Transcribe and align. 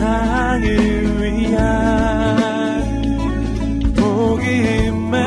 세상을 0.00 0.64
위한 1.20 1.92
복음의 3.94 5.20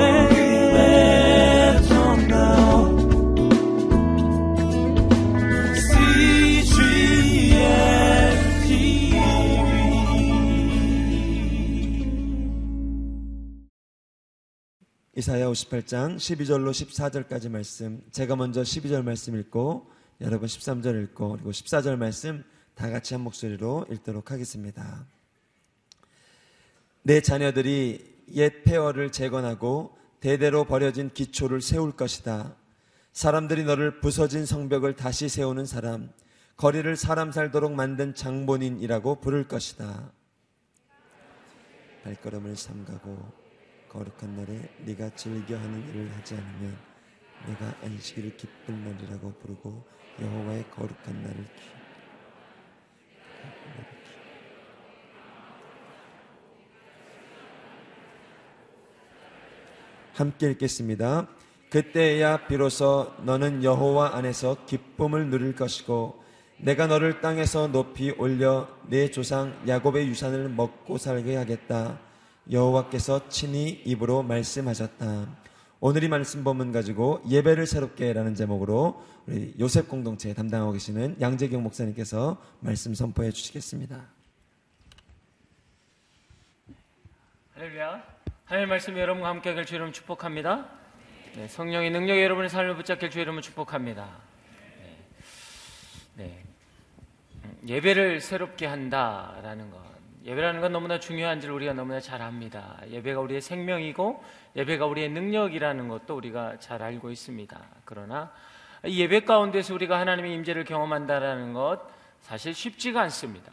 이사야 15.16 15.45
58장 15.45 16.16
12절로 16.16 16.71
14절까지 16.71 17.49
말씀. 17.49 18.02
제가 18.12 18.35
먼저 18.35 18.63
12절 18.63 19.03
말씀 19.03 19.40
읽고 19.40 19.91
여러분 20.21 20.48
13절 20.48 21.03
읽고 21.03 21.34
그리고 21.34 21.52
14절 21.52 21.95
말씀 21.98 22.44
다 22.76 22.90
같이 22.90 23.13
한 23.13 23.22
목소리로 23.22 23.86
읽도록 23.91 24.32
하겠습니다. 24.32 25.05
내 27.04 27.22
자녀들이 27.22 28.23
옛 28.34 28.64
폐허를 28.64 29.12
재건하고 29.12 29.98
대대로 30.20 30.64
버려진 30.64 31.09
기초를 31.09 31.62
세울 31.62 31.91
것이다. 31.91 32.55
사람들이 33.12 33.64
너를 33.66 34.00
부서진 34.00 34.45
성벽을 34.45 34.95
다시 34.95 35.30
세우는 35.30 35.66
사람, 35.66 36.12
거리를 36.58 36.95
사람 36.95 37.31
살도록 37.31 37.73
만든 37.73 38.16
장본인이라고 38.16 39.20
부를 39.22 39.48
것이다. 39.48 40.12
발걸음을 42.03 42.55
삼가고 42.55 43.31
거룩한 43.90 44.36
날에 44.36 44.70
네가 44.86 45.16
즐겨 45.16 45.58
하는 45.58 45.88
일을 45.90 46.12
하지 46.16 46.36
않으면 46.36 46.78
내가 47.48 47.76
안식일을 47.84 48.38
기쁜 48.38 48.84
날이라고 48.84 49.34
부르고 49.34 49.86
여호와의 50.22 50.70
거룩한 50.72 51.22
날을 51.22 51.44
기 51.55 51.73
함께 60.14 60.52
읽겠습니다. 60.52 61.28
그때야 61.69 62.45
비로소 62.47 63.11
너는 63.23 63.64
여호와 63.64 64.16
안에서 64.16 64.58
기쁨을 64.67 65.30
누릴 65.30 65.56
것이고 65.56 66.23
내가 66.58 66.88
너를 66.88 67.19
땅에서 67.19 67.67
높이 67.67 68.11
올려 68.11 68.67
내 68.88 69.09
조상 69.09 69.59
야곱의 69.67 70.08
유산을 70.08 70.50
먹고 70.50 70.97
살게 70.97 71.36
하겠다. 71.36 72.00
여호와께서 72.52 73.28
친히 73.30 73.81
입으로 73.86 74.22
말씀하셨다. 74.23 75.44
오늘 75.80 76.03
이 76.03 76.08
말씀 76.08 76.44
본문 76.44 76.72
가지고 76.72 77.22
예배를 77.28 77.66
새롭게라는 77.66 78.36
제목으로 78.36 79.03
우리 79.25 79.53
요셉 79.59 79.89
공동체 79.89 80.34
담당하고 80.34 80.72
계시는 80.73 81.17
양재경 81.19 81.61
목사님께서 81.64 82.41
말씀 82.59 82.94
선포해 82.94 83.31
주시겠습니다. 83.31 84.00
할렐루야. 87.56 88.12
하나님 88.54 88.70
말씀 88.70 88.96
여러분과 88.96 89.30
함께 89.30 89.50
하길 89.50 89.66
주 89.66 89.73
이름 89.73 89.92
축복합니다. 89.92 90.68
네, 91.36 91.48
성령의 91.48 91.90
능력이 91.90 92.22
여러분의 92.22 92.52
삶을 92.52 92.76
붙잡길 92.76 93.09
주 93.09 93.20
이름을 93.20 93.42
축복합니다. 93.42 94.08
네. 94.78 96.23
네. 96.23 96.44
음, 97.46 97.58
예배를 97.68 98.22
새롭게 98.22 98.68
한다라는 98.68 99.72
것. 99.72 99.80
예배라는 100.24 100.62
건 100.62 100.72
너무나 100.72 101.00
중요한 101.00 101.42
줄 101.42 101.50
우리가 101.50 101.74
너무나 101.74 102.00
잘 102.00 102.22
압니다. 102.22 102.80
예배가 102.92 103.22
우리의 103.22 103.42
생명이고 103.42 104.24
예배가 104.56 104.86
우리의 104.86 105.09
능력이라는 105.09 105.88
것도 105.88 106.16
우리가 106.16 106.59
잘 106.59 106.84
알고 106.84 107.09
있습니다. 107.09 107.59
그러나 107.86 108.31
이 108.86 109.02
예배 109.02 109.22
가운데서 109.22 109.74
우리가 109.74 110.00
하나님의 110.00 110.31
임재를 110.31 110.64
경험한다라는 110.66 111.54
것 111.54 111.80
사실 112.22 112.54
쉽지가 112.54 113.02
않습니다. 113.02 113.52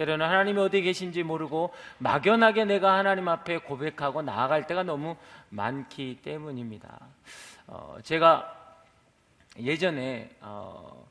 때로는 0.00 0.24
하나님이 0.24 0.58
어디 0.58 0.80
계신지 0.80 1.22
모르고 1.22 1.74
막연하게 1.98 2.64
내가 2.64 2.96
하나님 2.96 3.28
앞에 3.28 3.58
고백하고 3.58 4.22
나아갈 4.22 4.66
때가 4.66 4.82
너무 4.82 5.14
많기 5.50 6.20
때문입니다. 6.22 6.98
어, 7.66 7.98
제가 8.02 8.78
예전에 9.58 10.30
어, 10.40 11.06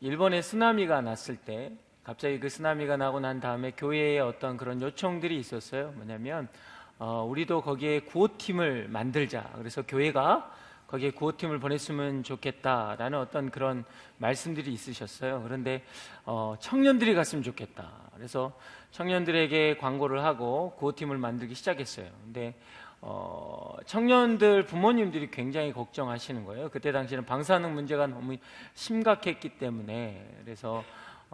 일본에 0.00 0.40
쓰나미가 0.40 1.02
났을 1.02 1.36
때 1.36 1.70
갑자기 2.02 2.40
그 2.40 2.48
쓰나미가 2.48 2.96
나고 2.96 3.20
난 3.20 3.40
다음에 3.40 3.72
교회에 3.72 4.20
어떤 4.20 4.56
그런 4.56 4.80
요청들이 4.80 5.38
있었어요. 5.38 5.92
뭐냐면 5.94 6.48
어, 6.98 7.26
우리도 7.28 7.60
거기에 7.60 8.00
구호팀을 8.00 8.88
만들자. 8.88 9.50
그래서 9.58 9.82
교회가 9.82 10.50
거기에 10.92 11.10
구호팀을 11.12 11.58
보냈으면 11.58 12.22
좋겠다라는 12.22 13.18
어떤 13.18 13.50
그런 13.50 13.82
말씀들이 14.18 14.70
있으셨어요. 14.74 15.42
그런데 15.42 15.82
어, 16.26 16.54
청년들이 16.60 17.14
갔으면 17.14 17.42
좋겠다. 17.42 18.10
그래서 18.14 18.52
청년들에게 18.90 19.78
광고를 19.78 20.22
하고 20.22 20.74
구호팀을 20.76 21.16
만들기 21.16 21.54
시작했어요. 21.54 22.10
근데 22.24 22.54
어, 23.00 23.74
청년들 23.86 24.66
부모님들이 24.66 25.30
굉장히 25.30 25.72
걱정하시는 25.72 26.44
거예요. 26.44 26.68
그때 26.68 26.92
당시에는 26.92 27.24
방사능 27.24 27.72
문제가 27.72 28.06
너무 28.06 28.36
심각했기 28.74 29.56
때문에 29.56 30.40
그래서 30.44 30.84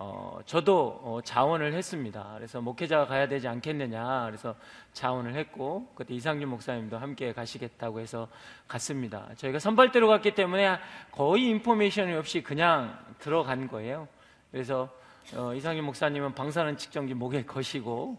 어, 0.00 0.38
저도 0.46 1.00
어, 1.02 1.20
자원을 1.24 1.72
했습니다. 1.74 2.32
그래서 2.36 2.60
목회자가 2.60 3.06
가야 3.06 3.26
되지 3.26 3.48
않겠느냐. 3.48 4.26
그래서 4.26 4.54
자원을 4.92 5.34
했고, 5.34 5.90
그때 5.96 6.14
이상준 6.14 6.48
목사님도 6.48 6.96
함께 6.96 7.32
가시겠다고 7.32 7.98
해서 7.98 8.28
갔습니다. 8.68 9.26
저희가 9.34 9.58
선발대로 9.58 10.06
갔기 10.06 10.36
때문에 10.36 10.78
거의 11.10 11.46
인포메이션이 11.48 12.14
없이 12.14 12.44
그냥 12.44 12.96
들어간 13.18 13.66
거예요. 13.66 14.06
그래서 14.52 14.88
어, 15.34 15.52
이상준 15.52 15.84
목사님은 15.84 16.32
방사능 16.32 16.76
측정기 16.76 17.14
목에 17.14 17.44
거시고, 17.44 18.18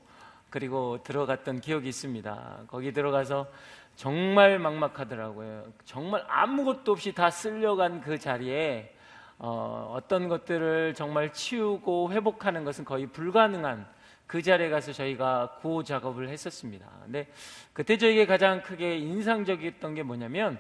그리고 0.50 1.02
들어갔던 1.04 1.62
기억이 1.62 1.88
있습니다. 1.88 2.64
거기 2.68 2.92
들어가서 2.92 3.48
정말 3.96 4.60
막막하더라고요. 4.60 5.64
정말 5.86 6.26
아무것도 6.28 6.92
없이 6.92 7.14
다 7.14 7.30
쓸려간 7.30 8.02
그 8.02 8.20
자리에 8.20 8.94
어, 9.40 9.94
어떤 9.96 10.28
것들을 10.28 10.94
정말 10.94 11.32
치우고 11.32 12.12
회복하는 12.12 12.66
것은 12.66 12.84
거의 12.84 13.08
불가능한 13.08 13.88
그 14.28 14.42
자리에 14.42 14.70
가서 14.70 14.92
저희가 14.92 15.58
구호 15.62 15.84
작업을 15.84 16.30
했었습니다. 16.30 16.86
근데 17.04 17.28
그때 17.74 17.98
저에게 17.98 18.26
가장 18.26 18.62
크게 18.62 18.98
인상적이었던 18.98 19.96
게 19.96 20.04
뭐냐면 20.04 20.60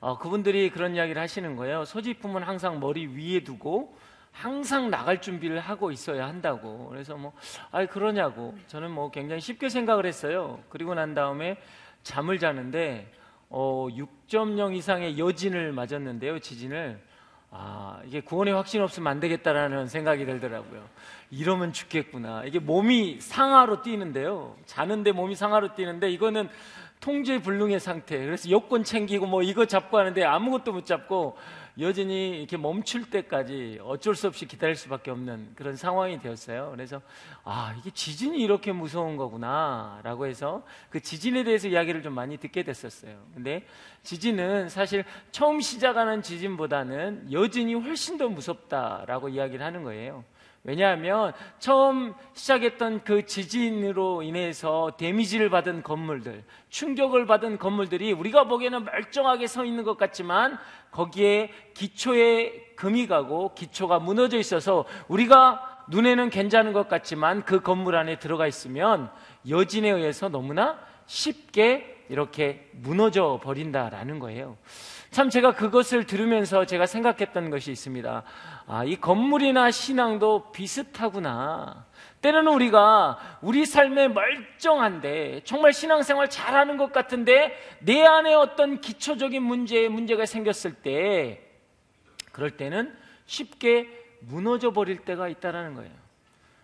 어, 0.00 0.16
그분들이 0.16 0.70
그런 0.70 0.94
이야기를 0.94 1.20
하시는 1.20 1.56
거예요. 1.56 1.84
소지품은 1.84 2.44
항상 2.44 2.78
머리 2.78 3.06
위에 3.06 3.40
두고 3.40 3.96
항상 4.30 4.90
나갈 4.90 5.20
준비를 5.20 5.58
하고 5.60 5.90
있어야 5.90 6.28
한다고. 6.28 6.88
그래서 6.90 7.16
뭐, 7.16 7.32
아, 7.72 7.84
그러냐고. 7.86 8.54
저는 8.66 8.90
뭐 8.90 9.10
굉장히 9.10 9.40
쉽게 9.40 9.70
생각을 9.70 10.04
했어요. 10.04 10.62
그리고 10.68 10.94
난 10.94 11.14
다음에 11.14 11.56
잠을 12.02 12.38
자는데, 12.38 13.10
어, 13.48 13.88
6.0 13.90 14.76
이상의 14.76 15.18
여진을 15.18 15.72
맞았는데요, 15.72 16.38
지진을. 16.40 17.00
아, 17.58 18.00
이게 18.04 18.20
구원의 18.20 18.52
확신 18.52 18.82
없으면 18.82 19.10
안 19.10 19.18
되겠다라는 19.18 19.86
생각이 19.86 20.26
들더라고요. 20.26 20.82
이러면 21.30 21.72
죽겠구나. 21.72 22.44
이게 22.44 22.58
몸이 22.58 23.18
상하로 23.20 23.82
뛰는데요. 23.82 24.54
자는데 24.66 25.12
몸이 25.12 25.34
상하로 25.34 25.74
뛰는데 25.74 26.10
이거는 26.10 26.48
통제 27.00 27.40
불능의 27.40 27.80
상태. 27.80 28.18
그래서 28.18 28.50
여권 28.50 28.84
챙기고 28.84 29.26
뭐 29.26 29.42
이거 29.42 29.64
잡고 29.64 29.98
하는데 29.98 30.22
아무것도 30.22 30.72
못 30.72 30.84
잡고 30.84 31.36
여전히 31.78 32.38
이렇게 32.38 32.56
멈출 32.56 33.10
때까지 33.10 33.80
어쩔 33.82 34.14
수 34.14 34.26
없이 34.26 34.46
기다릴 34.46 34.76
수밖에 34.76 35.10
없는 35.10 35.52
그런 35.54 35.76
상황이 35.76 36.18
되었어요. 36.18 36.70
그래서 36.72 37.02
아, 37.44 37.74
이게 37.78 37.90
지진이 37.90 38.38
이렇게 38.38 38.72
무서운 38.72 39.16
거구나라고 39.16 40.26
해서 40.26 40.64
그 40.88 41.00
지진에 41.00 41.44
대해서 41.44 41.68
이야기를 41.68 42.02
좀 42.02 42.14
많이 42.14 42.38
듣게 42.38 42.62
됐었어요. 42.62 43.22
근데 43.34 43.66
지진은 44.02 44.70
사실 44.70 45.04
처음 45.32 45.60
시작하는 45.60 46.22
지진보다는 46.22 47.30
여진이 47.30 47.74
훨씬 47.74 48.16
더 48.16 48.28
무섭다라고 48.28 49.28
이야기를 49.28 49.64
하는 49.64 49.82
거예요. 49.82 50.24
왜냐하면 50.66 51.32
처음 51.60 52.12
시작했던 52.34 53.04
그 53.04 53.24
지진으로 53.24 54.22
인해서 54.22 54.92
데미지를 54.98 55.48
받은 55.48 55.84
건물들, 55.84 56.42
충격을 56.70 57.26
받은 57.26 57.58
건물들이 57.58 58.12
우리가 58.12 58.48
보기에는 58.48 58.84
멀쩡하게 58.84 59.46
서 59.46 59.64
있는 59.64 59.84
것 59.84 59.96
같지만 59.96 60.58
거기에 60.90 61.50
기초에 61.74 62.72
금이 62.74 63.06
가고 63.06 63.54
기초가 63.54 64.00
무너져 64.00 64.38
있어서 64.38 64.84
우리가 65.06 65.84
눈에는 65.88 66.30
괜찮은 66.30 66.72
것 66.72 66.88
같지만 66.88 67.44
그 67.44 67.60
건물 67.60 67.94
안에 67.94 68.18
들어가 68.18 68.48
있으면 68.48 69.08
여진에 69.48 69.88
의해서 69.88 70.28
너무나 70.28 70.80
쉽게 71.06 72.06
이렇게 72.08 72.68
무너져 72.72 73.38
버린다라는 73.40 74.18
거예요. 74.18 74.56
참 75.10 75.30
제가 75.30 75.54
그것을 75.54 76.04
들으면서 76.04 76.66
제가 76.66 76.86
생각했던 76.86 77.50
것이 77.50 77.70
있습니다. 77.70 78.22
아, 78.68 78.84
이 78.84 78.96
건물이나 78.96 79.70
신앙도 79.70 80.50
비슷하구나. 80.50 81.86
때로는 82.20 82.52
우리가 82.52 83.18
우리 83.40 83.64
삶에 83.64 84.08
멀쩡한데 84.08 85.42
정말 85.44 85.72
신앙생활 85.72 86.28
잘하는 86.28 86.76
것 86.76 86.92
같은데 86.92 87.56
내 87.80 88.04
안에 88.04 88.34
어떤 88.34 88.80
기초적인 88.80 89.42
문제에 89.42 89.88
문제가 89.88 90.26
생겼을 90.26 90.74
때 90.74 91.42
그럴 92.32 92.50
때는 92.50 92.92
쉽게 93.26 93.88
무너져 94.20 94.72
버릴 94.72 94.98
때가 94.98 95.28
있다라는 95.28 95.74
거예요. 95.74 95.92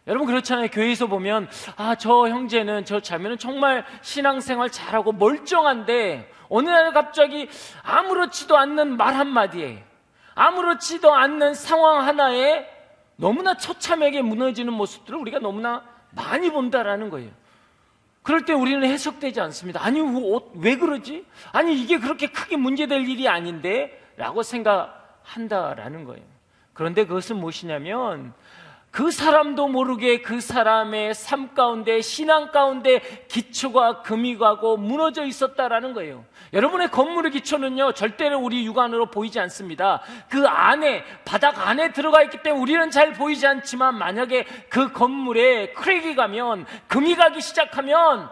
여러분 0.08 0.26
그렇잖아요. 0.26 0.68
교회에서 0.68 1.06
보면 1.06 1.48
아, 1.76 1.94
저 1.94 2.28
형제는 2.28 2.84
저 2.84 2.98
자매는 2.98 3.38
정말 3.38 3.84
신앙생활 4.00 4.70
잘하고 4.70 5.12
멀쩡한데 5.12 6.28
어느 6.48 6.68
날 6.68 6.92
갑자기 6.92 7.48
아무렇지도 7.84 8.56
않는 8.56 8.96
말 8.96 9.14
한마디에 9.14 9.84
아무렇지도 10.34 11.14
않는 11.14 11.54
상황 11.54 12.06
하나에 12.06 12.66
너무나 13.16 13.56
처참하게 13.56 14.22
무너지는 14.22 14.72
모습들을 14.72 15.18
우리가 15.18 15.38
너무나 15.38 15.84
많이 16.10 16.50
본다라는 16.50 17.10
거예요. 17.10 17.30
그럴 18.22 18.44
때 18.44 18.52
우리는 18.52 18.82
해석되지 18.84 19.40
않습니다. 19.40 19.84
아니, 19.84 20.00
왜 20.54 20.76
그러지? 20.76 21.26
아니, 21.52 21.74
이게 21.80 21.98
그렇게 21.98 22.28
크게 22.28 22.56
문제될 22.56 23.08
일이 23.08 23.28
아닌데? 23.28 23.98
라고 24.16 24.42
생각한다라는 24.42 26.04
거예요. 26.04 26.22
그런데 26.72 27.04
그것은 27.04 27.36
무엇이냐면 27.36 28.32
그 28.92 29.10
사람도 29.10 29.68
모르게 29.68 30.20
그 30.20 30.42
사람의 30.42 31.14
삶 31.14 31.54
가운데 31.54 32.02
신앙 32.02 32.52
가운데 32.52 33.00
기초가 33.26 34.02
금이 34.02 34.36
가고 34.36 34.76
무너져 34.76 35.24
있었다라는 35.24 35.94
거예요. 35.94 36.26
여러분의 36.52 36.90
건물의 36.90 37.32
기초는요 37.32 37.92
절대로 37.92 38.38
우리 38.38 38.66
육안으로 38.66 39.06
보이지 39.06 39.40
않습니다. 39.40 40.02
그 40.28 40.46
안에 40.46 41.04
바닥 41.24 41.66
안에 41.66 41.92
들어가 41.92 42.22
있기 42.22 42.42
때문에 42.42 42.60
우리는 42.60 42.90
잘 42.90 43.14
보이지 43.14 43.46
않지만 43.46 43.96
만약에 43.96 44.44
그 44.68 44.92
건물에 44.92 45.72
크랙이 45.72 46.14
가면 46.14 46.66
금이 46.88 47.14
가기 47.14 47.40
시작하면 47.40 48.28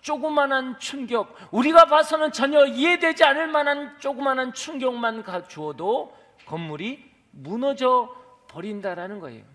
조그만한 0.00 0.78
충격 0.78 1.34
우리가 1.50 1.86
봐서는 1.86 2.30
전혀 2.30 2.66
이해되지 2.66 3.24
않을 3.24 3.48
만한 3.48 3.96
조그만한 3.98 4.52
충격만 4.52 5.24
주어도 5.48 6.16
건물이 6.46 7.02
무너져 7.32 8.14
버린다라는 8.46 9.18
거예요. 9.18 9.53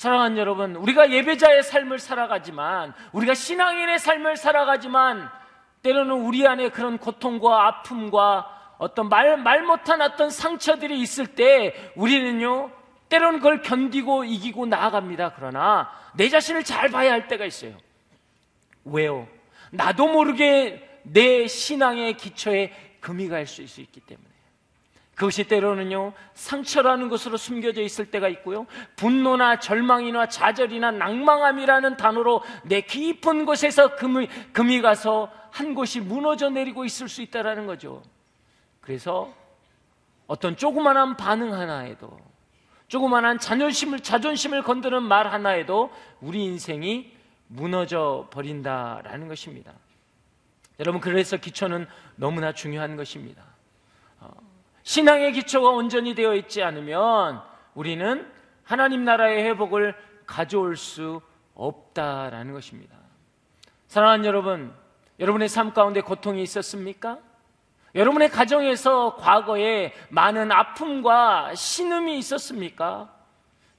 사랑하는 0.00 0.38
여러분, 0.38 0.76
우리가 0.76 1.10
예배자의 1.10 1.62
삶을 1.62 1.98
살아가지만, 1.98 2.94
우리가 3.12 3.34
신앙인의 3.34 3.98
삶을 3.98 4.38
살아가지만, 4.38 5.28
때로는 5.82 6.14
우리 6.14 6.46
안에 6.46 6.70
그런 6.70 6.96
고통과 6.96 7.66
아픔과 7.66 8.76
어떤 8.78 9.10
말, 9.10 9.36
말 9.36 9.62
못한 9.62 10.00
어떤 10.00 10.30
상처들이 10.30 10.98
있을 11.02 11.26
때, 11.26 11.92
우리는요, 11.96 12.70
때로는 13.10 13.40
그걸 13.40 13.60
견디고 13.60 14.24
이기고 14.24 14.64
나아갑니다. 14.64 15.34
그러나, 15.36 15.92
내 16.14 16.30
자신을 16.30 16.64
잘 16.64 16.88
봐야 16.88 17.12
할 17.12 17.28
때가 17.28 17.44
있어요. 17.44 17.76
왜요? 18.86 19.28
나도 19.70 20.08
모르게 20.08 21.02
내 21.02 21.46
신앙의 21.46 22.16
기초에 22.16 22.72
금이 23.00 23.28
갈 23.28 23.46
수 23.46 23.60
있기 23.60 24.00
때문에. 24.00 24.29
그것이 25.20 25.44
때로는요, 25.44 26.14
상처라는 26.32 27.10
것으로 27.10 27.36
숨겨져 27.36 27.82
있을 27.82 28.10
때가 28.10 28.28
있고요, 28.28 28.66
분노나 28.96 29.58
절망이나 29.58 30.28
좌절이나 30.28 30.92
낭망함이라는 30.92 31.98
단어로 31.98 32.42
내 32.64 32.80
깊은 32.80 33.44
곳에서 33.44 33.96
금이, 33.96 34.28
금이 34.54 34.80
가서 34.80 35.30
한 35.50 35.74
곳이 35.74 36.00
무너져 36.00 36.48
내리고 36.48 36.86
있을 36.86 37.10
수 37.10 37.20
있다는 37.20 37.66
거죠. 37.66 38.02
그래서 38.80 39.30
어떤 40.26 40.56
조그만한 40.56 41.18
반응 41.18 41.52
하나에도, 41.52 42.18
조그만한 42.88 43.38
자존심을, 43.38 44.00
자존심을 44.00 44.62
건드는 44.62 45.02
말 45.02 45.26
하나에도 45.26 45.90
우리 46.22 46.44
인생이 46.46 47.14
무너져 47.46 48.26
버린다라는 48.30 49.28
것입니다. 49.28 49.74
여러분, 50.78 50.98
그래서 51.02 51.36
기초는 51.36 51.86
너무나 52.16 52.54
중요한 52.54 52.96
것입니다. 52.96 53.49
신앙의 54.82 55.32
기초가 55.32 55.70
온전히 55.70 56.14
되어 56.14 56.34
있지 56.34 56.62
않으면 56.62 57.42
우리는 57.74 58.30
하나님 58.64 59.04
나라의 59.04 59.44
회복을 59.44 59.94
가져올 60.26 60.76
수 60.76 61.20
없다라는 61.54 62.52
것입니다. 62.52 62.96
사랑하는 63.88 64.24
여러분, 64.24 64.72
여러분의 65.18 65.48
삶 65.48 65.72
가운데 65.72 66.00
고통이 66.00 66.42
있었습니까? 66.42 67.18
여러분의 67.94 68.30
가정에서 68.30 69.16
과거에 69.16 69.92
많은 70.10 70.52
아픔과 70.52 71.54
신음이 71.54 72.16
있었습니까? 72.18 73.12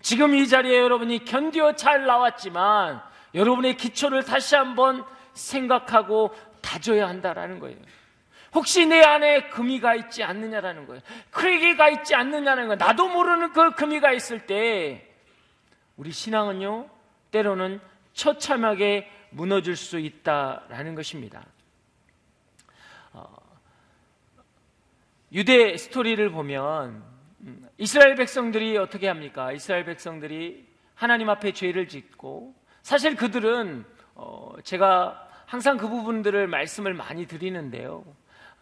지금 0.01 0.35
이 0.35 0.47
자리에 0.47 0.79
여러분이 0.79 1.25
견디어 1.25 1.75
잘 1.75 2.05
나왔지만 2.05 3.01
여러분의 3.33 3.77
기초를 3.77 4.25
다시 4.25 4.55
한번 4.55 5.05
생각하고 5.33 6.35
다져야 6.61 7.07
한다라는 7.07 7.59
거예요. 7.59 7.77
혹시 8.53 8.85
내 8.85 9.01
안에 9.01 9.49
금이 9.49 9.79
가 9.79 9.95
있지 9.95 10.23
않느냐라는 10.23 10.85
거예요. 10.85 11.01
크랙이가 11.31 11.89
있지 11.89 12.15
않느냐는 12.15 12.67
거예요. 12.67 12.75
나도 12.75 13.07
모르는 13.07 13.53
그 13.53 13.71
금이 13.75 13.99
가 14.01 14.11
있을 14.11 14.45
때 14.45 15.07
우리 15.95 16.11
신앙은요, 16.11 16.89
때로는 17.31 17.79
처참하게 18.13 19.09
무너질 19.29 19.75
수 19.75 19.99
있다라는 19.99 20.95
것입니다. 20.95 21.45
어, 23.13 23.25
유대 25.31 25.77
스토리를 25.77 26.29
보면 26.31 27.03
음, 27.41 27.69
이스라엘 27.77 28.15
백성들이 28.15 28.77
어떻게 28.77 29.07
합니까? 29.07 29.51
이스라엘 29.51 29.85
백성들이 29.85 30.67
하나님 30.93 31.29
앞에 31.29 31.53
죄를 31.53 31.87
짓고 31.87 32.53
사실 32.81 33.15
그들은 33.15 33.85
어, 34.15 34.53
제가 34.63 35.29
항상 35.45 35.77
그 35.77 35.87
부분들을 35.87 36.47
말씀을 36.47 36.93
많이 36.93 37.25
드리는데요. 37.25 38.03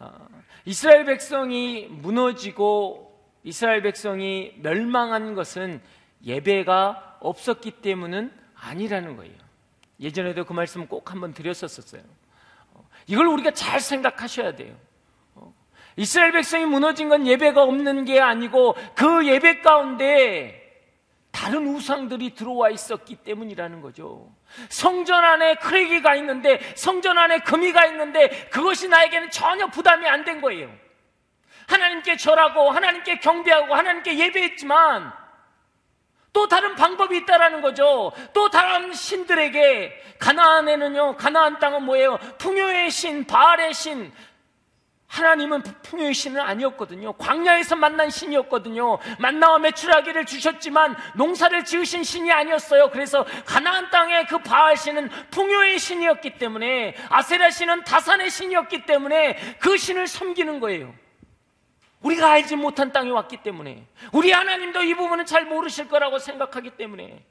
어, 0.00 0.28
이스라엘 0.64 1.04
백성이 1.04 1.86
무너지고 1.90 3.06
이스라엘 3.42 3.82
백성이 3.82 4.54
멸망한 4.62 5.34
것은 5.34 5.80
예배가 6.24 7.18
없었기 7.20 7.82
때문은 7.82 8.32
아니라는 8.54 9.16
거예요. 9.16 9.34
예전에도 10.00 10.44
그 10.44 10.54
말씀 10.54 10.86
꼭 10.86 11.10
한번 11.10 11.34
드렸었어요. 11.34 12.02
어, 12.72 12.88
이걸 13.06 13.26
우리가 13.26 13.50
잘 13.52 13.78
생각하셔야 13.78 14.56
돼요. 14.56 14.74
어, 15.34 15.54
이스라엘 15.96 16.32
백성이 16.32 16.64
무너진 16.64 17.10
건 17.10 17.26
예배가 17.26 17.62
없는 17.62 18.06
게 18.06 18.20
아니고 18.20 18.76
그 18.94 19.26
예배 19.26 19.60
가운데 19.60 20.59
다른 21.30 21.66
우상들이 21.68 22.34
들어와 22.34 22.70
있었기 22.70 23.16
때문이라는 23.16 23.80
거죠. 23.80 24.32
성전 24.68 25.24
안에 25.24 25.54
크레기가 25.56 26.14
있는데, 26.16 26.60
성전 26.76 27.18
안에 27.18 27.40
금이가 27.40 27.86
있는데, 27.86 28.28
그것이 28.50 28.88
나에게는 28.88 29.30
전혀 29.30 29.66
부담이 29.68 30.06
안 30.08 30.24
된 30.24 30.40
거예요. 30.40 30.70
하나님께 31.68 32.16
절하고, 32.16 32.70
하나님께 32.70 33.20
경배하고, 33.20 33.74
하나님께 33.74 34.18
예배했지만, 34.18 35.12
또 36.32 36.46
다른 36.46 36.74
방법이 36.76 37.16
있다라는 37.18 37.60
거죠. 37.60 38.12
또 38.32 38.50
다른 38.50 38.92
신들에게, 38.92 40.16
가나안에는요, 40.18 41.16
가나안 41.16 41.58
땅은 41.58 41.84
뭐예요? 41.84 42.18
풍요의 42.38 42.90
신, 42.90 43.24
바알의 43.24 43.72
신, 43.72 44.12
하나님은 45.10 45.62
풍요의 45.82 46.14
신은 46.14 46.40
아니었거든요. 46.40 47.12
광야에서 47.14 47.74
만난 47.74 48.10
신이었거든요. 48.10 48.98
만나와 49.18 49.58
매출하기를 49.58 50.24
주셨지만 50.24 50.96
농사를 51.16 51.64
지으신 51.64 52.04
신이 52.04 52.30
아니었어요. 52.30 52.90
그래서 52.90 53.26
가나안 53.44 53.90
땅의 53.90 54.28
그 54.28 54.38
바알 54.38 54.76
신은 54.76 55.10
풍요의 55.30 55.80
신이었기 55.80 56.38
때문에 56.38 56.94
아세라 57.08 57.50
신은 57.50 57.82
다산의 57.82 58.30
신이었기 58.30 58.86
때문에 58.86 59.36
그 59.58 59.76
신을 59.76 60.06
섬기는 60.06 60.60
거예요. 60.60 60.94
우리가 62.02 62.30
알지 62.30 62.54
못한 62.56 62.92
땅에 62.92 63.10
왔기 63.10 63.38
때문에 63.38 63.84
우리 64.12 64.30
하나님도 64.30 64.84
이 64.84 64.94
부분은 64.94 65.26
잘 65.26 65.44
모르실 65.44 65.88
거라고 65.88 66.20
생각하기 66.20 66.70
때문에 66.70 67.24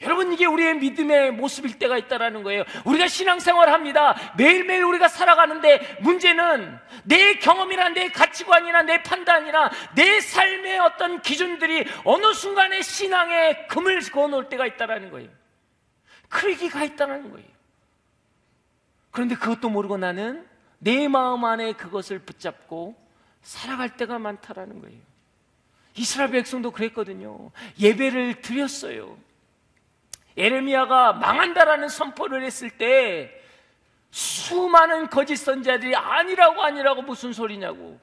여러분 0.00 0.32
이게 0.32 0.46
우리의 0.46 0.76
믿음의 0.76 1.32
모습일 1.32 1.78
때가 1.78 1.98
있다라는 1.98 2.44
거예요. 2.44 2.62
우리가 2.84 3.08
신앙생활 3.08 3.68
합니다. 3.72 4.14
매일매일 4.36 4.84
우리가 4.84 5.08
살아가는데 5.08 5.98
문제는 6.02 6.78
내 7.02 7.34
경험이나 7.34 7.88
내 7.88 8.08
가치관이나 8.08 8.82
내 8.82 9.02
판단이나 9.02 9.70
내 9.96 10.20
삶의 10.20 10.78
어떤 10.78 11.20
기준들이 11.20 11.84
어느 12.04 12.32
순간에 12.32 12.80
신앙에 12.80 13.66
금을 13.66 14.00
그어놓을 14.00 14.48
때가 14.48 14.66
있다라는 14.66 15.10
거예요. 15.10 15.30
크리기가 16.28 16.84
있다는 16.84 17.32
거예요. 17.32 17.48
그런데 19.10 19.34
그것도 19.34 19.68
모르고 19.68 19.96
나는 19.96 20.46
내 20.78 21.08
마음 21.08 21.44
안에 21.44 21.72
그것을 21.72 22.20
붙잡고 22.20 22.94
살아갈 23.42 23.96
때가 23.96 24.20
많다라는 24.20 24.80
거예요. 24.80 24.98
이스라엘 25.96 26.30
백성도 26.30 26.70
그랬거든요. 26.70 27.50
예배를 27.80 28.42
드렸어요. 28.42 29.18
에르미야가 30.38 31.14
망한다라는 31.14 31.88
선포를 31.88 32.44
했을 32.44 32.70
때 32.70 33.34
수많은 34.10 35.10
거짓 35.10 35.36
선자들이 35.36 35.94
아니라고 35.94 36.62
아니라고 36.62 37.02
무슨 37.02 37.32
소리냐고 37.32 38.00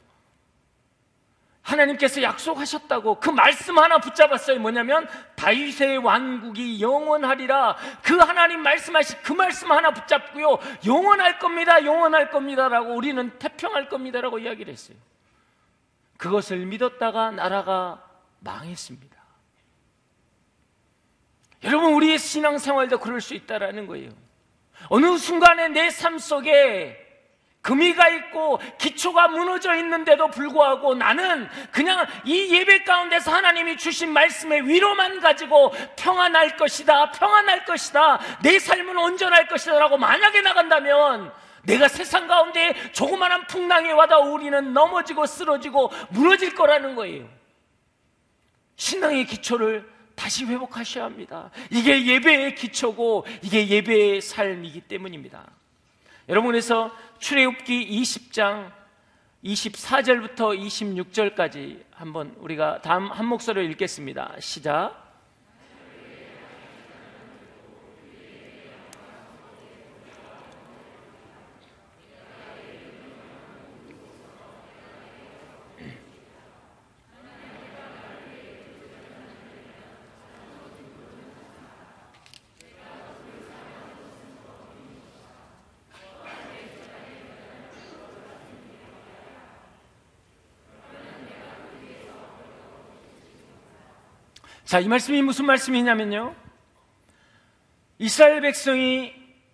하나님께서 1.65 2.21
약속하셨다고 2.21 3.19
그 3.19 3.29
말씀 3.31 3.79
하나 3.79 3.97
붙잡았어요. 3.97 4.59
뭐냐면 4.59 5.07
다윗의 5.35 5.97
왕국이 5.97 6.79
영원하리라. 6.79 7.75
그 8.03 8.17
하나님 8.17 8.61
말씀하신 8.61 9.17
그 9.23 9.33
말씀 9.33 9.71
하나 9.71 9.91
붙잡고요. 9.91 10.59
영원할 10.85 11.39
겁니다. 11.39 11.83
영원할 11.83 12.29
겁니다라고 12.29 12.93
우리는 12.93 13.31
태평할 13.39 13.89
겁니다라고 13.89 14.37
이야기를 14.37 14.71
했어요. 14.71 14.97
그것을 16.17 16.57
믿었다가 16.67 17.31
나라가 17.31 18.03
망했습니다. 18.41 19.24
여러분, 21.65 21.93
우리의 21.93 22.17
신앙생활도 22.19 22.99
그럴 22.99 23.19
수 23.21 23.33
있다라는 23.33 23.87
거예요. 23.87 24.11
어느 24.89 25.17
순간에 25.17 25.67
내 25.67 25.89
삶 25.89 26.19
속에 26.19 27.01
금이가 27.65 28.09
있고 28.09 28.59
기초가 28.77 29.29
무너져 29.29 29.73
있는데도 29.77 30.27
불구하고 30.27 30.93
나는 30.93 31.49
그냥 31.71 32.05
이 32.23 32.53
예배 32.53 32.83
가운데서 32.83 33.31
하나님이 33.31 33.77
주신 33.77 34.13
말씀의 34.13 34.67
위로만 34.67 35.19
가지고 35.19 35.73
평안할 35.95 36.57
것이다, 36.57 37.09
평안할 37.09 37.65
것이다, 37.65 38.19
내 38.43 38.59
삶은 38.59 38.95
온전할 38.95 39.47
것이다 39.47 39.79
라고 39.79 39.97
만약에 39.97 40.41
나간다면 40.41 41.33
내가 41.63 41.87
세상 41.87 42.27
가운데 42.27 42.75
조그마한 42.91 43.47
풍랑이 43.47 43.91
와다 43.93 44.19
우리는 44.19 44.71
넘어지고 44.71 45.25
쓰러지고 45.25 45.91
무너질 46.11 46.53
거라는 46.53 46.93
거예요. 46.93 47.27
신앙의 48.75 49.25
기초를 49.25 49.94
다시 50.15 50.45
회복하셔야 50.45 51.05
합니다. 51.05 51.51
이게 51.69 52.05
예배의 52.05 52.55
기초고 52.55 53.25
이게 53.41 53.67
예배의 53.67 54.21
삶이기 54.21 54.81
때문입니다. 54.81 55.45
여러분 56.29 56.51
그래서 56.51 56.91
출애굽기 57.19 58.01
20장 58.01 58.71
24절부터 59.43 60.57
26절까지 60.59 61.83
한번 61.91 62.35
우리가 62.39 62.81
다음 62.81 63.11
한 63.11 63.25
목소리로 63.27 63.65
읽겠습니다. 63.71 64.35
시작. 64.39 65.04
자, 94.75 94.81
이 94.81 94.89
말씀이 94.89 95.21
무슨 95.21 95.45
말씀이냐면요. 95.45 96.35
이스라엘 97.97 98.41
백성이 98.41 99.13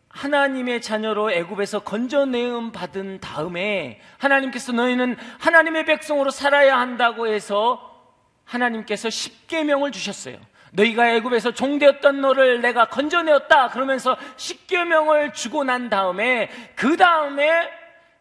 하나님의 0.09 0.81
자녀로 0.81 1.31
애굽에서 1.31 1.81
건져내음 1.81 2.71
받은 2.71 3.19
다음에 3.19 4.01
하나님께서 4.17 4.71
너희는 4.71 5.15
하나님의 5.39 5.85
백성으로 5.85 6.31
살아야 6.31 6.79
한다고 6.79 7.27
해서 7.27 8.03
하나님께서 8.45 9.11
십계명을 9.11 9.91
주셨어요. 9.91 10.37
너희가 10.71 11.11
애굽에서 11.11 11.51
종되었던 11.51 12.19
너를 12.19 12.61
내가 12.61 12.85
건져내었다 12.85 13.67
그러면서 13.67 14.17
십계명을 14.37 15.33
주고 15.33 15.63
난 15.63 15.89
다음에 15.89 16.49
그 16.75 16.97
다음에 16.97 17.69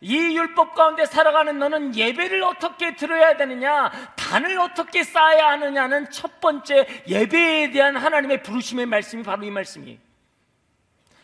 이 0.02 0.16
율법 0.16 0.74
가운데 0.74 1.04
살아가는 1.04 1.58
너는 1.58 1.94
예배를 1.94 2.42
어떻게 2.42 2.96
들어야 2.96 3.36
되느냐, 3.36 3.90
단을 4.30 4.60
어떻게 4.60 5.02
쌓아야 5.02 5.48
하느냐는 5.48 6.08
첫 6.08 6.40
번째 6.40 6.86
예배에 7.08 7.72
대한 7.72 7.96
하나님의 7.96 8.44
부르심의 8.44 8.86
말씀이 8.86 9.24
바로 9.24 9.42
이 9.42 9.50
말씀이에요. 9.50 9.98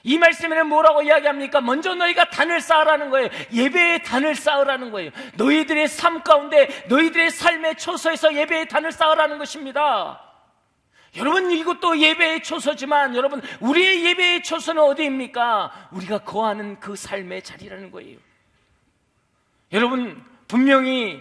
이 0.02 0.18
말씀에는 0.18 0.66
뭐라고 0.66 1.02
이야기합니까? 1.02 1.60
먼저 1.60 1.94
너희가 1.94 2.30
단을 2.30 2.60
쌓으라는 2.60 3.10
거예요. 3.10 3.28
예배의 3.52 4.02
단을 4.02 4.34
쌓으라는 4.34 4.90
거예요. 4.90 5.12
너희들의 5.36 5.86
삶 5.86 6.24
가운데, 6.24 6.84
너희들의 6.88 7.30
삶의 7.30 7.76
초소에서 7.76 8.34
예배의 8.34 8.68
단을 8.68 8.90
쌓으라는 8.90 9.38
것입니다. 9.38 10.20
여러분, 11.16 11.52
이것도 11.52 11.98
예배의 11.98 12.42
초소지만, 12.42 13.14
여러분, 13.14 13.40
우리의 13.60 14.04
예배의 14.04 14.42
초소는 14.42 14.82
어디입니까? 14.82 15.90
우리가 15.92 16.18
거하는 16.18 16.78
그 16.80 16.96
삶의 16.96 17.42
자리라는 17.42 17.92
거예요. 17.92 18.18
여러분 19.72 20.22
분명히 20.46 21.20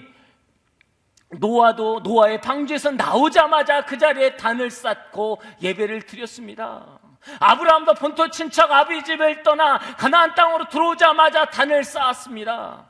노아도 1.32 2.00
노아의 2.01 2.41
방주에서 2.41 2.91
나오자마자 2.91 3.86
그 3.86 3.98
자리에 3.98 4.36
단을 4.36 4.70
쌓고 4.70 5.41
예배를 5.62 6.03
드렸습니다. 6.03 7.00
아브라함도 7.39 7.96
본토 7.96 8.29
친척 8.29 8.72
아비 8.72 9.03
집을 9.03 9.44
떠나 9.44 9.79
가나안 9.98 10.36
땅으로 10.36 10.70
들어오자마자 10.70 11.46
단을 11.46 11.84
쌓았습니다. 11.84 12.86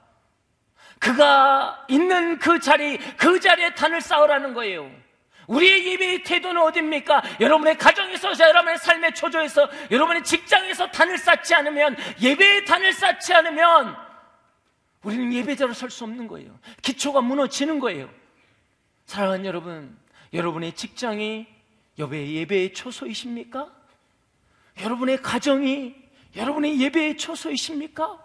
그가 1.00 1.86
있는 1.88 2.40
그 2.40 2.60
자리, 2.60 2.98
그 3.18 3.40
자리에 3.40 3.74
단을 3.76 4.02
쌓으라는 4.02 4.54
거예요. 4.54 4.90
우리의 5.48 5.86
예배의 5.88 6.24
태도는 6.24 6.60
어딥니까? 6.62 7.22
여러분의 7.40 7.78
가정에서, 7.78 8.32
여러분의 8.40 8.80
삶의 8.80 9.14
초조에서, 9.14 9.70
여러분의 9.92 10.24
직장에서 10.24 10.88
단을 10.88 11.18
쌓지 11.20 11.54
않으면, 11.54 11.96
예배의 12.20 12.66
단을 12.66 12.92
쌓지 12.94 13.34
않으면, 13.34 13.96
우리는 15.04 15.32
예배자로 15.32 15.74
설 15.74 15.92
수 15.92 16.04
없는 16.04 16.28
거예요. 16.28 16.58
기초가 16.82 17.22
무너지는 17.22 17.80
거예요. 17.80 18.10
사랑하는 19.06 19.46
여러분, 19.46 19.98
여러분의 20.34 20.74
직장이 20.74 21.48
예배의 21.98 22.74
초소이십니까? 22.74 23.72
여러분의 24.82 25.22
가정이 25.22 25.96
여러분의 26.36 26.82
예배의 26.82 27.18
초소이십니까? 27.18 28.22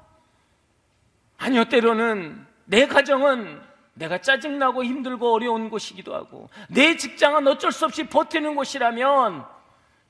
아니요, 1.39 1.65
때로는 1.67 2.45
내 2.65 2.87
가정은 2.87 3.61
내가 3.95 4.21
짜증나고 4.21 4.85
힘들고 4.85 5.33
어려운 5.33 5.69
곳이기도 5.69 6.15
하고 6.15 6.49
내 6.69 6.97
직장은 6.97 7.47
어쩔 7.47 7.71
수 7.71 7.85
없이 7.85 8.05
버티는 8.07 8.55
곳이라면 8.55 9.45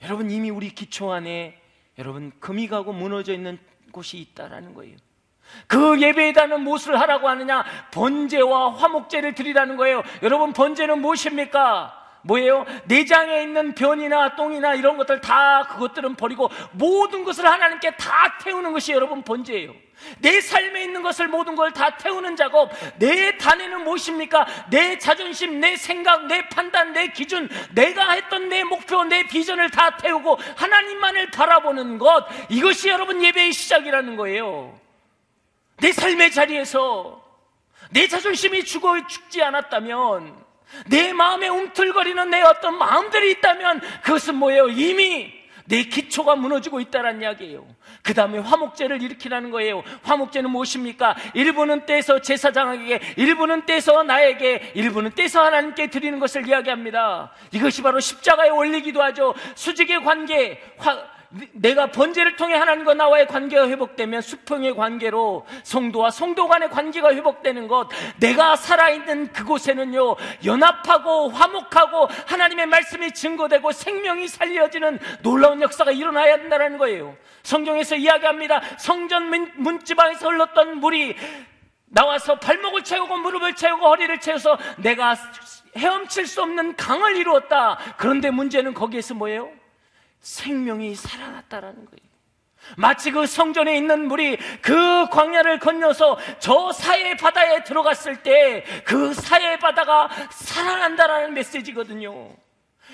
여러분 0.02 0.30
이미 0.30 0.50
우리 0.50 0.70
기초 0.70 1.12
안에 1.12 1.60
여러분 1.98 2.32
금이 2.40 2.68
가고 2.68 2.92
무너져 2.92 3.32
있는 3.34 3.58
곳이 3.90 4.18
있다라는 4.18 4.74
거예요. 4.74 4.96
그 5.66 6.00
예배에 6.00 6.32
다는 6.32 6.62
무엇을 6.62 7.00
하라고 7.00 7.28
하느냐? 7.28 7.64
번제와 7.92 8.74
화목제를 8.74 9.34
드리라는 9.34 9.76
거예요. 9.76 10.02
여러분, 10.22 10.52
번제는 10.52 11.00
무엇입니까? 11.00 11.96
뭐예요? 12.22 12.66
내장에 12.84 13.42
있는 13.42 13.74
변이나 13.74 14.36
똥이나 14.36 14.74
이런 14.74 14.96
것들 14.96 15.20
다 15.20 15.66
그것들은 15.70 16.16
버리고 16.16 16.50
모든 16.72 17.24
것을 17.24 17.46
하나님께 17.46 17.92
다 17.92 18.36
태우는 18.42 18.72
것이 18.72 18.92
여러분 18.92 19.22
번제예요. 19.22 19.72
내 20.20 20.40
삶에 20.40 20.82
있는 20.84 21.02
것을 21.02 21.28
모든 21.28 21.54
걸 21.56 21.70
다 21.72 21.96
태우는 21.96 22.36
작업. 22.36 22.70
내 22.98 23.36
단에는 23.38 23.84
무엇입니까? 23.84 24.46
내 24.70 24.98
자존심, 24.98 25.60
내 25.60 25.76
생각, 25.76 26.26
내 26.26 26.48
판단, 26.48 26.92
내 26.92 27.08
기준, 27.08 27.48
내가 27.74 28.12
했던 28.12 28.48
내 28.48 28.64
목표, 28.64 29.04
내 29.04 29.22
비전을 29.24 29.70
다 29.70 29.96
태우고 29.96 30.38
하나님만을 30.56 31.30
바라보는 31.30 31.98
것. 31.98 32.26
이것이 32.48 32.88
여러분 32.88 33.22
예배의 33.22 33.52
시작이라는 33.52 34.16
거예요. 34.16 34.79
내 35.80 35.92
삶의 35.92 36.30
자리에서 36.32 37.22
내 37.90 38.06
자존심이 38.06 38.64
죽어 38.64 39.06
죽지 39.06 39.42
않았다면 39.42 40.44
내 40.86 41.12
마음에 41.12 41.48
움틀거리는 41.48 42.30
내 42.30 42.40
어떤 42.42 42.78
마음들이 42.78 43.32
있다면 43.32 43.80
그것은 44.02 44.36
뭐예요? 44.36 44.68
이미 44.68 45.40
내 45.70 45.84
기초가 45.84 46.34
무너지고 46.34 46.80
있다는 46.80 47.22
이야기예요. 47.22 47.64
그 48.02 48.12
다음에 48.12 48.38
화목제를 48.38 49.02
일으키라는 49.02 49.52
거예요. 49.52 49.84
화목제는 50.02 50.50
무엇입니까? 50.50 51.14
일부는 51.34 51.86
떼서 51.86 52.22
제사장에게, 52.22 53.00
일부는 53.16 53.66
떼서 53.66 54.02
나에게, 54.02 54.72
일부는 54.74 55.12
떼서 55.14 55.44
하나님께 55.44 55.88
드리는 55.88 56.18
것을 56.18 56.48
이야기합니다. 56.48 57.32
이것이 57.52 57.82
바로 57.82 58.00
십자가에 58.00 58.50
올리기도 58.50 59.00
하죠. 59.00 59.34
수직의 59.54 60.02
관계, 60.02 60.60
화, 60.78 61.04
내가 61.52 61.86
번제를 61.92 62.36
통해 62.36 62.54
하나님과 62.54 62.94
나와의 62.94 63.26
관계가 63.28 63.68
회복되면 63.68 64.20
수평의 64.20 64.74
관계로 64.74 65.46
성도와 65.62 66.10
성도 66.10 66.48
간의 66.48 66.70
관계가 66.70 67.14
회복되는 67.14 67.68
것 67.68 67.88
내가 68.18 68.56
살아있는 68.56 69.32
그곳에는요 69.32 70.16
연합하고 70.44 71.28
화목하고 71.28 72.08
하나님의 72.26 72.66
말씀이 72.66 73.12
증거되고 73.12 73.70
생명이 73.70 74.26
살려지는 74.26 74.98
놀라운 75.22 75.62
역사가 75.62 75.92
일어나야 75.92 76.34
한다는 76.34 76.78
거예요. 76.78 77.16
성경에서 77.42 77.96
이야기합니다. 77.96 78.60
성전 78.78 79.30
문지방에서 79.56 80.28
흘렀던 80.28 80.78
물이 80.78 81.14
나와서 81.86 82.36
발목을 82.36 82.84
채우고 82.84 83.16
무릎을 83.18 83.54
채우고 83.54 83.86
허리를 83.86 84.20
채워서 84.20 84.58
내가 84.78 85.16
헤엄칠 85.76 86.26
수 86.26 86.42
없는 86.42 86.76
강을 86.76 87.16
이루었다. 87.16 87.78
그런데 87.96 88.30
문제는 88.30 88.74
거기에서 88.74 89.14
뭐예요? 89.14 89.59
생명이 90.20 90.94
살아났다라는 90.94 91.84
거예요. 91.86 92.10
마치 92.76 93.10
그 93.10 93.26
성전에 93.26 93.76
있는 93.76 94.06
물이 94.06 94.36
그 94.60 95.08
광야를 95.08 95.58
건너서 95.60 96.18
저 96.38 96.72
사해 96.72 97.16
바다에 97.16 97.64
들어갔을 97.64 98.22
때 98.22 98.64
그 98.84 99.14
사해 99.14 99.58
바다가 99.58 100.08
살아난다라는 100.30 101.34
메시지거든요. 101.34 102.36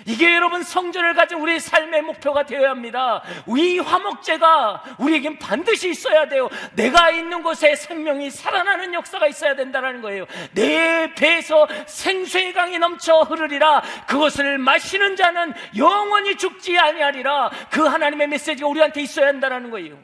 이게 0.04 0.34
여러분 0.34 0.62
성전을 0.62 1.14
가진 1.14 1.38
우리의 1.38 1.60
삶의 1.60 2.02
목표가 2.02 2.44
되어야 2.44 2.70
합니다. 2.70 3.22
이 3.56 3.78
화목제가 3.78 4.96
우리에겐 4.98 5.38
반드시 5.38 5.90
있어야 5.90 6.28
돼요. 6.28 6.48
내가 6.74 7.10
있는 7.10 7.42
곳에 7.42 7.74
생명이 7.74 8.30
살아나는 8.30 8.92
역사가 8.94 9.26
있어야 9.26 9.56
된다는 9.56 10.02
거예요. 10.02 10.26
내 10.52 11.12
배에서 11.14 11.66
생수의 11.86 12.52
강이 12.52 12.78
넘쳐 12.78 13.22
흐르리라. 13.22 13.82
그것을 14.06 14.58
마시는 14.58 15.16
자는 15.16 15.54
영원히 15.76 16.36
죽지 16.36 16.78
아니하리라. 16.78 17.50
그 17.70 17.82
하나님의 17.82 18.28
메시지가 18.28 18.68
우리한테 18.68 19.00
있어야 19.00 19.28
한다는 19.28 19.70
거예요. 19.70 19.98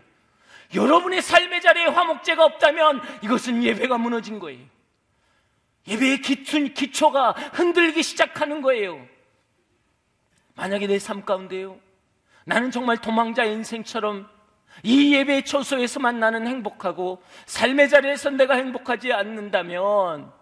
여러분의 0.75 1.21
삶의 1.21 1.61
자리에 1.61 1.87
화목제가 1.87 2.45
없다면 2.45 3.03
이것은 3.23 3.63
예배가 3.63 3.99
무너진 3.99 4.39
거예요. 4.39 4.61
예배의 5.87 6.23
기춘, 6.23 6.73
기초가 6.73 7.33
흔들기 7.53 8.03
시작하는 8.03 8.63
거예요. 8.63 9.12
만약에 10.55 10.87
내 10.87 10.99
삶 10.99 11.25
가운데요. 11.25 11.79
나는 12.45 12.71
정말 12.71 12.99
도망자 13.01 13.45
인생처럼 13.45 14.29
이 14.83 15.15
예배 15.15 15.45
초소에서만 15.45 16.19
나는 16.19 16.47
행복하고 16.47 17.23
삶의 17.47 17.89
자리에서 17.89 18.31
내가 18.31 18.55
행복하지 18.55 19.13
않는다면 19.13 20.33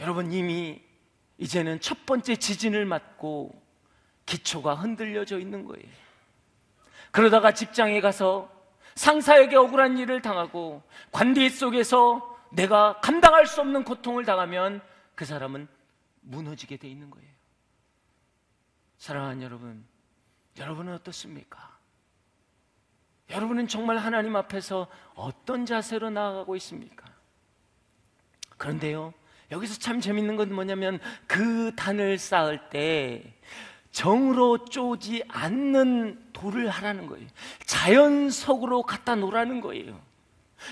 여러분 0.00 0.32
이미 0.32 0.82
이제는 1.38 1.80
첫 1.80 2.04
번째 2.06 2.36
지진을 2.36 2.84
맞고 2.84 3.60
기초가 4.26 4.74
흔들려져 4.74 5.38
있는 5.38 5.64
거예요. 5.64 5.86
그러다가 7.10 7.52
직장에 7.52 8.00
가서 8.00 8.50
상사에게 8.94 9.56
억울한 9.56 9.96
일을 9.96 10.20
당하고 10.20 10.82
관계 11.12 11.48
속에서 11.48 12.36
내가 12.50 13.00
감당할 13.00 13.46
수 13.46 13.60
없는 13.60 13.84
고통을 13.84 14.24
당하면 14.24 14.82
그 15.14 15.24
사람은 15.24 15.68
무너지게 16.22 16.76
돼 16.76 16.88
있는 16.88 17.08
거예요. 17.10 17.28
사랑하는 18.98 19.42
여러분, 19.42 19.84
여러분은 20.58 20.94
어떻습니까? 20.94 21.78
여러분은 23.30 23.68
정말 23.68 23.98
하나님 23.98 24.36
앞에서 24.36 24.88
어떤 25.14 25.66
자세로 25.66 26.10
나아가고 26.10 26.56
있습니까? 26.56 27.06
그런데요, 28.56 29.14
여기서 29.50 29.78
참 29.78 30.00
재밌는 30.00 30.36
건 30.36 30.52
뭐냐면 30.52 30.98
그 31.26 31.74
단을 31.76 32.18
쌓을 32.18 32.70
때 32.70 33.34
정으로 33.92 34.64
쪼지 34.64 35.24
않는 35.28 36.30
돌을 36.32 36.68
하라는 36.68 37.06
거예요. 37.06 37.26
자연 37.64 38.30
속으로 38.30 38.82
갖다 38.82 39.14
놓으라는 39.14 39.60
거예요. 39.60 40.07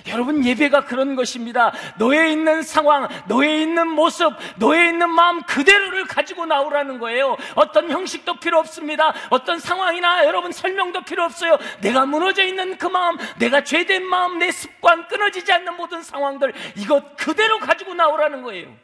여러분 0.09 0.45
예배가 0.45 0.85
그런 0.85 1.17
것입니다. 1.17 1.73
너에 1.99 2.31
있는 2.31 2.63
상황, 2.63 3.09
너에 3.29 3.63
있는 3.63 3.89
모습, 3.89 4.33
너에 4.57 4.89
있는 4.89 5.11
마음 5.11 5.43
그대로를 5.43 6.07
가지고 6.07 6.47
나오라는 6.47 6.99
거예요. 6.99 7.37
어떤 7.55 7.91
형식도 7.91 8.41
필요 8.41 8.59
없습니다. 8.59 9.15
어떤 9.31 9.59
상황이나 9.59 10.25
여러분 10.25 10.53
설명도 10.53 11.03
필요 11.05 11.25
없어요. 11.25 11.59
내가 11.81 12.07
무너져 12.07 12.45
있는 12.45 12.79
그 12.79 12.87
마음, 12.87 13.17
내가 13.39 13.65
죄된 13.65 14.05
마음, 14.07 14.39
내 14.39 14.51
습관, 14.51 15.09
끊어지지 15.09 15.53
않는 15.53 15.77
모든 15.77 16.03
상황들 16.03 16.53
이것 16.77 17.17
그대로 17.17 17.59
가지고 17.59 17.95
나오라는 17.95 18.43
거예요. 18.43 18.75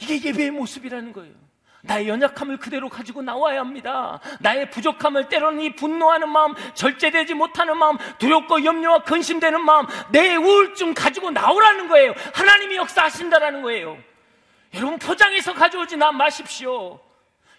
이게 0.00 0.20
예배의 0.28 0.50
모습이라는 0.50 1.12
거예요. 1.12 1.45
나의 1.86 2.08
연약함을 2.08 2.58
그대로 2.58 2.88
가지고 2.88 3.22
나와야 3.22 3.60
합니다. 3.60 4.20
나의 4.40 4.70
부족함을 4.70 5.28
때로는 5.28 5.60
이 5.60 5.74
분노하는 5.74 6.28
마음, 6.28 6.54
절제되지 6.74 7.34
못하는 7.34 7.76
마음, 7.76 7.96
두렵고 8.18 8.64
염려와 8.64 9.02
근심되는 9.04 9.64
마음, 9.64 9.86
내 10.10 10.34
우울증 10.36 10.94
가지고 10.94 11.30
나오라는 11.30 11.88
거예요. 11.88 12.14
하나님이 12.34 12.76
역사하신다라는 12.76 13.62
거예요. 13.62 13.96
여러분 14.74 14.98
포장해서 14.98 15.54
가져오지 15.54 15.96
나 15.96 16.12
마십시오. 16.12 17.00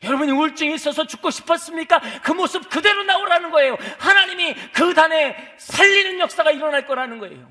여러분이 0.04 0.32
우울증이 0.32 0.76
있어서 0.76 1.08
죽고 1.08 1.32
싶었습니까? 1.32 2.00
그 2.22 2.32
모습 2.32 2.70
그대로 2.70 3.04
나오라는 3.04 3.50
거예요. 3.50 3.78
하나님이 3.98 4.56
그 4.72 4.94
단에 4.94 5.36
살리는 5.58 6.20
역사가 6.20 6.52
일어날 6.52 6.86
거라는 6.86 7.18
거예요. 7.18 7.48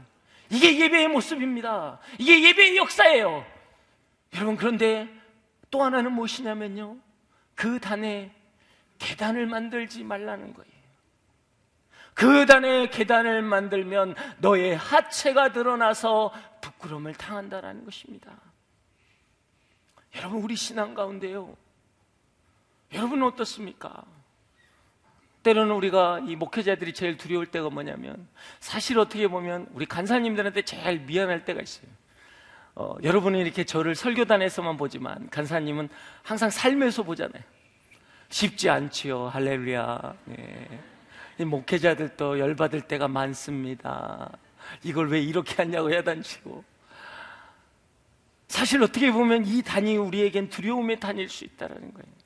이게 0.50 0.78
예배의 0.78 1.08
모습입니다. 1.08 1.98
이게 2.18 2.40
예배의 2.44 2.76
역사예요. 2.76 3.44
여러분 4.36 4.56
그런데 4.56 5.08
또 5.76 5.84
하나는 5.84 6.12
무엇이냐면요. 6.12 6.96
그 7.54 7.78
단에 7.78 8.32
계단을 8.98 9.46
만들지 9.46 10.04
말라는 10.04 10.54
거예요. 10.54 10.72
그 12.14 12.46
단에 12.46 12.88
계단을 12.88 13.42
만들면 13.42 14.14
너의 14.38 14.74
하체가 14.74 15.52
드러나서 15.52 16.32
부끄러움을 16.62 17.12
당한다라는 17.12 17.84
것입니다. 17.84 18.32
여러분, 20.14 20.40
우리 20.40 20.56
신앙 20.56 20.94
가운데요. 20.94 21.54
여러분은 22.94 23.26
어떻습니까? 23.26 24.02
때로는 25.42 25.74
우리가 25.74 26.20
이 26.20 26.36
목회자들이 26.36 26.94
제일 26.94 27.18
두려울 27.18 27.50
때가 27.50 27.68
뭐냐면 27.68 28.26
사실 28.60 28.98
어떻게 28.98 29.28
보면 29.28 29.68
우리 29.72 29.84
간사님들한테 29.84 30.62
제일 30.62 31.00
미안할 31.00 31.44
때가 31.44 31.60
있어요. 31.60 31.90
어, 32.78 32.94
여러분은 33.02 33.40
이렇게 33.40 33.64
저를 33.64 33.94
설교단에서만 33.94 34.76
보지만 34.76 35.30
간사님은 35.30 35.88
항상 36.22 36.50
삶에서 36.50 37.02
보잖아요. 37.04 37.42
쉽지 38.28 38.68
않지요. 38.68 39.28
할렐루야. 39.28 40.14
네. 40.26 40.80
이 41.38 41.44
목회자들도 41.44 42.38
열받을 42.38 42.82
때가 42.82 43.08
많습니다. 43.08 44.30
이걸 44.82 45.08
왜 45.08 45.20
이렇게 45.20 45.54
하냐고 45.56 45.90
야단치고. 45.90 46.64
사실 48.48 48.82
어떻게 48.82 49.10
보면 49.10 49.46
이 49.46 49.62
단이 49.62 49.96
우리에겐 49.96 50.50
두려움의 50.50 51.00
단일 51.00 51.30
수 51.30 51.44
있다는 51.44 51.76
거예요. 51.94 52.16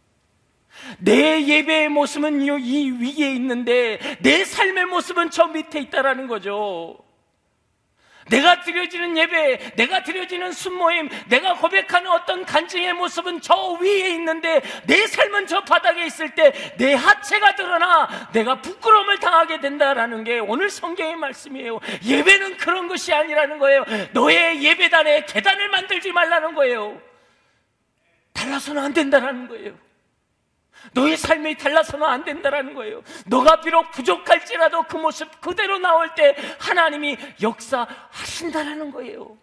내 0.98 1.46
예배의 1.46 1.90
모습은 1.90 2.40
이 2.42 2.90
위에 2.90 3.34
있는데 3.36 4.00
내 4.20 4.44
삶의 4.44 4.86
모습은 4.86 5.30
저 5.30 5.46
밑에 5.46 5.80
있다라는 5.80 6.26
거죠. 6.26 6.98
내가 8.30 8.62
드려지는 8.62 9.16
예배, 9.18 9.72
내가 9.76 10.02
드려지는 10.02 10.52
순모임, 10.52 11.10
내가 11.28 11.54
고백하는 11.54 12.10
어떤 12.10 12.46
간증의 12.46 12.94
모습은 12.94 13.40
저 13.42 13.72
위에 13.80 14.10
있는데 14.14 14.62
내 14.86 15.06
삶은 15.06 15.46
저 15.46 15.60
바닥에 15.60 16.06
있을 16.06 16.34
때 16.34 16.70
내 16.76 16.94
하체가 16.94 17.54
드러나 17.56 18.08
내가 18.32 18.60
부끄러움을 18.60 19.18
당하게 19.18 19.60
된다라는 19.60 20.24
게 20.24 20.38
오늘 20.38 20.70
성경의 20.70 21.16
말씀이에요. 21.16 21.80
예배는 22.04 22.56
그런 22.56 22.88
것이 22.88 23.12
아니라는 23.12 23.58
거예요. 23.58 23.84
너의 24.12 24.62
예배단에 24.62 25.24
계단을 25.26 25.68
만들지 25.68 26.12
말라는 26.12 26.54
거예요. 26.54 27.00
달라서는 28.32 28.82
안 28.82 28.92
된다라는 28.92 29.48
거예요. 29.48 29.74
너의 30.92 31.16
삶이 31.16 31.56
달라서는 31.56 32.06
안 32.06 32.24
된다라는 32.24 32.74
거예요. 32.74 33.02
너가 33.26 33.60
비록 33.60 33.90
부족할지라도 33.90 34.84
그 34.84 34.96
모습 34.96 35.40
그대로 35.40 35.78
나올 35.78 36.14
때 36.14 36.34
하나님이 36.58 37.16
역사하신다라는 37.42 38.90
거예요. 38.90 39.36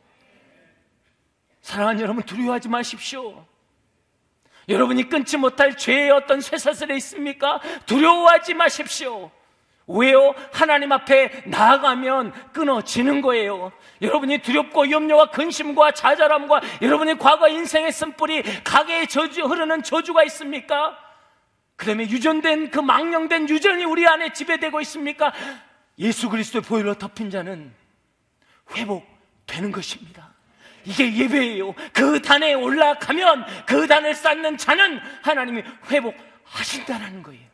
사랑하는 1.61 2.01
여러분 2.01 2.23
두려워하지 2.23 2.69
마십시오. 2.69 3.45
여러분이 4.69 5.09
끊지 5.09 5.37
못할 5.37 5.77
죄의 5.77 6.11
어떤 6.11 6.41
쇠사슬에 6.41 6.95
있습니까? 6.97 7.61
두려워하지 7.85 8.53
마십시오. 8.53 9.31
왜요? 9.87 10.35
하나님 10.51 10.91
앞에 10.91 11.43
나아가면 11.45 12.51
끊어지는 12.51 13.21
거예요. 13.21 13.71
여러분이 14.01 14.39
두렵고 14.39 14.91
염려와 14.91 15.31
근심과 15.31 15.91
좌절함과 15.91 16.61
여러분의 16.81 17.17
과거 17.17 17.47
인생의 17.47 17.93
쓴뿌리, 17.93 18.43
가게에 18.65 19.05
저주, 19.05 19.45
흐르는 19.45 19.83
저주가 19.83 20.23
있습니까? 20.25 20.97
그 21.77 21.85
다음에 21.85 22.09
유전된 22.09 22.71
그 22.71 22.79
망령된 22.79 23.47
유전이 23.47 23.85
우리 23.85 24.05
안에 24.05 24.33
지배되고 24.33 24.81
있습니까? 24.81 25.31
예수 25.99 26.27
그리스도의 26.27 26.63
보혈로 26.63 26.95
덮인 26.95 27.29
자는 27.29 27.71
회복되는 28.75 29.71
것입니다. 29.71 30.33
이게 30.83 31.15
예배예요. 31.15 31.73
그 31.93 32.21
단에 32.21 32.53
올라가면 32.53 33.65
그 33.65 33.87
단을 33.87 34.15
쌓는 34.15 34.57
자는 34.57 34.99
하나님이 35.21 35.63
회복하신다는 35.89 37.23
거예요. 37.23 37.45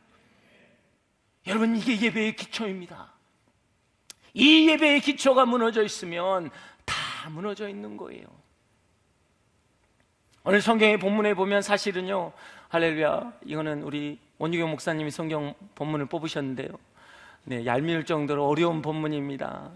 여러분, 1.46 1.76
이게 1.76 2.00
예배의 2.00 2.36
기초입니다. 2.36 3.12
이 4.32 4.68
예배의 4.70 5.00
기초가 5.00 5.44
무너져 5.44 5.82
있으면 5.82 6.50
다 6.84 7.28
무너져 7.28 7.68
있는 7.68 7.96
거예요. 7.96 8.24
오늘 10.44 10.62
성경의 10.62 10.98
본문에 10.98 11.34
보면 11.34 11.60
사실은요, 11.62 12.32
할렐루야. 12.74 13.34
이거는 13.44 13.84
우리 13.84 14.18
원유경 14.38 14.68
목사님이 14.70 15.12
성경 15.12 15.54
본문을 15.76 16.06
뽑으셨는데요. 16.06 16.70
네, 17.44 17.64
얄미울 17.64 18.04
정도로 18.04 18.48
어려운 18.48 18.82
본문입니다. 18.82 19.70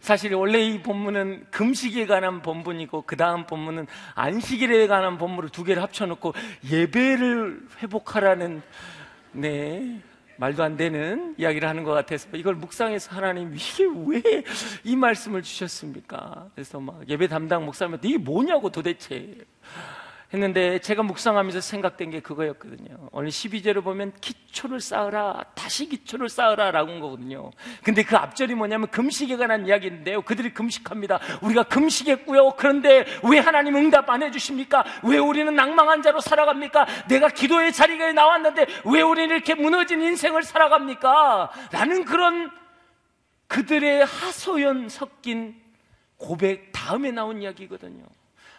사실 0.00 0.34
원래 0.34 0.60
이 0.60 0.82
본문은 0.82 1.46
금식에 1.52 2.04
관한 2.06 2.42
본문이고 2.42 3.02
그 3.02 3.16
다음 3.16 3.46
본문은 3.46 3.86
안식일에 4.16 4.88
관한 4.88 5.18
본문을 5.18 5.50
두 5.50 5.62
개를 5.62 5.80
합쳐놓고 5.84 6.34
예배를 6.68 7.60
회복하라는 7.84 8.60
네 9.30 10.00
말도 10.36 10.64
안 10.64 10.76
되는 10.76 11.32
이야기를 11.38 11.68
하는 11.68 11.84
것 11.84 11.92
같아서 11.92 12.28
이걸 12.32 12.56
묵상해서 12.56 13.14
하나님 13.14 13.54
이게 13.54 13.84
왜 14.04 14.42
이 14.82 14.96
말씀을 14.96 15.42
주셨습니까? 15.42 16.48
그래서 16.56 16.80
막 16.80 17.08
예배 17.08 17.28
담당 17.28 17.64
목사님한테 17.64 18.08
이게 18.08 18.18
뭐냐고 18.18 18.68
도대체 18.68 19.32
했는데 20.32 20.80
제가 20.80 21.02
묵상하면서 21.04 21.60
생각된 21.60 22.10
게 22.10 22.20
그거였거든요. 22.20 23.08
오늘 23.12 23.30
12절을 23.30 23.84
보면 23.84 24.12
기초를 24.20 24.80
쌓으라, 24.80 25.44
다시 25.54 25.88
기초를 25.88 26.28
쌓으라 26.28 26.72
라고 26.72 26.90
한 26.90 27.00
거거든요. 27.00 27.52
근데 27.84 28.02
그 28.02 28.16
앞절이 28.16 28.54
뭐냐면 28.56 28.88
금식에 28.88 29.36
관한 29.36 29.66
이야기인데요. 29.66 30.22
그들이 30.22 30.52
금식합니다. 30.52 31.20
우리가 31.42 31.62
금식했고요. 31.64 32.52
그런데 32.56 33.04
왜 33.22 33.38
하나님 33.38 33.76
응답 33.76 34.10
안 34.10 34.22
해주십니까? 34.22 34.84
왜 35.04 35.18
우리는 35.18 35.54
낭망한 35.54 36.02
자로 36.02 36.20
살아갑니까? 36.20 36.86
내가 37.08 37.28
기도의 37.28 37.72
자리에 37.72 38.12
나왔는데 38.12 38.66
왜 38.84 39.02
우리는 39.02 39.34
이렇게 39.34 39.54
무너진 39.54 40.02
인생을 40.02 40.42
살아갑니까? 40.42 41.52
라는 41.70 42.04
그런 42.04 42.50
그들의 43.46 44.04
하소연 44.04 44.88
섞인 44.88 45.54
고백 46.16 46.72
다음에 46.72 47.12
나온 47.12 47.42
이야기거든요. 47.42 48.04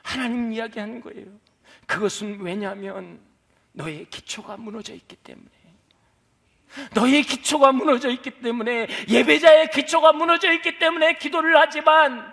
하나님 0.03 0.53
이야기하는 0.53 1.01
거예요. 1.01 1.25
그것은 1.88 2.41
왜냐하면 2.41 3.19
너의 3.71 4.06
기초가 4.10 4.58
무너져 4.58 4.93
있기 4.93 5.15
때문에. 5.15 5.50
너의 6.93 7.23
기초가 7.23 7.71
무너져 7.71 8.10
있기 8.10 8.30
때문에 8.41 8.88
예배자의 9.08 9.71
기초가 9.71 10.13
무너져 10.13 10.52
있기 10.52 10.78
때문에 10.78 11.17
기도를 11.17 11.58
하지만 11.58 12.32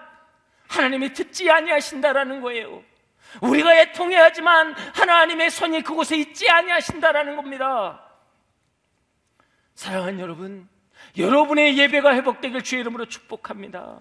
하나님이 0.68 1.12
듣지 1.12 1.50
아니하신다라는 1.50 2.40
거예요. 2.42 2.82
우리가 3.40 3.74
애통해야지만 3.80 4.74
하나님의 4.94 5.50
손이 5.50 5.82
그곳에 5.82 6.16
있지 6.16 6.48
아니하신다라는 6.48 7.36
겁니다. 7.36 8.00
사랑하는 9.74 10.20
여러분, 10.20 10.68
여러분의 11.16 11.78
예배가 11.78 12.14
회복되길 12.14 12.62
주의 12.62 12.80
이름으로 12.80 13.06
축복합니다. 13.06 13.98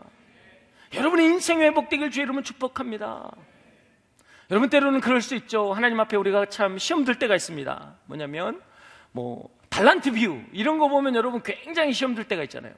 여러분의 0.94 1.26
인생이 1.28 1.64
회복되길 1.64 2.12
주의 2.12 2.24
이름으로 2.24 2.44
축복합니다. 2.44 3.32
여러분 4.54 4.70
때로는 4.70 5.02
그럴 5.02 5.20
수 5.20 5.34
있죠. 5.34 5.74
하나님 5.74 6.00
앞에 6.00 6.16
우리가 6.16 6.46
참 6.46 6.78
시험 6.78 7.06
들 7.06 7.18
때가 7.18 7.36
있습니다. 7.36 7.96
뭐냐면 8.06 8.62
뭐 9.12 9.50
달란트 9.70 10.12
비유 10.12 10.44
이런 10.52 10.78
거 10.78 10.90
보면 10.90 11.16
여러분 11.16 11.42
굉장히 11.42 11.92
시험 11.92 12.14
들 12.14 12.26
때가 12.26 12.44
있잖아요. 12.44 12.72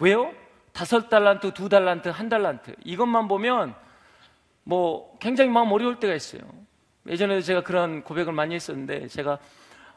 왜요? 0.00 0.32
다섯 0.72 1.08
달란트, 1.08 1.52
두 1.54 1.68
달란트, 1.68 2.08
한 2.08 2.28
달란트 2.28 2.74
이것만 2.82 3.28
보면 3.28 3.72
뭐 4.64 5.16
굉장히 5.20 5.48
마음 5.50 5.70
어려울 5.70 6.00
때가 6.00 6.12
있어요. 6.12 6.40
예전에도 7.06 7.40
제가 7.40 7.62
그런 7.62 8.02
고백을 8.02 8.32
많이 8.32 8.56
했었는데 8.56 9.06
제가 9.06 9.38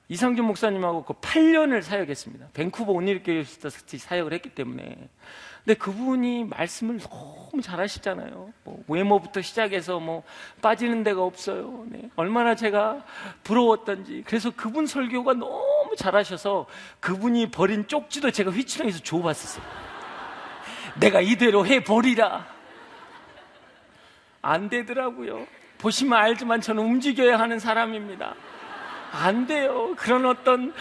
이상준 0.09 0.45
목사님하고 0.45 1.05
그 1.05 1.13
8년을 1.13 1.81
사역했습니다. 1.81 2.49
밴쿠버 2.53 2.91
온일교회에서 2.91 3.69
사역을 3.71 4.31
했기 4.31 4.49
때문에 4.49 5.09
근데 5.65 5.79
그분이 5.79 6.43
말씀을 6.45 6.99
너무 6.99 7.59
잘하시잖아요. 7.59 8.53
뭐 8.63 8.83
외모부터 8.87 9.41
시작해서 9.41 9.99
뭐 9.99 10.21
빠지는 10.61 11.03
데가 11.03 11.23
없어요. 11.23 11.85
네. 11.89 12.07
얼마나 12.15 12.53
제가 12.53 13.03
부러웠던지. 13.43 14.23
그래서 14.27 14.51
그분 14.55 14.85
설교가 14.85 15.33
너무 15.33 15.95
잘하셔서 15.97 16.67
그분이 16.99 17.49
버린 17.49 17.87
쪽지도 17.87 18.29
제가 18.29 18.51
휘치렁에서 18.51 18.99
줘봤었어요. 18.99 19.65
내가 20.99 21.19
이대로 21.19 21.65
해버리라. 21.65 22.45
안 24.43 24.69
되더라고요. 24.69 25.47
보시면 25.79 26.13
알지만 26.19 26.61
저는 26.61 26.83
움직여야 26.83 27.39
하는 27.39 27.57
사람입니다. 27.57 28.35
안 29.11 29.47
돼요. 29.47 29.95
그런 29.97 30.27
어떤 30.27 30.73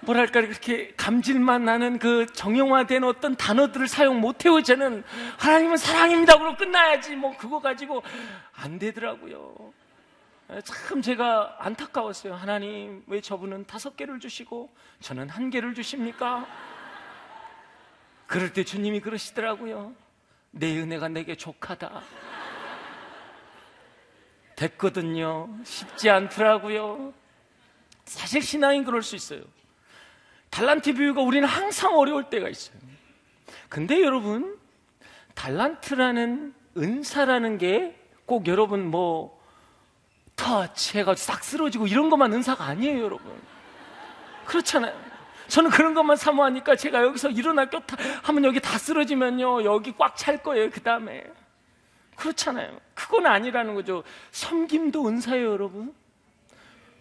뭐랄까 0.00 0.40
그렇게 0.40 0.92
감질만 0.96 1.64
나는 1.64 1.98
그 1.98 2.26
정형화된 2.26 3.04
어떤 3.04 3.36
단어들을 3.36 3.88
사용 3.88 4.20
못해요 4.20 4.62
저는. 4.62 5.02
하나님은 5.38 5.76
사랑입니다. 5.76 6.38
그러고 6.38 6.56
끝나야지. 6.56 7.16
뭐 7.16 7.36
그거 7.36 7.60
가지고 7.60 8.02
안 8.52 8.78
되더라고요. 8.78 9.72
참 10.64 11.02
제가 11.02 11.56
안타까웠어요. 11.58 12.34
하나님 12.34 13.02
왜 13.06 13.20
저분은 13.20 13.66
다섯 13.66 13.96
개를 13.96 14.18
주시고 14.20 14.70
저는 15.00 15.28
한 15.28 15.50
개를 15.50 15.74
주십니까? 15.74 16.46
그럴 18.26 18.52
때 18.52 18.64
주님이 18.64 19.00
그러시더라고요. 19.00 19.94
내 20.50 20.78
은혜가 20.78 21.08
내게 21.08 21.34
족하다. 21.34 22.02
됐거든요. 24.56 25.48
쉽지 25.64 26.10
않더라고요. 26.10 27.12
사실 28.04 28.40
신앙인 28.42 28.84
그럴 28.84 29.02
수 29.02 29.14
있어요 29.16 29.42
달란트 30.50 30.94
비유가 30.94 31.22
우리는 31.22 31.46
항상 31.46 31.96
어려울 31.96 32.24
때가 32.30 32.48
있어요. 32.48 32.78
근데 33.68 34.02
여러분, 34.02 34.58
달란트라는 35.34 36.54
은사라는 36.76 37.58
게 37.58 37.98
꼭 38.28 38.46
여러분 38.46 38.90
뭐 38.90 39.40
터치 40.36 40.98
해가지고 40.98 41.24
싹 41.24 41.42
쓰러지고 41.42 41.86
이런 41.86 42.10
것만 42.10 42.32
은사가 42.34 42.62
아니에요, 42.62 43.02
여러분. 43.02 43.32
그렇잖아요. 44.44 44.94
저는 45.48 45.70
그런 45.70 45.94
것만 45.94 46.18
사모하니까 46.18 46.76
제가 46.76 47.02
여기서 47.02 47.30
일어나 47.30 47.64
꼈다 47.64 47.96
하면 48.24 48.44
여기 48.44 48.60
다 48.60 48.76
쓰러지면요, 48.76 49.64
여기 49.64 49.94
꽉 49.96 50.14
찰 50.14 50.42
거예요, 50.42 50.70
그 50.70 50.82
다음에. 50.82 51.24
그렇잖아요. 52.16 52.78
그건 52.94 53.26
아니라는 53.26 53.74
거죠. 53.74 54.04
섬김도 54.32 55.08
은사예요, 55.08 55.50
여러분. 55.50 55.94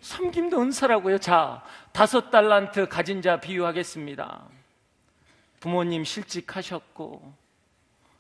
섬김도 0.08 0.62
은사라고요. 0.62 1.18
자, 1.18 1.62
다섯 1.92 2.32
달란트 2.32 2.88
가진 2.88 3.22
자 3.22 3.42
비유하겠습니다. 3.42 4.42
부모님 5.60 6.06
실직하셨고, 6.06 7.34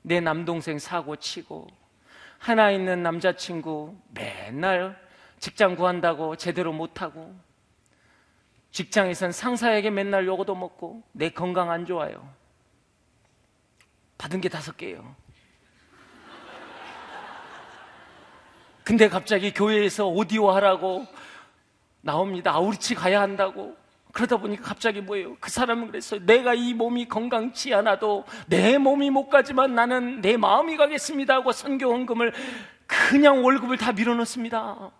내 0.01 0.19
남동생 0.19 0.79
사고 0.79 1.15
치고, 1.15 1.65
하나 2.39 2.71
있는 2.71 3.03
남자친구 3.03 3.95
맨날 4.13 5.01
직장 5.39 5.77
구한다고 5.77 6.35
제대로 6.35 6.73
못하고, 6.73 7.33
직장에선 8.71 9.31
상사에게 9.31 9.89
맨날 9.89 10.27
요거도 10.27 10.55
먹고, 10.55 11.03
내 11.13 11.29
건강 11.29 11.71
안 11.71 11.85
좋아요. 11.85 12.29
받은 14.17 14.41
게 14.41 14.49
다섯 14.49 14.75
개예요. 14.75 15.15
근데 18.83 19.07
갑자기 19.07 19.53
교회에서 19.53 20.07
오디오 20.07 20.51
하라고 20.51 21.05
나옵니다. 22.07 22.53
outreach 22.53 22.95
가야 22.95 23.21
한다고. 23.21 23.75
그러다 24.13 24.37
보니까 24.37 24.63
갑자기 24.63 25.01
뭐예요? 25.01 25.35
그 25.39 25.51
사람은 25.51 25.87
그랬어요. 25.87 26.25
내가 26.25 26.53
이 26.53 26.73
몸이 26.73 27.07
건강치 27.07 27.73
않아도 27.73 28.23
내 28.47 28.77
몸이 28.77 29.11
못 29.11 29.29
가지만 29.29 29.75
나는 29.75 30.21
내 30.21 30.37
마음이 30.37 30.77
가겠습니다 30.77 31.35
하고 31.35 31.51
선교 31.51 31.91
헌금을 31.91 32.33
그냥 32.87 33.43
월급을 33.43 33.77
다 33.77 33.91
밀어넣습니다. 33.91 34.91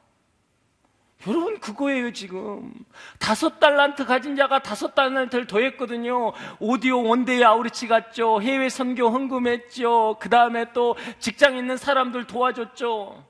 여러분 1.26 1.60
그거예요 1.60 2.14
지금 2.14 2.72
다섯 3.18 3.60
달란트 3.60 4.06
가진 4.06 4.36
자가 4.36 4.60
다섯 4.60 4.94
달란트를 4.94 5.48
더했거든요 5.48 6.34
오디오 6.60 7.02
one 7.02 7.23
day 7.23 7.44
outreach 7.44 7.88
갔죠 7.88 8.40
해외 8.40 8.70
선교 8.70 9.10
헌금했죠 9.10 10.18
그 10.20 10.30
다음에 10.30 10.72
또 10.74 10.96
직장 11.18 11.58
있는 11.58 11.76
사람들 11.76 12.28
도와줬죠 12.28 13.26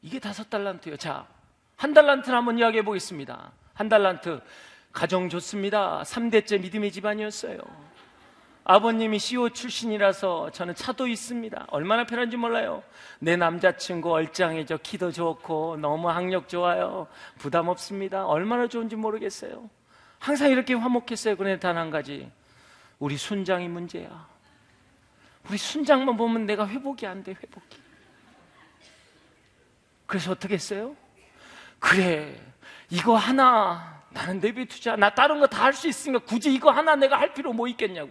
이게 0.00 0.18
다섯 0.18 0.48
달란트예요 0.48 0.96
자 0.96 1.26
한 1.76 1.92
달란트를 1.94 2.36
한번 2.36 2.58
이야기해 2.58 2.84
보겠습니다. 2.84 3.52
한 3.74 3.88
달란트. 3.88 4.40
가정 4.92 5.28
좋습니다. 5.28 6.02
3대째 6.04 6.60
믿음의 6.60 6.92
집안이었어요. 6.92 7.58
아버님이 8.66 9.18
CEO 9.18 9.50
출신이라서 9.50 10.50
저는 10.52 10.74
차도 10.74 11.06
있습니다. 11.06 11.66
얼마나 11.68 12.04
편한지 12.04 12.36
몰라요. 12.36 12.82
내 13.18 13.36
남자친구 13.36 14.10
얼짱해져 14.10 14.78
키도 14.78 15.12
좋고 15.12 15.76
너무 15.78 16.08
학력 16.08 16.48
좋아요. 16.48 17.06
부담 17.38 17.68
없습니다. 17.68 18.24
얼마나 18.26 18.66
좋은지 18.68 18.96
모르겠어요. 18.96 19.68
항상 20.18 20.50
이렇게 20.50 20.72
화목했어요. 20.74 21.36
그런데 21.36 21.58
단 21.60 21.76
한 21.76 21.90
가지. 21.90 22.30
우리 22.98 23.16
순장이 23.18 23.68
문제야. 23.68 24.26
우리 25.50 25.58
순장만 25.58 26.16
보면 26.16 26.46
내가 26.46 26.66
회복이 26.66 27.06
안 27.06 27.22
돼, 27.22 27.32
회복이. 27.32 27.82
그래서 30.06 30.30
어떻게 30.32 30.54
했어요? 30.54 30.96
그래, 31.84 32.34
이거 32.88 33.14
하나 33.14 34.02
나는 34.10 34.40
내비두자. 34.40 34.96
나 34.96 35.10
다른 35.10 35.38
거 35.40 35.46
다 35.46 35.64
할 35.64 35.74
수 35.74 35.86
있으니까 35.86 36.24
굳이 36.24 36.52
이거 36.54 36.70
하나 36.70 36.96
내가 36.96 37.18
할 37.20 37.34
필요 37.34 37.52
뭐 37.52 37.68
있겠냐고. 37.68 38.10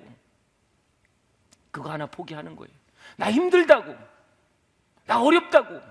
그거 1.72 1.92
하나 1.92 2.06
포기하는 2.06 2.56
거예요. 2.56 2.72
나 3.18 3.32
힘들다고. 3.32 3.96
나 5.08 5.20
어렵다고. 5.22 5.82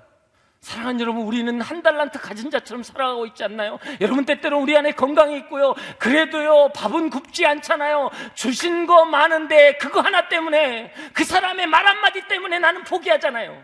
사랑하는 0.61 1.01
여러분, 1.01 1.23
우리는 1.23 1.61
한 1.61 1.83
달란트 1.83 2.21
가진 2.21 2.49
자처럼 2.49 2.85
살아가고 2.85 3.27
있지 3.27 3.43
않나요? 3.43 3.81
여러분, 4.01 4.25
때때로 4.25 4.61
우리 4.61 4.77
안에 4.77 4.93
건강이 4.93 5.37
있고요. 5.39 5.75
그래도요, 5.99 6.69
밥은 6.69 7.11
굽지 7.11 7.45
않잖아요. 7.47 8.11
주신 8.35 8.87
거 8.87 9.05
많은데, 9.05 9.77
그거 9.79 10.01
하나 10.01 10.29
때문에, 10.29 10.95
그 11.15 11.25
사람의 11.25 11.67
말 11.67 11.85
한마디 11.85 12.29
때문에 12.29 12.61
나는 12.61 12.85
포기하잖아요. 12.85 13.61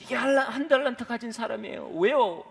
이게 0.00 0.14
한 0.14 0.68
달란트 0.68 1.06
가진 1.06 1.32
사람이에요. 1.32 1.92
왜요? 1.94 2.44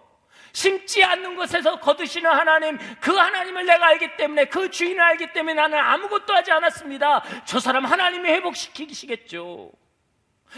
심지 0.54 1.04
않는 1.04 1.36
곳에서 1.36 1.80
거두시는 1.80 2.30
하나님, 2.30 2.78
그 3.00 3.12
하나님을 3.12 3.66
내가 3.66 3.88
알기 3.88 4.16
때문에, 4.18 4.46
그 4.46 4.70
주인을 4.70 5.02
알기 5.02 5.34
때문에 5.34 5.54
나는 5.56 5.78
아무것도 5.78 6.34
하지 6.34 6.52
않았습니다. 6.52 7.24
저 7.46 7.60
사람 7.60 7.86
하나님이 7.86 8.30
회복시키시겠죠. 8.30 9.72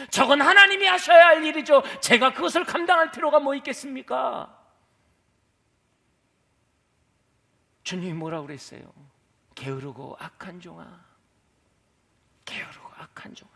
저건 0.10 0.41
하나님이 0.41 0.86
하셔야 0.86 1.27
할 1.27 1.43
일이죠. 1.43 1.84
제가 1.99 2.34
그것을 2.34 2.63
감당할 2.63 3.12
필요가 3.12 3.39
뭐 3.39 3.56
있겠습니까? 3.56 4.58
주님이 7.84 8.13
뭐라 8.13 8.41
그랬어요? 8.41 8.82
게으르고 9.56 10.15
악한 10.19 10.62
종아. 10.62 11.06
게으르고 12.45 12.89
악한 12.97 13.36
종아. 13.36 13.51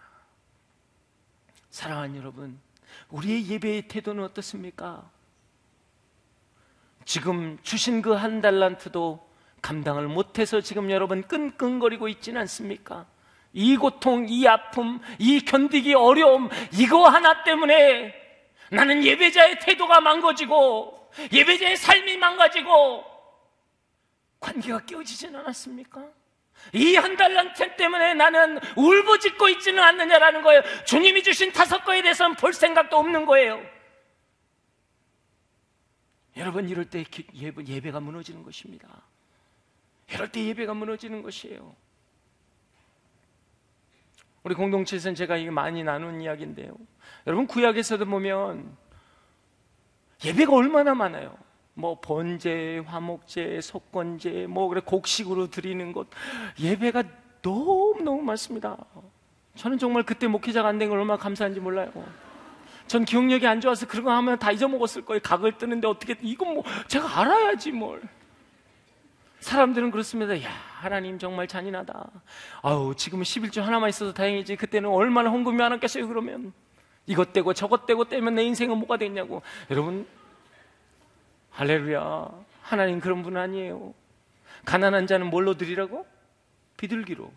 사랑하는 1.70 2.18
여러분, 2.18 2.60
우리의 3.10 3.48
예배의 3.48 3.88
태도는 3.88 4.24
어떻습니까? 4.24 5.10
지금 7.06 7.58
주신 7.64 8.02
그 8.02 8.14
한 8.16 8.42
달란트도 8.42 9.24
감당을 9.62 10.08
못해서 10.08 10.62
지금 10.62 10.92
여러분 10.92 11.24
끙끙거리고 11.24 12.08
있지는 12.08 12.42
않습니까? 12.42 13.06
이 13.54 13.78
고통, 13.78 14.26
이 14.28 14.46
아픔, 14.48 15.00
이 15.18 15.40
견디기 15.42 15.94
어려움, 15.94 16.50
이거 16.74 17.08
하나 17.08 17.44
때문에 17.44 18.14
나는 18.72 19.04
예배자의 19.04 19.60
태도가 19.60 20.02
망가지고 20.02 21.10
예배자의 21.32 21.78
삶이 21.78 22.18
망가지고 22.18 23.06
관계가 24.40 24.82
깨어지지는 24.86 25.40
않았습니까? 25.40 26.04
이 26.74 26.96
한 26.96 27.16
달란트 27.16 27.76
때문에 27.76 28.14
나는 28.16 28.60
울부짖고 28.76 29.50
있지는 29.50 29.84
않느냐라는 29.84 30.42
거예요. 30.42 30.62
주님이 30.86 31.22
주신 31.24 31.52
다섯 31.52 31.84
거에 31.84 32.02
대해서는 32.02 32.36
볼 32.36 32.54
생각도 32.54 32.98
없는 32.98 33.26
거예요. 33.26 33.62
여러분 36.38 36.68
이럴 36.70 36.86
때 36.86 37.04
예배, 37.34 37.92
가 37.92 38.00
무너지는 38.00 38.44
것입니다. 38.44 38.88
이럴 40.12 40.32
때 40.32 40.44
예배가 40.46 40.74
무너지는 40.74 41.22
것이에요. 41.24 41.76
우리 44.44 44.54
공동체에서는 44.54 45.16
제가 45.16 45.38
이게 45.38 45.50
많이 45.50 45.84
나눈 45.84 46.22
이야기인데요. 46.22 46.76
여러분 47.26 47.48
구약에서도 47.48 48.06
보면 48.06 48.76
예배가 50.24 50.54
얼마나 50.54 50.94
많아요. 50.94 51.36
뭐 51.74 52.00
번제, 52.00 52.84
화목제, 52.86 53.60
속건제, 53.62 54.48
뭐 54.48 54.68
그래 54.70 54.82
곡식으로 54.86 55.50
드리는 55.50 55.92
것 55.92 56.08
예배가 56.60 57.04
너무 57.42 58.02
너무 58.04 58.22
많습니다. 58.22 58.78
저는 59.56 59.78
정말 59.78 60.04
그때 60.04 60.28
목회자가 60.28 60.68
안 60.68 60.78
된 60.80 60.90
걸 60.90 61.00
얼마나 61.00 61.18
감사한지 61.18 61.60
몰라요. 61.60 61.92
전 62.88 63.04
기억력이 63.06 63.48
안 63.48 63.62
좋아서 63.62 63.88
그런 63.88 64.06
거 64.06 64.12
하면 64.12 64.38
다 64.38 64.52
잊어먹었을 64.52 65.06
거예요. 65.06 65.22
각을 65.24 65.58
뜨는데 65.58 65.88
어떻게 65.88 66.16
이건 66.22 66.54
뭐 66.56 66.64
제가 66.88 67.22
알아야지 67.22 67.72
뭘. 67.72 68.02
사람들은 69.40 69.92
그렇습니다. 69.92 70.42
야, 70.42 70.50
하나님 70.80 71.20
정말 71.20 71.48
잔인하다. 71.48 72.10
아우, 72.64 72.96
지금은 72.96 73.24
11주 73.24 73.62
하나만 73.62 73.90
있어도 73.90 74.12
다행이지. 74.12 74.56
그때는 74.56 74.90
얼마나 74.90 75.30
헌금이 75.30 75.58
많았겠어요, 75.58 76.08
그러면. 76.08 76.52
이것 77.06 77.32
떼고 77.32 77.54
저것 77.54 77.86
떼고 77.86 78.06
떼면 78.06 78.34
내 78.34 78.44
인생은 78.44 78.76
뭐가 78.78 78.98
되냐고. 78.98 79.44
여러분, 79.70 80.08
할렐루야. 81.52 82.28
하나님 82.64 83.00
그런 83.00 83.22
분 83.22 83.38
아니에요. 83.38 83.94
가난한 84.66 85.06
자는 85.06 85.30
뭘로 85.30 85.54
드리라고? 85.56 86.08
비둘기로. 86.78 87.32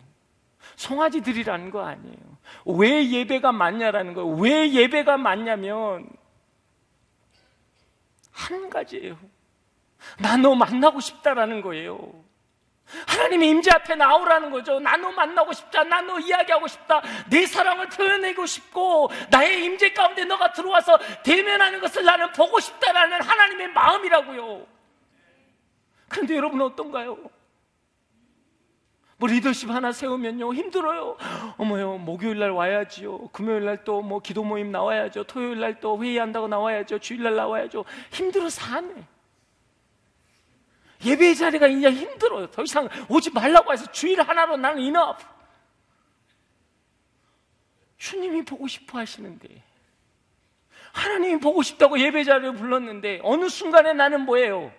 송아지 0.75 1.21
드리라는 1.21 1.71
거 1.71 1.85
아니에요. 1.85 2.37
왜 2.65 3.09
예배가 3.09 3.51
많냐라는 3.51 4.13
거예요. 4.13 4.29
왜 4.35 4.71
예배가 4.71 5.17
많냐면, 5.17 6.09
한 8.31 8.69
가지예요. 8.69 9.17
나 10.19 10.37
너 10.37 10.55
만나고 10.55 10.99
싶다라는 11.01 11.61
거예요. 11.61 11.99
하나님의 13.07 13.49
임재 13.49 13.69
앞에 13.71 13.95
나오라는 13.95 14.49
거죠. 14.51 14.79
나 14.79 14.95
너 14.97 15.11
만나고 15.11 15.53
싶다. 15.53 15.83
나 15.83 16.01
너 16.01 16.17
이야기하고 16.19 16.67
싶다. 16.67 17.01
내 17.29 17.45
사랑을 17.45 17.87
표현하고 17.89 18.45
싶고 18.45 19.11
나의 19.29 19.63
임재 19.65 19.93
가운데 19.93 20.23
너가 20.25 20.53
들어와서 20.53 20.97
대면하는 21.23 21.81
것을 21.81 22.03
나는 22.03 22.31
보고 22.31 22.59
싶다라는 22.59 23.21
하나님의 23.21 23.67
마음이라고요. 23.73 24.65
그런데 26.07 26.35
여러분 26.35 26.61
어떤가요? 26.61 27.17
뭐 29.19 29.27
리더십 29.27 29.69
하나 29.69 29.91
세우면요 29.91 30.53
힘들어요. 30.53 31.17
어머요 31.57 31.97
목요일 31.97 32.39
날 32.39 32.51
와야지요. 32.51 33.27
금요일 33.33 33.65
날 33.65 33.83
또 33.83 34.01
뭐 34.01 34.21
기도 34.21 34.43
모임 34.45 34.71
나와야죠. 34.71 35.25
토요일 35.25 35.59
날 35.59 35.79
또 35.81 36.01
회의한다고 36.01 36.47
나와야죠. 36.47 36.99
주일 36.99 37.23
날 37.23 37.35
나와야죠. 37.35 37.83
힘들어 38.11 38.49
사네. 38.49 39.03
예배 41.05 41.33
자리가 41.33 41.67
이제 41.67 41.91
힘들어요. 41.91 42.49
더 42.51 42.63
이상 42.63 42.87
오지 43.09 43.31
말라고 43.31 43.73
해서 43.73 43.85
주일 43.91 44.21
하나로 44.21 44.55
나는 44.55 44.81
이너 44.81 45.17
주님이 47.97 48.43
보고 48.45 48.67
싶어 48.67 48.99
하시는데 48.99 49.61
하나님이 50.93 51.39
보고 51.41 51.61
싶다고 51.61 51.99
예배 51.99 52.23
자리를 52.23 52.53
불렀는데 52.53 53.19
어느 53.23 53.49
순간에 53.49 53.91
나는 53.93 54.21
뭐예요? 54.21 54.71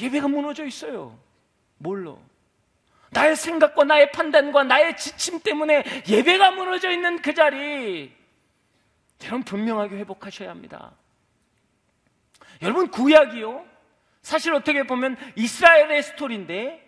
예배가 0.00 0.26
무너져 0.26 0.64
있어요. 0.64 1.16
뭘로? 1.78 2.20
나의 3.12 3.36
생각과 3.36 3.84
나의 3.84 4.10
판단과 4.10 4.64
나의 4.64 4.96
지침 4.96 5.40
때문에 5.40 5.84
예배가 6.08 6.52
무너져 6.52 6.90
있는 6.90 7.20
그 7.20 7.34
자리 7.34 8.10
여러분 9.22 9.42
분명하게 9.44 9.96
회복하셔야 9.96 10.48
합니다. 10.50 10.92
여러분 12.62 12.88
구약이요. 12.90 13.66
사실 14.22 14.54
어떻게 14.54 14.84
보면 14.84 15.16
이스라엘의 15.36 16.02
스토리인데 16.02 16.80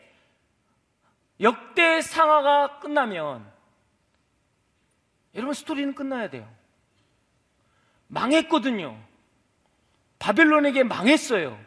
역대 1.40 2.00
상하가 2.00 2.78
끝나면 2.78 3.46
여러분 5.34 5.52
스토리는 5.52 5.94
끝나야 5.94 6.30
돼요. 6.30 6.48
망했거든요. 8.06 8.98
바벨론에게 10.18 10.84
망했어요. 10.84 11.58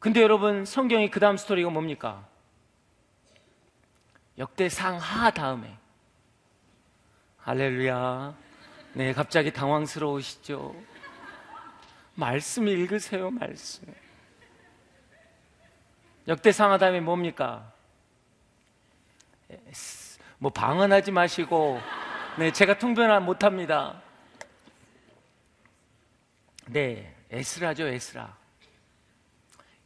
근데 0.00 0.20
여러분 0.20 0.66
성경이 0.66 1.10
그 1.10 1.18
다음 1.18 1.38
스토리가 1.38 1.70
뭡니까? 1.70 2.28
역대 4.38 4.68
상하 4.68 5.30
다음에 5.30 5.76
할렐루야. 7.38 8.34
네, 8.94 9.12
갑자기 9.12 9.52
당황스러우시죠? 9.52 10.74
말씀 12.14 12.66
읽으세요, 12.66 13.30
말씀. 13.30 13.86
역대상하 16.26 16.76
다음에 16.76 17.00
뭡니까? 17.00 17.72
뭐 20.38 20.50
방언하지 20.50 21.12
마시고 21.12 21.80
네 22.38 22.52
제가 22.52 22.78
통변을 22.78 23.20
못합니다. 23.20 24.02
네 26.66 27.14
에스라죠 27.30 27.86
에스라. 27.86 28.36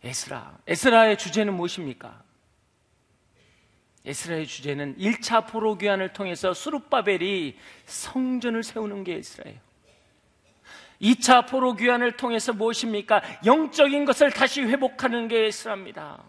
에스라. 0.02 0.58
에스라의 0.66 1.18
주제는 1.18 1.52
무엇입니까? 1.54 2.29
에스라의 4.04 4.46
주제는 4.46 4.96
1차 4.96 5.46
포로 5.46 5.76
귀환을 5.76 6.12
통해서 6.12 6.54
수룹바벨이 6.54 7.56
성전을 7.84 8.62
세우는 8.62 9.04
게 9.04 9.14
에스라예요. 9.16 9.58
2차 11.02 11.48
포로 11.48 11.74
귀환을 11.74 12.12
통해서 12.12 12.52
무엇입니까? 12.52 13.22
영적인 13.44 14.04
것을 14.04 14.30
다시 14.30 14.62
회복하는 14.62 15.28
게 15.28 15.46
에스라입니다. 15.46 16.22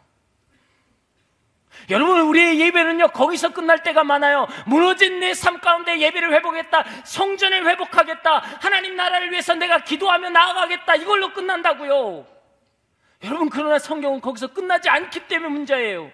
여러분, 1.90 2.22
우리의 2.22 2.60
예배는요, 2.60 3.10
거기서 3.10 3.50
끝날 3.54 3.82
때가 3.82 4.04
많아요. 4.04 4.48
무너진 4.66 5.20
내 5.20 5.34
삶 5.34 5.60
가운데 5.62 6.00
예배를 6.00 6.34
회복했다. 6.34 6.84
성전을 7.06 7.68
회복하겠다. 7.68 8.40
하나님 8.62 8.96
나라를 8.96 9.32
위해서 9.32 9.56
내가 9.56 9.80
기도하며 9.80 10.30
나아가겠다. 10.30 10.96
이걸로 10.96 11.34
끝난다고요. 11.34 12.26
여러분, 13.24 13.50
그러나 13.50 13.80
성경은 13.80 14.20
거기서 14.22 14.48
끝나지 14.48 14.90
않기 14.90 15.28
때문에 15.28 15.50
문제예요. 15.50 16.12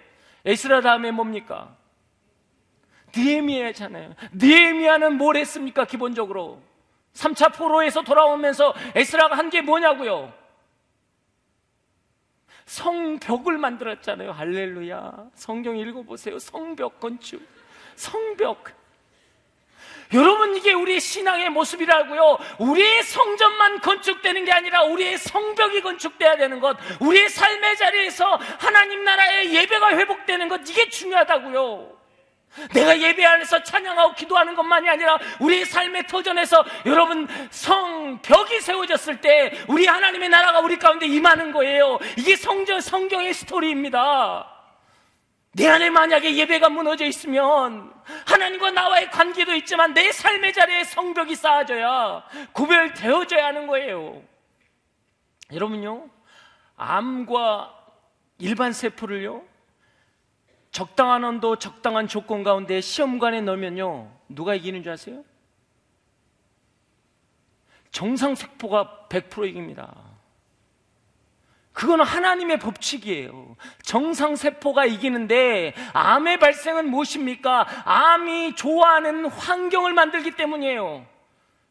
에스라 0.48 0.80
다음에 0.80 1.10
뭡니까? 1.10 1.76
느헤미야잖아요. 3.14 4.14
느헤미야는 4.32 5.16
뭘 5.16 5.36
했습니까? 5.36 5.84
기본적으로 5.84 6.60
3차 7.14 7.54
포로에서 7.54 8.02
돌아오면서 8.02 8.74
에스라가 8.94 9.36
한 9.36 9.50
게 9.50 9.60
뭐냐고요? 9.60 10.32
성벽을 12.66 13.58
만들었잖아요. 13.58 14.32
할렐루야. 14.32 15.30
성경 15.34 15.76
읽어보세요. 15.76 16.38
성벽 16.38 17.00
건축. 17.00 17.42
성벽. 17.96 18.77
여러분, 20.14 20.56
이게 20.56 20.72
우리의 20.72 21.00
신앙의 21.00 21.50
모습이라고요. 21.50 22.38
우리의 22.58 23.02
성전만 23.02 23.80
건축되는 23.80 24.44
게 24.44 24.52
아니라 24.52 24.84
우리의 24.84 25.18
성벽이 25.18 25.82
건축돼야 25.82 26.36
되는 26.36 26.60
것. 26.60 26.76
우리의 27.00 27.28
삶의 27.28 27.76
자리에서 27.76 28.38
하나님 28.58 29.04
나라의 29.04 29.54
예배가 29.54 29.90
회복되는 29.90 30.48
것. 30.48 30.68
이게 30.68 30.88
중요하다고요. 30.88 31.98
내가 32.72 32.98
예배 32.98 33.24
안에서 33.24 33.62
찬양하고 33.62 34.14
기도하는 34.14 34.54
것만이 34.54 34.88
아니라 34.88 35.18
우리의 35.38 35.64
삶의 35.66 36.06
터전에서 36.06 36.64
여러분 36.86 37.28
성벽이 37.50 38.60
세워졌을 38.60 39.20
때 39.20 39.52
우리 39.68 39.86
하나님의 39.86 40.28
나라가 40.28 40.60
우리 40.60 40.78
가운데 40.78 41.06
임하는 41.06 41.52
거예요. 41.52 41.98
이게 42.16 42.34
성전 42.36 42.80
성경의 42.80 43.34
스토리입니다. 43.34 44.57
내 45.52 45.66
안에 45.66 45.90
만약에 45.90 46.36
예배가 46.36 46.68
무너져 46.68 47.06
있으면 47.06 47.92
하나님과 48.26 48.70
나와의 48.70 49.10
관계도 49.10 49.54
있지만 49.56 49.94
내 49.94 50.12
삶의 50.12 50.52
자리에 50.52 50.84
성벽이 50.84 51.34
쌓아져야 51.34 52.24
구별되어져야 52.52 53.46
하는 53.46 53.66
거예요. 53.66 54.22
여러분요, 55.52 56.08
암과 56.76 57.74
일반 58.38 58.72
세포를요, 58.72 59.42
적당한 60.70 61.24
온도, 61.24 61.56
적당한 61.56 62.06
조건 62.06 62.42
가운데 62.42 62.80
시험관에 62.80 63.40
넣으면요, 63.40 64.12
누가 64.28 64.54
이기는 64.54 64.82
줄 64.82 64.92
아세요? 64.92 65.24
정상 67.90 68.34
세포가 68.34 69.06
100% 69.08 69.48
이깁니다. 69.48 70.07
그거는 71.78 72.04
하나님의 72.04 72.58
법칙이에요. 72.58 73.54
정상 73.82 74.34
세포가 74.34 74.84
이기는데 74.84 75.74
암의 75.92 76.40
발생은 76.40 76.90
무엇입니까? 76.90 77.68
암이 77.84 78.56
좋아하는 78.56 79.26
환경을 79.26 79.92
만들기 79.92 80.32
때문이에요. 80.32 81.06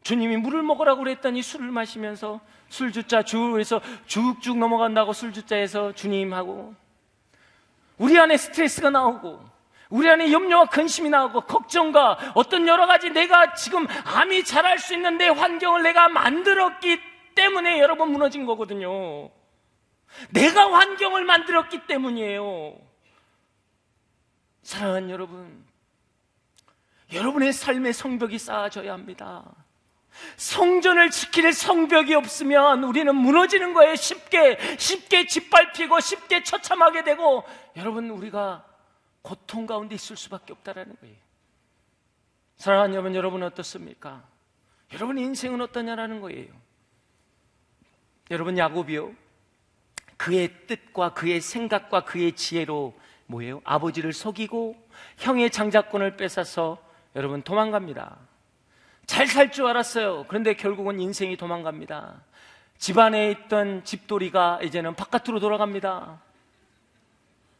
주님이 0.04 0.38
물을 0.38 0.62
먹으라고 0.62 1.00
그랬더니 1.00 1.42
술을 1.42 1.66
마시면서 1.66 2.40
술주자 2.70 3.22
주에서 3.22 3.82
쭉쭉 4.06 4.56
넘어간다고 4.56 5.12
술주자에서 5.12 5.92
주님하고 5.92 6.74
우리 7.98 8.18
안에 8.18 8.38
스트레스가 8.38 8.88
나오고 8.88 9.44
우리 9.90 10.08
안에 10.08 10.32
염려와 10.32 10.70
근심이 10.70 11.10
나오고 11.10 11.42
걱정과 11.42 12.32
어떤 12.34 12.66
여러 12.66 12.86
가지 12.86 13.10
내가 13.10 13.52
지금 13.52 13.86
암이 14.06 14.44
자랄 14.44 14.78
수 14.78 14.94
있는데 14.94 15.28
환경을 15.28 15.82
내가 15.82 16.08
만들었기 16.08 16.98
때문에 17.34 17.78
여러분 17.78 18.10
무너진 18.10 18.46
거거든요. 18.46 19.28
내가 20.30 20.72
환경을 20.72 21.24
만들었기 21.24 21.86
때문이에요. 21.86 22.78
사랑하는 24.62 25.10
여러분, 25.10 25.64
여러분의 27.12 27.52
삶의 27.52 27.92
성벽이 27.92 28.38
쌓아져야 28.38 28.92
합니다. 28.92 29.44
성전을 30.36 31.10
지킬 31.10 31.52
성벽이 31.52 32.14
없으면 32.14 32.84
우리는 32.84 33.14
무너지는 33.14 33.72
거예요. 33.72 33.94
쉽게, 33.94 34.58
쉽게 34.78 35.26
짓밟히고 35.26 36.00
쉽게 36.00 36.42
처참하게 36.42 37.04
되고 37.04 37.44
여러분, 37.76 38.10
우리가 38.10 38.64
고통 39.22 39.66
가운데 39.66 39.94
있을 39.94 40.16
수밖에 40.16 40.52
없다라는 40.52 40.96
거예요. 41.00 41.16
사랑하는 42.56 42.94
여러분, 42.94 43.14
여러분 43.14 43.42
어떻습니까? 43.42 44.24
여러분 44.92 45.18
인생은 45.18 45.60
어떠냐라는 45.60 46.20
거예요. 46.20 46.52
여러분 48.30 48.58
야곱이요. 48.58 49.14
그의 50.18 50.50
뜻과 50.66 51.14
그의 51.14 51.40
생각과 51.40 52.04
그의 52.04 52.32
지혜로 52.32 52.92
뭐예요? 53.26 53.62
아버지를 53.64 54.12
속이고 54.12 54.76
형의 55.16 55.50
장자권을 55.50 56.16
뺏어서 56.18 56.78
여러분 57.16 57.40
도망갑니다. 57.40 58.16
잘 59.06 59.26
살 59.26 59.50
줄 59.50 59.66
알았어요. 59.66 60.26
그런데 60.28 60.52
결국은 60.54 61.00
인생이 61.00 61.36
도망갑니다. 61.38 62.20
집안에 62.76 63.30
있던 63.30 63.84
집돌이가 63.84 64.60
이제는 64.62 64.94
바깥으로 64.94 65.40
돌아갑니다. 65.40 66.20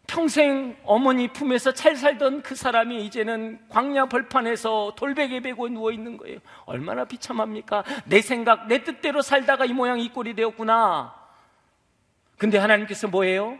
평생 0.07 0.77
어머니 0.85 1.29
품에서 1.29 1.73
잘 1.73 1.97
살던 1.97 2.43
그 2.43 2.55
사람이 2.55 3.05
이제는 3.07 3.61
광야 3.69 4.07
벌판에서 4.07 4.95
돌베개 4.97 5.41
베고 5.41 5.69
누워 5.69 5.91
있는 5.93 6.17
거예요. 6.17 6.39
얼마나 6.65 7.05
비참합니까? 7.05 7.85
내 8.07 8.21
생각, 8.23 8.69
내 8.69 8.85
뜻대로 8.85 9.23
살다가 9.23 9.65
이 9.65 9.73
모양 9.73 10.01
이 10.01 10.09
꼴이 10.11 10.35
되었구나. 10.35 11.18
근데 12.39 12.57
하나님께서 12.57 13.09
뭐예요? 13.09 13.59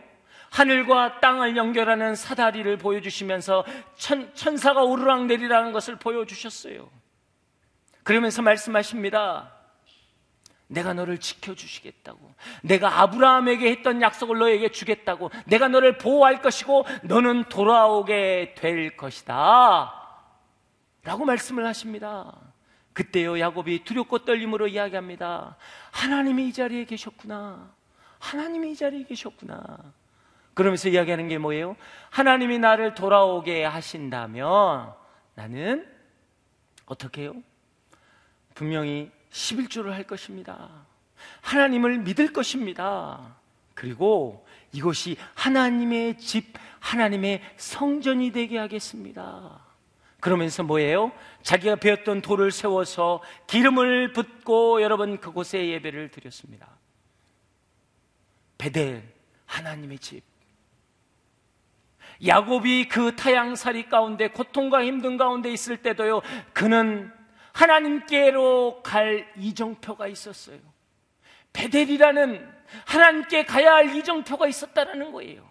하늘과 0.51 1.19
땅을 1.19 1.55
연결하는 1.57 2.15
사다리를 2.15 2.77
보여주시면서 2.77 3.65
천, 3.95 4.33
천사가 4.33 4.83
오르락 4.83 5.25
내리라는 5.27 5.71
것을 5.71 5.97
보여주셨어요. 5.97 6.89
그러면서 8.03 8.41
말씀하십니다. 8.41 9.51
내가 10.67 10.93
너를 10.93 11.17
지켜주시겠다고. 11.17 12.33
내가 12.63 13.01
아브라함에게 13.01 13.69
했던 13.71 14.01
약속을 14.01 14.37
너에게 14.39 14.69
주겠다고. 14.69 15.31
내가 15.45 15.67
너를 15.67 15.97
보호할 15.97 16.41
것이고 16.41 16.85
너는 17.03 17.45
돌아오게 17.45 18.55
될 18.55 18.95
것이다. 18.95 19.93
라고 21.03 21.25
말씀을 21.25 21.65
하십니다. 21.65 22.33
그때요, 22.93 23.39
야곱이 23.39 23.83
두렵고 23.83 24.19
떨림으로 24.19 24.67
이야기합니다. 24.67 25.57
하나님이 25.91 26.49
이 26.49 26.53
자리에 26.53 26.85
계셨구나. 26.85 27.78
하나님이 28.19 28.71
이 28.71 28.75
자리에 28.75 29.03
계셨구나. 29.03 29.77
그러면서 30.53 30.89
이야기하는 30.89 31.27
게 31.29 31.37
뭐예요? 31.37 31.75
하나님이 32.09 32.59
나를 32.59 32.93
돌아오게 32.93 33.63
하신다면 33.63 34.93
나는 35.35 35.87
어떻게 36.85 37.23
해요? 37.23 37.33
분명히 38.55 39.09
11조를 39.31 39.91
할 39.91 40.03
것입니다. 40.03 40.69
하나님을 41.41 41.99
믿을 41.99 42.33
것입니다. 42.33 43.37
그리고 43.73 44.45
이것이 44.73 45.15
하나님의 45.35 46.17
집, 46.17 46.53
하나님의 46.79 47.41
성전이 47.55 48.31
되게 48.31 48.57
하겠습니다. 48.57 49.61
그러면서 50.19 50.63
뭐예요? 50.63 51.13
자기가 51.43 51.77
배웠던 51.77 52.21
돌을 52.21 52.51
세워서 52.51 53.21
기름을 53.47 54.11
붓고 54.11 54.81
여러분 54.81 55.19
그곳에 55.19 55.69
예배를 55.69 56.11
드렸습니다. 56.11 56.67
베델 58.59 59.01
하나님의 59.45 59.97
집. 59.97 60.21
야곱이 62.23 62.89
그 62.89 63.15
타양살이 63.15 63.87
가운데 63.89 64.27
고통과 64.29 64.83
힘든 64.83 65.17
가운데 65.17 65.51
있을 65.51 65.81
때도요. 65.81 66.21
그는 66.53 67.11
하나님께로 67.53 68.83
갈 68.83 69.31
이정표가 69.37 70.07
있었어요. 70.07 70.59
베델이라는 71.53 72.53
하나님께 72.85 73.45
가야 73.45 73.73
할 73.73 73.95
이정표가 73.95 74.47
있었다라는 74.47 75.13
거예요. 75.13 75.49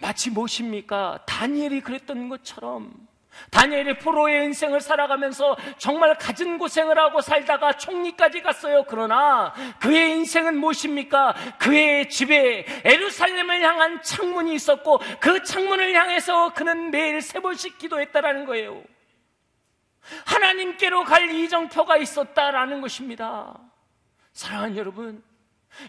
마치 0.00 0.30
무엇입니까? 0.30 1.24
다니엘이 1.26 1.80
그랬던 1.80 2.28
것처럼 2.28 3.08
다니엘이 3.50 3.98
포로의 3.98 4.44
인생을 4.44 4.80
살아가면서 4.80 5.56
정말 5.78 6.16
갖은 6.16 6.58
고생을 6.58 6.98
하고 6.98 7.20
살다가 7.20 7.72
총리까지 7.72 8.42
갔어요. 8.42 8.84
그러나 8.88 9.52
그의 9.80 10.12
인생은 10.12 10.58
무엇입니까? 10.58 11.34
그의 11.58 12.08
집에 12.08 12.64
에루살렘을 12.84 13.62
향한 13.62 14.02
창문이 14.02 14.54
있었고 14.54 15.00
그 15.20 15.42
창문을 15.42 15.94
향해서 15.94 16.54
그는 16.54 16.90
매일 16.90 17.20
세 17.20 17.40
번씩 17.40 17.78
기도했다라는 17.78 18.46
거예요. 18.46 18.82
하나님께로 20.26 21.04
갈 21.04 21.30
이정표가 21.30 21.96
있었다라는 21.96 22.80
것입니다. 22.80 23.54
사랑하는 24.32 24.76
여러분, 24.76 25.22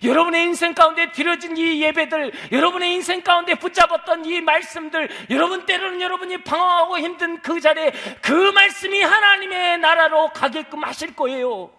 여러분의 0.03 0.43
인생 0.43 0.73
가운데 0.73 1.11
드려진 1.11 1.57
이 1.57 1.81
예배들, 1.81 2.31
여러분의 2.51 2.93
인생 2.93 3.21
가운데 3.21 3.55
붙잡았던 3.55 4.25
이 4.25 4.41
말씀들, 4.41 5.09
여러분 5.29 5.65
때로는 5.65 6.01
여러분이 6.01 6.43
방황하고 6.43 6.99
힘든 6.99 7.41
그 7.41 7.59
자리에 7.59 7.91
그 8.21 8.31
말씀이 8.31 9.01
하나님의 9.01 9.79
나라로 9.79 10.29
가게끔 10.29 10.83
하실 10.83 11.15
거예요. 11.15 11.71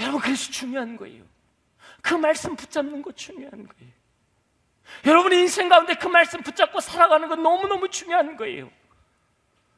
여러분, 0.00 0.20
그래서 0.20 0.50
중요한 0.50 0.96
거예요. 0.96 1.24
그 2.02 2.14
말씀 2.14 2.56
붙잡는 2.56 3.02
거 3.02 3.12
중요한 3.12 3.50
거예요. 3.50 3.92
여러분의 5.06 5.40
인생 5.40 5.68
가운데 5.68 5.94
그 5.94 6.08
말씀 6.08 6.42
붙잡고 6.42 6.80
살아가는 6.80 7.28
건 7.28 7.42
너무너무 7.42 7.88
중요한 7.88 8.36
거예요. 8.36 8.70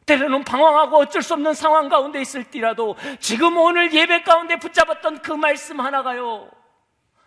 때로는 0.06 0.44
방황하고 0.44 0.98
어쩔 0.98 1.22
수 1.22 1.34
없는 1.34 1.54
상황 1.54 1.88
가운데 1.88 2.20
있을지라도 2.20 2.96
지금 3.20 3.56
오늘 3.56 3.92
예배 3.92 4.22
가운데 4.22 4.56
붙잡았던 4.56 5.22
그 5.22 5.32
말씀 5.32 5.80
하나가요. 5.80 6.50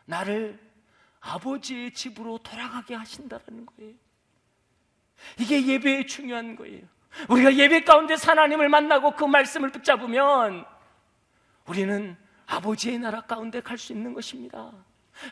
나를 0.07 0.57
아버지의 1.19 1.91
집으로 1.91 2.39
돌아가게 2.39 2.95
하신다는 2.95 3.65
거예요. 3.77 3.93
이게 5.39 5.65
예배의 5.65 6.07
중요한 6.07 6.55
거예요. 6.55 6.81
우리가 7.29 7.55
예배 7.55 7.81
가운데 7.81 8.15
하나님을 8.15 8.69
만나고 8.69 9.11
그 9.11 9.25
말씀을 9.25 9.69
붙잡으면 9.71 10.65
우리는 11.65 12.15
아버지의 12.45 12.99
나라 12.99 13.21
가운데 13.21 13.59
갈 13.61 13.77
수 13.77 13.91
있는 13.91 14.13
것입니다. 14.13 14.71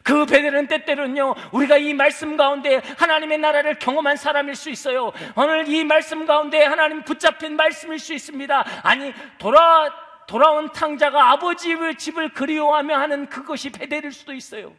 그 0.04 0.26
베델은 0.26 0.68
때때로는요, 0.68 1.36
우리가 1.52 1.78
이 1.78 1.94
말씀 1.94 2.36
가운데 2.38 2.82
하나님의 2.98 3.38
나라를 3.38 3.78
경험한 3.78 4.18
사람일 4.18 4.56
수 4.56 4.72
있어요. 4.72 5.14
오늘 5.36 5.68
이 5.68 5.84
말씀 5.84 6.26
가운데 6.26 6.64
하나님 6.64 7.04
붙잡힌 7.04 7.56
말씀일 7.56 8.00
수 8.00 8.14
있습니다. 8.14 8.66
아니, 8.82 9.14
돌아, 9.38 10.05
돌아온 10.28 10.72
탕자가 10.72 11.32
아버지의 11.32 11.98
집을 11.98 12.34
그리워하며 12.34 12.98
하는 12.98 13.30
그것이 13.30 13.70
베델일 13.72 14.12
수도 14.12 14.34
있어요. 14.34 14.74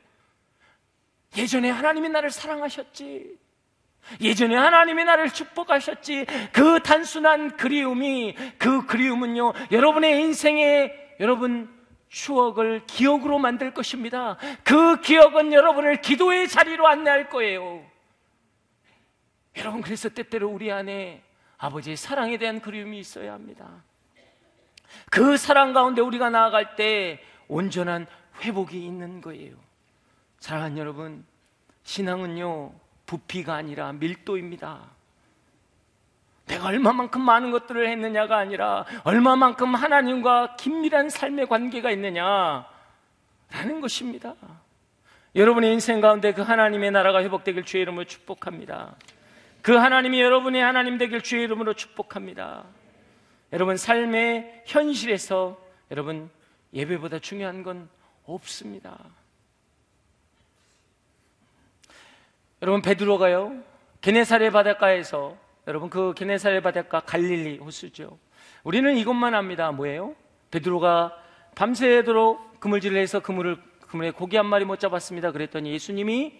예전에 1.37 1.71
하나님이 1.71 2.09
나를 2.09 2.31
사랑하셨지. 2.31 3.39
예전에 4.21 4.55
하나님이 4.55 5.05
나를 5.05 5.31
축복하셨지. 5.31 6.27
그 6.53 6.81
단순한 6.81 7.57
그리움이, 7.57 8.37
그 8.59 8.87
그리움은요, 8.87 9.53
여러분의 9.73 10.21
인생에 10.23 10.93
여러분 11.21 11.75
추억을 12.09 12.87
기억으로 12.87 13.39
만들 13.39 13.75
것입니다. 13.75 14.37
그 14.63 15.01
기억은 15.01 15.53
여러분을 15.53 16.01
기도의 16.01 16.49
자리로 16.49 16.87
안내할 16.87 17.29
거예요. 17.29 17.85
여러분, 19.57 19.81
그래서 19.81 20.09
때때로 20.09 20.49
우리 20.49 20.71
안에 20.71 21.23
아버지의 21.59 21.97
사랑에 21.97 22.37
대한 22.39 22.61
그리움이 22.61 22.99
있어야 22.99 23.33
합니다. 23.33 23.83
그 25.11 25.37
사랑 25.37 25.73
가운데 25.73 26.01
우리가 26.01 26.31
나아갈 26.31 26.77
때 26.77 27.21
온전한 27.49 28.07
회복이 28.41 28.85
있는 28.85 29.21
거예요. 29.21 29.55
사랑하는 30.41 30.79
여러분, 30.79 31.25
신앙은요, 31.85 32.73
부피가 33.07 33.55
아니라 33.55 33.93
밀도입니다. 33.93 34.81
내가 36.47 36.67
얼마만큼 36.67 37.21
많은 37.21 37.51
것들을 37.51 37.89
했느냐가 37.89 38.37
아니라 38.37 38.85
얼마만큼 39.05 39.75
하나님과 39.75 40.57
긴밀한 40.57 41.11
삶의 41.11 41.49
관계가 41.49 41.91
있느냐라는 41.91 42.65
것입니다. 43.81 44.35
여러분의 45.35 45.73
인생 45.73 46.01
가운데 46.01 46.33
그 46.33 46.43
하나님의 46.43 46.93
나라가 46.93 47.23
회복되길 47.23 47.65
주의 47.65 47.83
이름으로 47.83 48.05
축복합니다. 48.05 48.95
그 49.61 49.75
하나님이 49.75 50.21
여러분의 50.21 50.63
하나님 50.63 50.97
되길 50.97 51.23
주의 51.23 51.43
이름으로 51.45 51.75
축복합니다. 51.75 52.65
여러분 53.53 53.77
삶의 53.77 54.63
현실에서 54.67 55.59
여러분 55.91 56.31
예배보다 56.73 57.21
중요한 57.21 57.63
건 57.63 57.89
없습니다. 58.25 58.99
여러분 62.63 62.83
베드로가요 62.83 63.63
게네사레 64.01 64.51
바닷가에서 64.51 65.37
여러분 65.67 65.91
그 65.91 66.13
게네사레 66.15 66.61
바닷가 66.61 67.01
갈릴리 67.01 67.59
호수죠. 67.59 68.19
우리는 68.65 68.97
이것만 68.97 69.35
압니다. 69.35 69.71
뭐예요? 69.71 70.15
베드로가 70.51 71.17
밤새도록 71.55 72.61
그물질을 72.61 73.01
해서 73.01 73.21
그물을 73.21 73.63
그물에 73.81 74.11
고기 74.11 74.37
한 74.37 74.47
마리 74.47 74.65
못 74.65 74.81
잡았습니다. 74.81 75.31
그랬더니 75.33 75.73
예수님이 75.73 76.35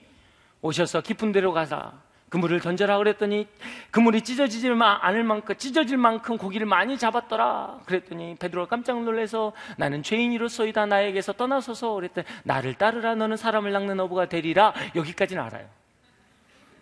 오셔서 0.61 1.03
깊은 1.03 1.33
데로 1.33 1.53
가사 1.53 1.93
그물을 2.37 2.61
던져라 2.61 2.99
그랬더니 2.99 3.49
그물이 3.91 4.21
찢어지질 4.21 4.77
않을 4.83 5.25
만큼 5.25 5.57
찢어질 5.57 5.97
만큼 5.97 6.37
고기를 6.37 6.67
많이 6.67 6.99
잡았더라. 6.99 7.81
그랬더니 7.87 8.37
베드로가 8.39 8.69
깜짝 8.69 9.03
놀라서 9.03 9.55
나는 9.79 10.03
죄인이로서이다 10.03 10.85
나에게서 10.85 11.33
떠나서서 11.33 11.95
그랬더니 11.95 12.27
나를 12.45 12.75
따르라 12.75 13.15
너는 13.15 13.39
사람을 13.39 13.73
낚는 13.73 13.99
어부가 14.01 14.29
되리라. 14.29 14.75
여기까지는 14.95 15.43
알아요. 15.43 15.67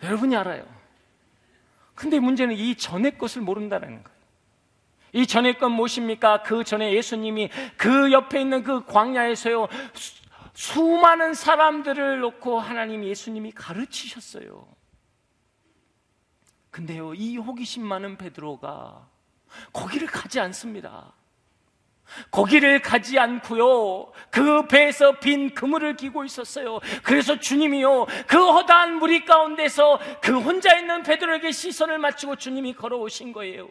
여러분이 0.02 0.34
알아요. 0.34 0.64
근데 1.94 2.18
문제는 2.18 2.57
이 2.57 2.74
전의 2.74 3.16
것을 3.16 3.42
모른다는 3.42 4.02
거예요. 4.02 4.18
이 5.12 5.24
전의 5.24 5.61
건 5.61 5.70
무엇입니까? 5.70 6.42
그 6.42 6.64
전에 6.64 6.92
예수님이 6.94 7.48
그 7.76 8.11
옆에 8.11 8.40
있는 8.40 8.64
그 8.64 8.84
광야에서요, 8.86 9.68
수, 9.92 10.24
수많은 10.55 11.34
사람들을 11.34 12.18
놓고 12.18 12.59
하나님 12.59 13.05
예수님이 13.05 13.52
가르치셨어요. 13.52 14.66
근데요, 16.75 17.14
이 17.14 17.37
호기심 17.37 17.87
많은 17.87 18.16
베드로가 18.18 19.07
거기를 19.72 20.09
가지 20.09 20.41
않습니다. 20.41 21.12
거기를 22.33 22.83
가지 22.83 23.16
않고요. 23.16 24.11
그 24.29 24.66
배에서 24.66 25.20
빈 25.20 25.55
그물을 25.55 25.95
기고 25.95 26.25
있었어요. 26.25 26.81
그래서 27.05 27.39
주님이요. 27.39 28.07
그 28.27 28.37
허다한 28.39 28.97
무리 28.97 29.25
가운데서 29.25 30.01
그 30.20 30.37
혼자 30.41 30.77
있는 30.77 31.05
베드로에게 31.05 31.53
시선을 31.53 31.99
맞추고 31.99 32.35
주님이 32.37 32.75
걸어오신 32.75 33.33
거예요. 33.33 33.68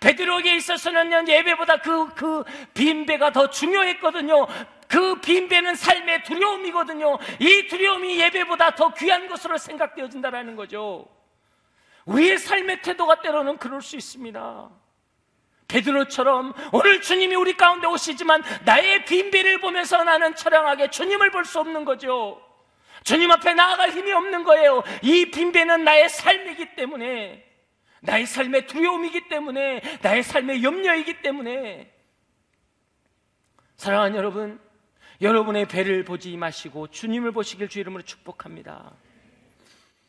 베드로에게 0.00 0.56
있어서는 0.56 1.28
예배보다 1.28 1.82
그, 1.82 2.08
그 2.14 2.44
빈배가 2.72 3.32
더 3.32 3.50
중요했거든요. 3.50 4.46
그 4.88 5.20
빈배는 5.20 5.74
삶의 5.74 6.24
두려움이거든요. 6.24 7.18
이 7.38 7.68
두려움이 7.68 8.18
예배보다 8.18 8.76
더 8.76 8.94
귀한 8.94 9.28
것으로 9.28 9.58
생각되어진다는 9.58 10.56
거죠. 10.56 11.19
우리의 12.06 12.38
삶의 12.38 12.82
태도가 12.82 13.20
때로는 13.22 13.58
그럴 13.58 13.82
수 13.82 13.96
있습니다. 13.96 14.70
베드로처럼 15.68 16.52
오늘 16.72 17.00
주님이 17.00 17.36
우리 17.36 17.56
가운데 17.56 17.86
오시지만 17.86 18.42
나의 18.64 19.04
빈비를 19.04 19.60
보면서 19.60 20.02
나는 20.02 20.34
처량하게 20.34 20.90
주님을 20.90 21.30
볼 21.30 21.44
수 21.44 21.60
없는 21.60 21.84
거죠. 21.84 22.42
주님 23.04 23.30
앞에 23.30 23.54
나아갈 23.54 23.90
힘이 23.90 24.12
없는 24.12 24.44
거예요. 24.44 24.82
이 25.02 25.30
빈배는 25.30 25.84
나의 25.84 26.08
삶이기 26.08 26.74
때문에, 26.74 27.44
나의 28.00 28.26
삶의 28.26 28.66
두려움이기 28.66 29.28
때문에, 29.28 29.80
나의 30.02 30.22
삶의 30.22 30.62
염려이기 30.62 31.22
때문에. 31.22 31.90
사랑하는 33.76 34.16
여러분, 34.16 34.60
여러분의 35.22 35.66
배를 35.68 36.04
보지 36.04 36.36
마시고 36.36 36.88
주님을 36.88 37.32
보시길 37.32 37.68
주 37.68 37.78
이름으로 37.78 38.02
축복합니다. 38.02 38.92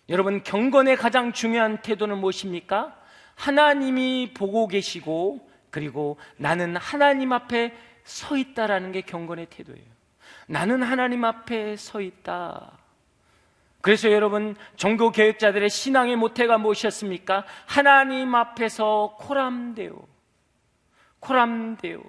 여러분, 0.10 0.44
경건의 0.44 0.98
가장 0.98 1.32
중요한 1.32 1.82
태도는 1.82 2.18
무엇입니까? 2.18 2.98
하나님이 3.36 4.34
보고 4.36 4.68
계시고 4.68 5.50
그리고 5.70 6.18
나는 6.38 6.76
하나님 6.76 7.34
앞에 7.34 7.74
서 8.04 8.38
있다라는 8.38 8.92
게 8.92 9.02
경건의 9.02 9.48
태도예요. 9.50 9.86
나는 10.48 10.84
하나님 10.84 11.24
앞에 11.24 11.76
서 11.78 12.02
있다. 12.02 12.78
그래서 13.82 14.12
여러분 14.12 14.56
종교 14.76 15.12
교육자들의 15.12 15.70
신앙의 15.70 16.16
모태가 16.18 16.60
무엇이었습니까? 16.60 17.46
하나님 17.66 18.36
앞에서 18.36 19.16
코람데오. 19.20 20.08
코람데오. 21.20 22.04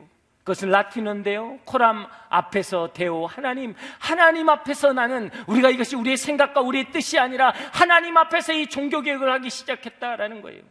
그것은 0.45 0.70
라틴어인데요. 0.70 1.59
코람 1.64 2.07
앞에서 2.28 2.93
데오 2.93 3.26
하나님, 3.26 3.74
하나님 3.99 4.49
앞에서 4.49 4.93
나는 4.93 5.30
우리가 5.47 5.70
이것이 5.70 5.95
우리의 5.95 6.16
생각과 6.16 6.61
우리의 6.62 6.90
뜻이 6.90 7.18
아니라 7.18 7.53
하나님 7.72 8.16
앞에서 8.16 8.53
이 8.53 8.66
종교 8.66 9.03
개혁을 9.03 9.30
하기 9.32 9.51
시작했다라는 9.51 10.43
거예요. 10.43 10.62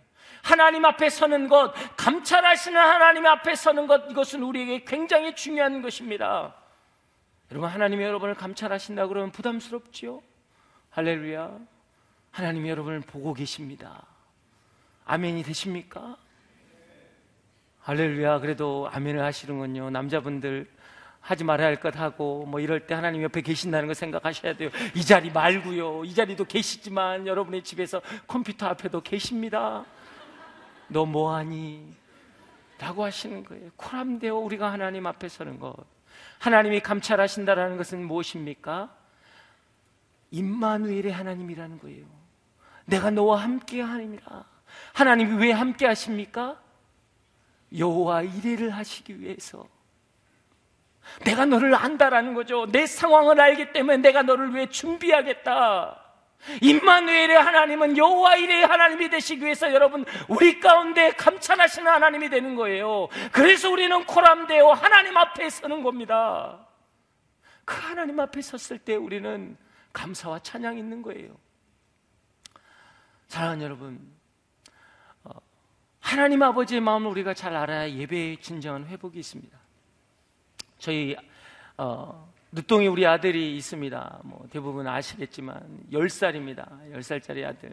하나님 0.43 0.83
앞에 0.85 1.09
서는 1.09 1.47
것, 1.47 1.73
감찰하시는 1.95 2.79
하나님 2.79 3.25
앞에 3.25 3.55
서는 3.55 3.87
것, 3.87 4.09
이것은 4.09 4.43
우리에게 4.43 4.83
굉장히 4.83 5.35
중요한 5.35 5.81
것입니다. 5.81 6.53
여러분, 7.51 7.69
하나님이 7.69 8.03
여러분을 8.03 8.33
감찰하신다 8.35 9.07
그러면 9.07 9.31
부담스럽지요? 9.31 10.21
할렐루야. 10.89 11.59
하나님이 12.31 12.69
여러분을 12.69 13.01
보고 13.01 13.33
계십니다. 13.33 14.03
아멘이 15.05 15.43
되십니까? 15.43 16.17
할렐루야. 17.83 18.39
그래도 18.39 18.87
아멘을 18.91 19.23
하시는군요. 19.23 19.89
남자분들 19.89 20.67
하지 21.19 21.43
말아야 21.43 21.67
할 21.67 21.75
것 21.79 21.95
하고 21.97 22.45
뭐 22.45 22.59
이럴 22.59 22.85
때 22.87 22.93
하나님 22.95 23.23
옆에 23.23 23.41
계신다는 23.41 23.87
거 23.87 23.93
생각하셔야 23.93 24.55
돼요. 24.55 24.69
이 24.95 25.03
자리 25.03 25.31
말고요. 25.31 26.03
이 26.05 26.13
자리도 26.13 26.45
계시지만 26.45 27.27
여러분의 27.27 27.63
집에서 27.63 28.01
컴퓨터 28.27 28.67
앞에도 28.67 29.01
계십니다. 29.01 29.85
너 30.87 31.05
뭐 31.05 31.33
하니? 31.35 31.93
라고 32.79 33.03
하시는 33.03 33.43
거예요. 33.43 33.69
코람되어 33.77 34.35
우리가 34.35 34.71
하나님 34.71 35.05
앞에 35.05 35.29
서는 35.29 35.59
것. 35.59 35.75
하나님이 36.39 36.79
감찰하신다라는 36.81 37.77
것은 37.77 38.05
무엇입니까? 38.05 38.89
임마누엘의 40.31 41.11
하나님이라는 41.11 41.79
거예요. 41.79 42.05
내가 42.85 43.11
너와 43.11 43.41
함께 43.41 43.81
하느니라. 43.81 44.43
하나님이 44.93 45.37
왜 45.45 45.51
함께 45.51 45.85
하십니까? 45.85 46.59
여호와 47.77 48.23
이래를 48.23 48.71
하시기 48.71 49.19
위해서. 49.19 49.67
내가 51.25 51.45
너를 51.45 51.75
안다라는 51.75 52.33
거죠. 52.33 52.67
내 52.67 52.85
상황을 52.85 53.39
알기 53.39 53.73
때문에 53.73 53.97
내가 53.97 54.21
너를 54.21 54.53
위해 54.53 54.67
준비하겠다. 54.67 55.97
임마누엘의 56.61 57.37
하나님은 57.37 57.97
여호와 57.97 58.37
이레의 58.37 58.65
하나님이 58.65 59.09
되시기 59.09 59.43
위해서 59.45 59.71
여러분 59.73 60.05
우리 60.27 60.59
가운데 60.59 61.11
감찰하시는 61.11 61.91
하나님이 61.91 62.29
되는 62.29 62.55
거예요. 62.55 63.09
그래서 63.31 63.69
우리는 63.69 64.03
코람되어 64.05 64.71
하나님 64.73 65.17
앞에 65.17 65.49
서는 65.49 65.83
겁니다. 65.83 66.67
그 67.63 67.75
하나님 67.79 68.19
앞에 68.19 68.41
섰을 68.41 68.79
때 68.79 68.95
우리는 68.95 69.55
감사와 69.93 70.39
찬양이 70.39 70.79
있는 70.79 71.01
거예요. 71.01 71.37
사랑하는 73.27 73.63
여러분, 73.63 73.95
어, 73.95 74.20
하나님 76.01 76.41
아버지의 76.41 76.81
마음을 76.81 77.09
우리가 77.11 77.33
잘 77.33 77.55
알아야 77.55 77.89
예배의 77.89 78.37
진정한 78.37 78.85
회복이 78.85 79.19
있습니다. 79.19 79.57
저희 80.79 81.15
어, 81.77 82.29
늦동이 82.51 82.87
우리 82.87 83.05
아들이 83.05 83.55
있습니다. 83.55 84.19
뭐 84.23 84.45
대부분 84.49 84.87
아시겠지만 84.87 85.85
10살입니다. 85.91 86.91
10살짜리 86.91 87.47
아들. 87.47 87.71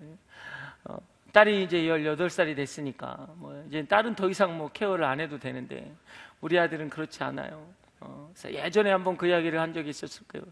어, 0.85 0.99
딸이 1.33 1.65
이제 1.65 1.79
18살이 1.79 2.55
됐으니까 2.55 3.29
뭐 3.37 3.65
이제 3.67 3.85
딸은 3.85 4.15
더 4.15 4.29
이상 4.29 4.57
뭐 4.57 4.71
케어를 4.73 5.05
안 5.05 5.21
해도 5.21 5.39
되는데 5.39 5.93
우리 6.41 6.59
아들은 6.59 6.91
그렇지 6.91 7.25
않아요. 7.25 7.67
어, 8.01 8.33
예전에 8.45 8.93
한번 8.93 9.17
그 9.17 9.27
이야기를 9.27 9.59
한 9.59 9.73
적이 9.73 9.91
있었을 9.91 10.27
거예요. 10.29 10.47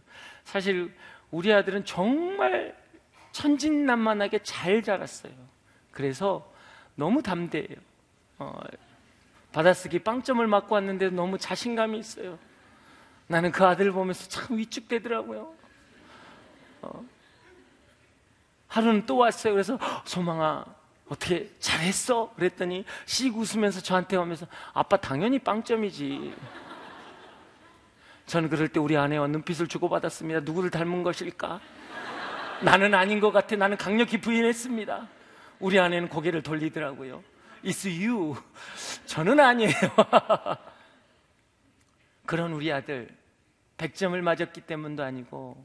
사실 0.45 0.93
우리 1.31 1.53
아들은 1.53 1.85
정말 1.85 2.75
천진난만하게 3.33 4.41
잘 4.43 4.83
자랐어요. 4.83 5.33
그래서 5.93 6.51
너무 6.97 7.23
담대해요. 7.23 7.77
어, 8.39 8.59
받아쓰기 9.53 10.01
빵점을 10.01 10.45
맞고 10.47 10.75
왔는데 10.75 11.11
너무 11.11 11.39
자신감이 11.39 11.99
있어요. 11.99 12.39
나는 13.29 13.53
그 13.53 13.65
아들 13.65 13.87
을 13.87 13.93
보면서 13.93 14.29
참 14.29 14.57
위축되더라고요. 14.59 15.55
어. 16.83 17.05
하루는 18.69 19.07
또 19.07 19.17
왔어요. 19.19 19.55
그래서 19.55 19.79
소망아, 20.05 20.65
어떻게 21.09 21.51
잘했어? 21.61 22.33
그랬더니 22.35 22.85
씩 23.07 23.37
웃으면서 23.37 23.81
저한테 23.81 24.17
오면서 24.17 24.47
아빠 24.73 24.97
당연히 24.97 25.39
빵점이지. 25.39 26.35
저는 28.27 28.51
그럴 28.51 28.69
때 28.69 28.81
우리 28.81 28.97
아내와 28.97 29.29
눈빛을 29.29 29.69
주고받았습니다. 29.69 30.41
누구를 30.41 30.71
닮은 30.71 31.03
것일까? 31.03 31.61
나는 32.63 32.95
아닌 32.95 33.21
것 33.21 33.31
같아. 33.31 33.55
나는 33.57 33.77
강력히 33.77 34.21
부인했습니다. 34.21 35.16
우리 35.61 35.79
아내는 35.79 36.09
고개를 36.09 36.43
돌리더라고요. 36.43 37.23
It's 37.65 37.87
you. 37.87 38.37
저는 39.07 39.41
아니에요. 39.41 39.73
그런 42.27 42.53
우리 42.53 42.73
아들, 42.73 43.09
100점을 43.79 44.21
맞았기 44.21 44.63
때문도 44.63 45.03
아니고, 45.03 45.65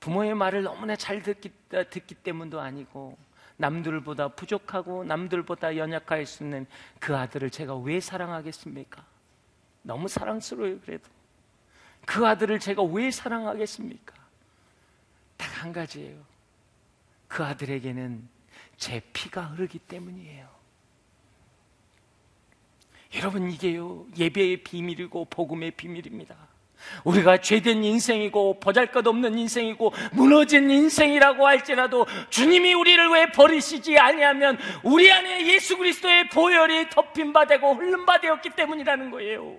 부모의 0.00 0.34
말을 0.34 0.62
너무나 0.62 0.96
잘 0.96 1.22
듣기, 1.22 1.50
듣기 1.68 2.14
때문도 2.16 2.60
아니고, 2.60 3.16
남들보다 3.56 4.28
부족하고 4.28 5.04
남들보다 5.04 5.76
연약할 5.76 6.26
수 6.26 6.42
있는 6.42 6.66
그 6.98 7.16
아들을 7.16 7.50
제가 7.50 7.76
왜 7.76 8.00
사랑하겠습니까? 8.00 9.04
너무 9.82 10.08
사랑스러워요, 10.08 10.80
그래도. 10.80 11.04
그 12.04 12.26
아들을 12.26 12.58
제가 12.58 12.82
왜 12.82 13.10
사랑하겠습니까? 13.10 14.14
딱 15.36 15.64
한 15.64 15.72
가지예요. 15.72 16.22
그 17.26 17.42
아들에게는 17.42 18.28
제 18.76 19.00
피가 19.12 19.42
흐르기 19.42 19.78
때문이에요. 19.78 20.48
여러분, 23.16 23.50
이게요, 23.50 24.06
예배의 24.16 24.64
비밀이고 24.64 25.26
복음의 25.26 25.72
비밀입니다. 25.72 26.36
우리가 27.04 27.38
죄된 27.38 27.84
인생이고 27.84 28.60
보잘 28.60 28.88
것 28.88 29.06
없는 29.06 29.38
인생이고 29.38 29.92
무너진 30.12 30.70
인생이라고 30.70 31.46
할지라도 31.46 32.06
주님이 32.30 32.74
우리를 32.74 33.08
왜 33.08 33.26
버리시지 33.26 33.98
아니하면 33.98 34.58
우리 34.82 35.10
안에 35.10 35.46
예수 35.46 35.76
그리스도의 35.76 36.28
보혈이 36.28 36.90
덮인 36.90 37.32
바 37.32 37.46
되고 37.46 37.74
흘른 37.74 38.06
바 38.06 38.20
되었기 38.20 38.50
때문이라는 38.50 39.10
거예요. 39.10 39.56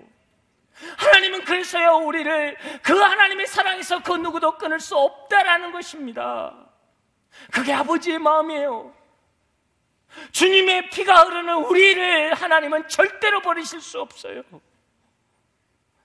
하나님은 0.98 1.44
그래서요 1.44 1.96
우리를 2.04 2.56
그 2.82 2.92
하나님의 2.92 3.46
사랑에서 3.46 4.02
그 4.02 4.12
누구도 4.12 4.58
끊을 4.58 4.78
수 4.78 4.96
없다라는 4.96 5.72
것입니다. 5.72 6.54
그게 7.50 7.72
아버지의 7.72 8.18
마음이에요. 8.18 8.95
주님의 10.32 10.90
피가 10.90 11.24
흐르는 11.24 11.64
우리를 11.64 12.34
하나님은 12.34 12.88
절대로 12.88 13.40
버리실 13.40 13.80
수 13.80 14.00
없어요. 14.00 14.42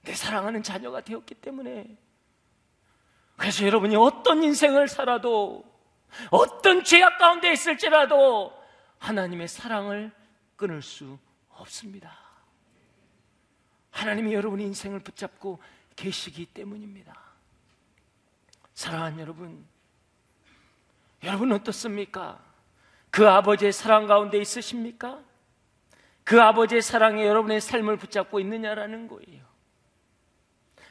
내 0.03 0.13
사랑하는 0.13 0.63
자녀가 0.63 1.01
되었기 1.01 1.35
때문에. 1.35 1.97
그래서 3.37 3.65
여러분이 3.65 3.95
어떤 3.95 4.43
인생을 4.43 4.87
살아도, 4.87 5.63
어떤 6.29 6.83
죄악 6.83 7.17
가운데 7.17 7.51
있을지라도 7.51 8.53
하나님의 8.99 9.47
사랑을 9.47 10.11
끊을 10.55 10.81
수 10.81 11.17
없습니다. 11.49 12.17
하나님이 13.91 14.33
여러분의 14.33 14.67
인생을 14.67 14.99
붙잡고 14.99 15.59
계시기 15.95 16.45
때문입니다. 16.47 17.15
사랑하는 18.73 19.19
여러분, 19.19 19.67
여러분 21.23 21.51
어떻습니까? 21.51 22.50
그 23.11 23.27
아버지의 23.27 23.73
사랑 23.73 24.07
가운데 24.07 24.39
있으십니까? 24.39 25.19
그 26.23 26.41
아버지의 26.41 26.81
사랑에 26.81 27.25
여러분의 27.25 27.61
삶을 27.61 27.97
붙잡고 27.97 28.39
있느냐라는 28.39 29.07
거예요. 29.07 29.43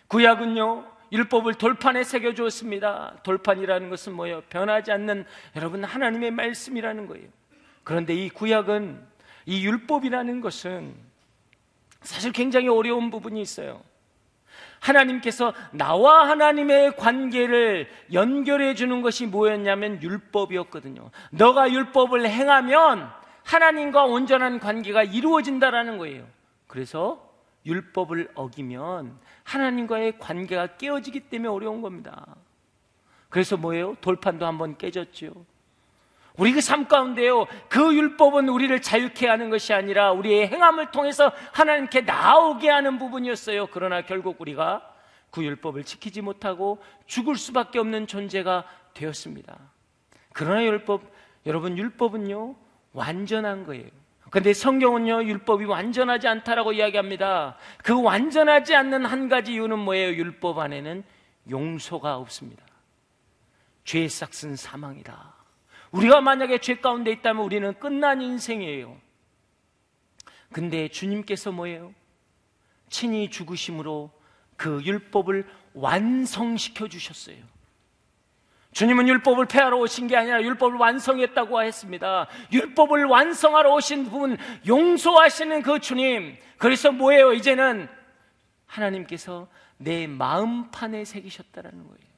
구약은요, 0.09 0.87
율법을 1.12 1.55
돌판에 1.55 2.05
새겨 2.05 2.35
주었습니다. 2.35 3.21
돌판이라는 3.23 3.91
것은 3.91 4.12
뭐예요? 4.12 4.43
변하지 4.43 4.93
않는 4.93 5.25
여러분 5.57 5.83
하나님의 5.83 6.31
말씀이라는 6.31 7.07
거예요. 7.07 7.29
그런데 7.85 8.14
이 8.14 8.29
구약은 8.29 9.03
이 9.47 9.66
율법이라는 9.66 10.41
것은 10.41 10.95
사실 12.03 12.33
굉장히 12.33 12.68
어려운 12.68 13.11
부분이 13.11 13.41
있어요. 13.41 13.83
하나님께서 14.81 15.53
나와 15.72 16.28
하나님의 16.28 16.97
관계를 16.97 17.89
연결해 18.12 18.74
주는 18.74 19.03
것이 19.03 19.26
뭐였냐면 19.26 20.03
율법이었거든요. 20.03 21.11
너가 21.31 21.70
율법을 21.70 22.28
행하면 22.28 23.11
하나님과 23.45 24.05
온전한 24.05 24.59
관계가 24.59 25.05
이루어진다라는 25.05 25.99
거예요. 25.99 26.26
그래서 26.66 27.31
율법을 27.66 28.31
어기면 28.35 29.18
하나님과의 29.45 30.18
관계가 30.18 30.78
깨어지기 30.78 31.20
때문에 31.20 31.49
어려운 31.49 31.83
겁니다. 31.83 32.37
그래서 33.28 33.57
뭐예요? 33.57 33.97
돌판도 34.01 34.47
한번 34.47 34.76
깨졌죠. 34.76 35.33
우리 36.41 36.53
그 36.53 36.61
삶 36.62 36.88
가운데요, 36.88 37.47
그 37.68 37.95
율법은 37.95 38.49
우리를 38.49 38.80
자유케 38.80 39.28
하는 39.28 39.51
것이 39.51 39.74
아니라 39.74 40.12
우리의 40.12 40.49
행함을 40.49 40.91
통해서 40.91 41.30
하나님께 41.53 42.01
나오게 42.01 42.70
하는 42.70 42.99
부분이었어요. 42.99 43.66
그러나 43.66 44.01
결국 44.01 44.41
우리가 44.41 44.91
그 45.30 45.45
율법을 45.45 45.84
지키지 45.84 46.22
못하고 46.22 46.82
죽을 47.05 47.36
수밖에 47.36 47.78
없는 47.78 48.07
존재가 48.07 48.64
되었습니다. 48.95 49.55
그러나 50.32 50.64
율법, 50.64 51.03
여러분, 51.45 51.76
율법은요, 51.76 52.57
완전한 52.95 53.66
거예요. 53.66 53.91
근데 54.30 54.55
성경은요, 54.55 55.24
율법이 55.24 55.66
완전하지 55.66 56.26
않다라고 56.26 56.72
이야기합니다. 56.72 57.57
그 57.82 58.01
완전하지 58.01 58.74
않는 58.74 59.05
한 59.05 59.28
가지 59.28 59.53
이유는 59.53 59.78
뭐예요? 59.78 60.14
율법 60.14 60.59
안에는 60.59 61.05
용서가 61.51 62.16
없습니다. 62.16 62.64
죄의 63.84 64.09
싹은 64.09 64.57
사망이다. 64.57 65.39
우리가 65.93 66.20
만약에 66.20 66.59
죄 66.59 66.76
가운데 66.76 67.11
있다면 67.11 67.45
우리는 67.45 67.78
끝난 67.78 68.22
인생이에요. 68.22 68.97
근데 70.53 70.88
주님께서 70.88 71.53
뭐예요? 71.53 71.95
친히 72.88 73.30
죽으심으로 73.30 74.11
그 74.57 74.82
율법을 74.84 75.49
완성시켜 75.74 76.88
주셨어요. 76.88 77.36
주님은 78.72 79.09
율법을 79.09 79.47
폐하러 79.47 79.78
오신 79.78 80.07
게 80.07 80.16
아니라 80.16 80.43
율법을 80.43 80.76
완성했다고 80.76 81.62
했습니다. 81.62 82.28
율법을 82.53 83.05
완성하러 83.05 83.74
오신 83.74 84.11
분, 84.11 84.36
용서하시는 84.66 85.62
그 85.62 85.80
주님. 85.80 86.36
그래서 86.57 86.93
뭐예요? 86.93 87.32
이제는 87.32 87.88
하나님께서 88.66 89.49
내 89.76 90.07
마음판에 90.07 91.05
새기셨다는 91.05 91.84
거예요. 91.84 92.10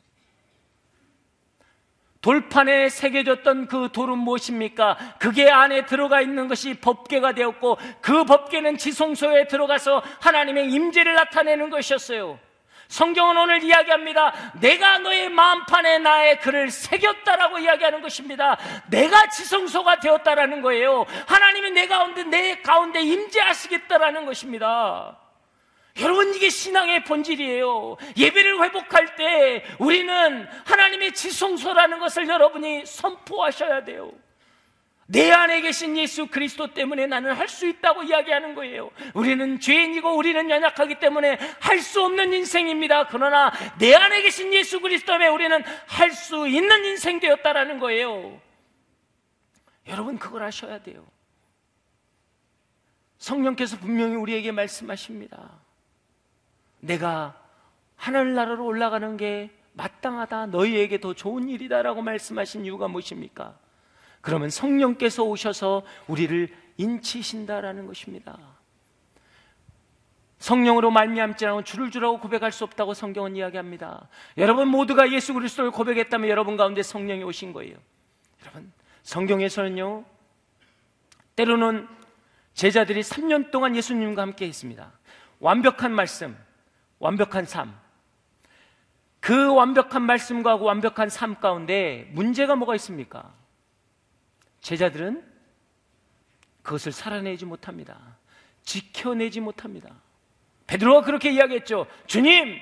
돌판에 2.22 2.88
새겨졌던 2.88 3.66
그 3.66 3.90
돌은 3.92 4.16
무엇입니까? 4.16 4.96
그게 5.18 5.50
안에 5.50 5.86
들어가 5.86 6.20
있는 6.20 6.48
것이 6.48 6.74
법계가 6.74 7.32
되었고 7.32 7.78
그 8.00 8.24
법계는 8.24 8.78
지성소에 8.78 9.48
들어가서 9.48 10.02
하나님의 10.20 10.70
임재를 10.70 11.14
나타내는 11.14 11.68
것이었어요. 11.68 12.38
성경은 12.86 13.36
오늘 13.38 13.64
이야기합니다. 13.64 14.52
내가 14.60 14.98
너의 14.98 15.30
마음판에 15.30 15.98
나의 15.98 16.40
글을 16.40 16.70
새겼다라고 16.70 17.58
이야기하는 17.58 18.02
것입니다. 18.02 18.58
내가 18.88 19.28
지성소가 19.30 20.00
되었다라는 20.00 20.60
거예요. 20.60 21.06
하나님이 21.26 21.70
내 21.70 21.86
가운데 21.86 22.22
내 22.24 22.60
가운데 22.60 23.00
임재하시겠다라는 23.00 24.26
것입니다. 24.26 25.21
여러분 26.00 26.34
이게 26.34 26.48
신앙의 26.48 27.04
본질이에요. 27.04 27.96
예배를 28.16 28.62
회복할 28.64 29.14
때 29.16 29.64
우리는 29.78 30.46
하나님의 30.64 31.12
지성소라는 31.12 31.98
것을 31.98 32.28
여러분이 32.28 32.86
선포하셔야 32.86 33.84
돼요. 33.84 34.12
내 35.06 35.30
안에 35.30 35.60
계신 35.60 35.98
예수 35.98 36.28
그리스도 36.28 36.72
때문에 36.72 37.06
나는 37.06 37.32
할 37.34 37.46
수 37.46 37.66
있다고 37.66 38.04
이야기하는 38.04 38.54
거예요. 38.54 38.90
우리는 39.12 39.60
죄인이고 39.60 40.16
우리는 40.16 40.48
연약하기 40.48 41.00
때문에 41.00 41.36
할 41.60 41.80
수 41.80 42.02
없는 42.02 42.32
인생입니다. 42.32 43.08
그러나 43.08 43.52
내 43.78 43.94
안에 43.94 44.22
계신 44.22 44.54
예수 44.54 44.80
그리스도 44.80 45.12
때문에 45.12 45.28
우리는 45.28 45.62
할 45.86 46.12
수 46.12 46.48
있는 46.48 46.84
인생 46.86 47.20
되었다라는 47.20 47.78
거예요. 47.78 48.40
여러분 49.88 50.18
그걸 50.18 50.44
아셔야 50.44 50.82
돼요. 50.82 51.04
성령께서 53.18 53.76
분명히 53.78 54.14
우리에게 54.16 54.50
말씀하십니다. 54.52 55.61
내가 56.82 57.40
하늘나라로 57.96 58.64
올라가는 58.64 59.16
게 59.16 59.50
마땅하다. 59.74 60.46
너희에게 60.46 61.00
더 61.00 61.14
좋은 61.14 61.48
일이다라고 61.48 62.02
말씀하신 62.02 62.64
이유가 62.64 62.88
무엇입니까? 62.88 63.56
그러면 64.20 64.50
성령께서 64.50 65.22
오셔서 65.22 65.82
우리를 66.08 66.48
인치신다라는 66.76 67.86
것입니다. 67.86 68.36
성령으로 70.38 70.90
말미암지 70.90 71.46
않고 71.46 71.62
줄을 71.62 71.92
주라고 71.92 72.18
고백할 72.18 72.50
수 72.50 72.64
없다고 72.64 72.94
성경은 72.94 73.36
이야기합니다. 73.36 74.08
여러분 74.36 74.68
모두가 74.68 75.12
예수 75.12 75.34
그리스도를 75.34 75.70
고백했다면 75.70 76.28
여러분 76.28 76.56
가운데 76.56 76.82
성령이 76.82 77.22
오신 77.22 77.52
거예요. 77.52 77.76
여러분 78.42 78.72
성경에서는요 79.04 80.04
때로는 81.36 81.88
제자들이 82.54 83.02
3년 83.02 83.52
동안 83.52 83.76
예수님과 83.76 84.22
함께 84.22 84.46
했습니다. 84.46 84.92
완벽한 85.38 85.92
말씀, 85.92 86.36
완벽한 87.02 87.46
삶. 87.46 87.76
그 89.18 89.52
완벽한 89.52 90.02
말씀과 90.02 90.58
그 90.58 90.64
완벽한 90.64 91.08
삶 91.08 91.34
가운데 91.40 92.08
문제가 92.12 92.54
뭐가 92.54 92.76
있습니까? 92.76 93.34
제자들은 94.60 95.24
그것을 96.62 96.92
살아내지 96.92 97.44
못합니다. 97.44 97.98
지켜내지 98.62 99.40
못합니다. 99.40 99.90
베드로가 100.68 101.02
그렇게 101.02 101.32
이야기했죠. 101.32 101.88
주님, 102.06 102.56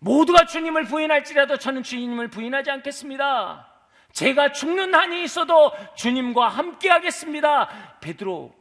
모두가 0.00 0.46
주님을 0.46 0.86
부인할지라도 0.86 1.58
저는 1.58 1.84
주님을 1.84 2.30
부인하지 2.30 2.68
않겠습니다. 2.68 3.68
제가 4.10 4.50
죽는 4.50 4.92
한이 4.92 5.22
있어도 5.22 5.70
주님과 5.94 6.48
함께 6.48 6.90
하겠습니다. 6.90 7.68
베드로. 8.00 8.52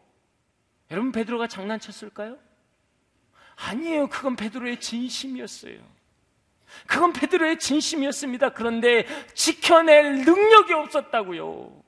여러분 0.91 1.12
베드로가 1.12 1.47
장난쳤을까요? 1.47 2.38
아니에요. 3.56 4.08
그건 4.08 4.36
베드로의 4.36 4.80
진심이었어요. 4.80 5.78
그건 6.88 7.14
베드로의 7.14 7.60
진심이었습니다. 7.60 8.49
그런데 8.49 9.06
지켜낼 9.34 10.24
능력이 10.24 10.74
없었다고요. 10.74 11.82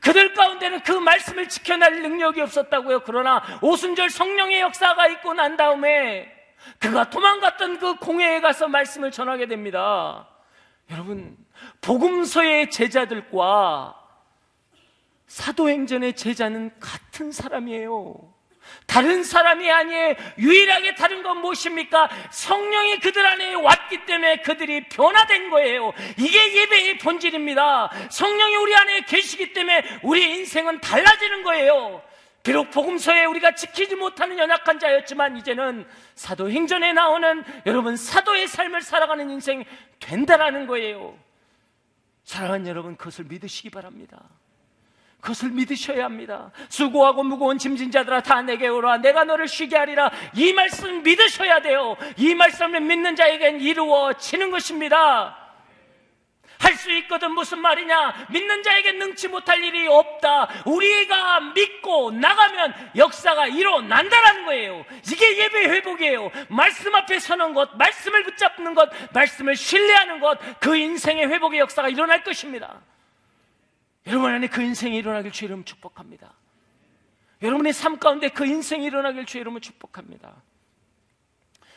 그들 0.00 0.34
가운데는 0.34 0.82
그 0.82 0.92
말씀을 0.92 1.48
지켜낼 1.48 2.02
능력이 2.02 2.40
없었다고요. 2.40 3.00
그러나 3.00 3.42
오순절 3.60 4.10
성령의 4.10 4.60
역사가 4.60 5.08
있고 5.08 5.34
난 5.34 5.56
다음에 5.56 6.32
그가 6.78 7.10
도망갔던 7.10 7.78
그 7.78 7.96
공회에 7.96 8.40
가서 8.40 8.68
말씀을 8.68 9.10
전하게 9.10 9.46
됩니다. 9.46 10.28
여러분, 10.90 11.36
복음서의 11.80 12.70
제자들과 12.70 14.00
사도행전의 15.26 16.14
제자는 16.16 16.78
같은 16.78 17.32
사람이에요. 17.32 18.33
다른 18.86 19.24
사람이 19.24 19.70
아니에요. 19.70 20.14
유일하게 20.38 20.94
다른 20.94 21.22
건 21.22 21.38
무엇입니까? 21.38 22.08
성령이 22.30 23.00
그들 23.00 23.24
안에 23.26 23.54
왔기 23.54 24.06
때문에 24.06 24.36
그들이 24.42 24.88
변화된 24.88 25.50
거예요. 25.50 25.92
이게 26.18 26.54
예배의 26.54 26.98
본질입니다. 26.98 27.90
성령이 28.10 28.56
우리 28.56 28.74
안에 28.74 29.00
계시기 29.02 29.52
때문에 29.52 30.00
우리 30.02 30.38
인생은 30.38 30.80
달라지는 30.80 31.42
거예요. 31.42 32.02
비록 32.44 32.70
복음서에 32.70 33.24
우리가 33.24 33.54
지키지 33.54 33.96
못하는 33.96 34.38
연약한 34.38 34.78
자였지만 34.78 35.38
이제는 35.38 35.88
사도행전에 36.14 36.92
나오는 36.92 37.42
여러분 37.64 37.96
사도의 37.96 38.46
삶을 38.48 38.82
살아가는 38.82 39.30
인생이 39.30 39.64
된다라는 39.98 40.66
거예요. 40.66 41.18
사랑하는 42.24 42.66
여러분 42.66 42.96
그것을 42.96 43.24
믿으시기 43.24 43.70
바랍니다. 43.70 44.22
그것을 45.24 45.50
믿으셔야 45.50 46.04
합니다. 46.04 46.50
수고하고 46.68 47.22
무거운 47.22 47.56
짐진 47.56 47.90
자들아 47.90 48.20
다 48.20 48.42
내게 48.42 48.68
오라 48.68 48.98
내가 48.98 49.24
너를 49.24 49.48
쉬게 49.48 49.74
하리라 49.74 50.10
이 50.34 50.52
말씀 50.52 51.02
믿으셔야 51.02 51.60
돼요. 51.60 51.96
이 52.18 52.34
말씀을 52.34 52.80
믿는 52.82 53.16
자에겐 53.16 53.60
이루어지는 53.60 54.50
것입니다. 54.50 55.38
할 56.58 56.76
수 56.76 56.90
있거든 56.92 57.32
무슨 57.32 57.60
말이냐? 57.60 58.26
믿는 58.30 58.62
자에게 58.62 58.92
능치 58.92 59.28
못할 59.28 59.62
일이 59.62 59.86
없다. 59.86 60.48
우리가 60.66 61.40
믿고 61.54 62.10
나가면 62.10 62.92
역사가 62.96 63.46
일어난다라는 63.48 64.44
거예요. 64.44 64.84
이게 65.10 65.38
예배 65.38 65.64
회복이에요. 65.64 66.30
말씀 66.48 66.94
앞에 66.94 67.18
서는 67.18 67.54
것, 67.54 67.76
말씀을 67.76 68.22
붙잡는 68.24 68.74
것, 68.74 68.90
말씀을 69.12 69.56
신뢰하는 69.56 70.20
것, 70.20 70.38
그 70.60 70.76
인생의 70.76 71.28
회복의 71.28 71.60
역사가 71.60 71.88
일어날 71.88 72.22
것입니다. 72.22 72.80
여러분 74.06 74.32
안에 74.32 74.48
그 74.48 74.62
인생이 74.62 74.96
일어나길 74.96 75.32
주의 75.32 75.48
이름 75.48 75.64
축복합니다. 75.64 76.32
여러분의 77.42 77.72
삶 77.72 77.98
가운데 77.98 78.28
그 78.28 78.46
인생이 78.46 78.84
일어나길 78.86 79.26
주의 79.26 79.40
이름을 79.40 79.60
축복합니다. 79.60 80.34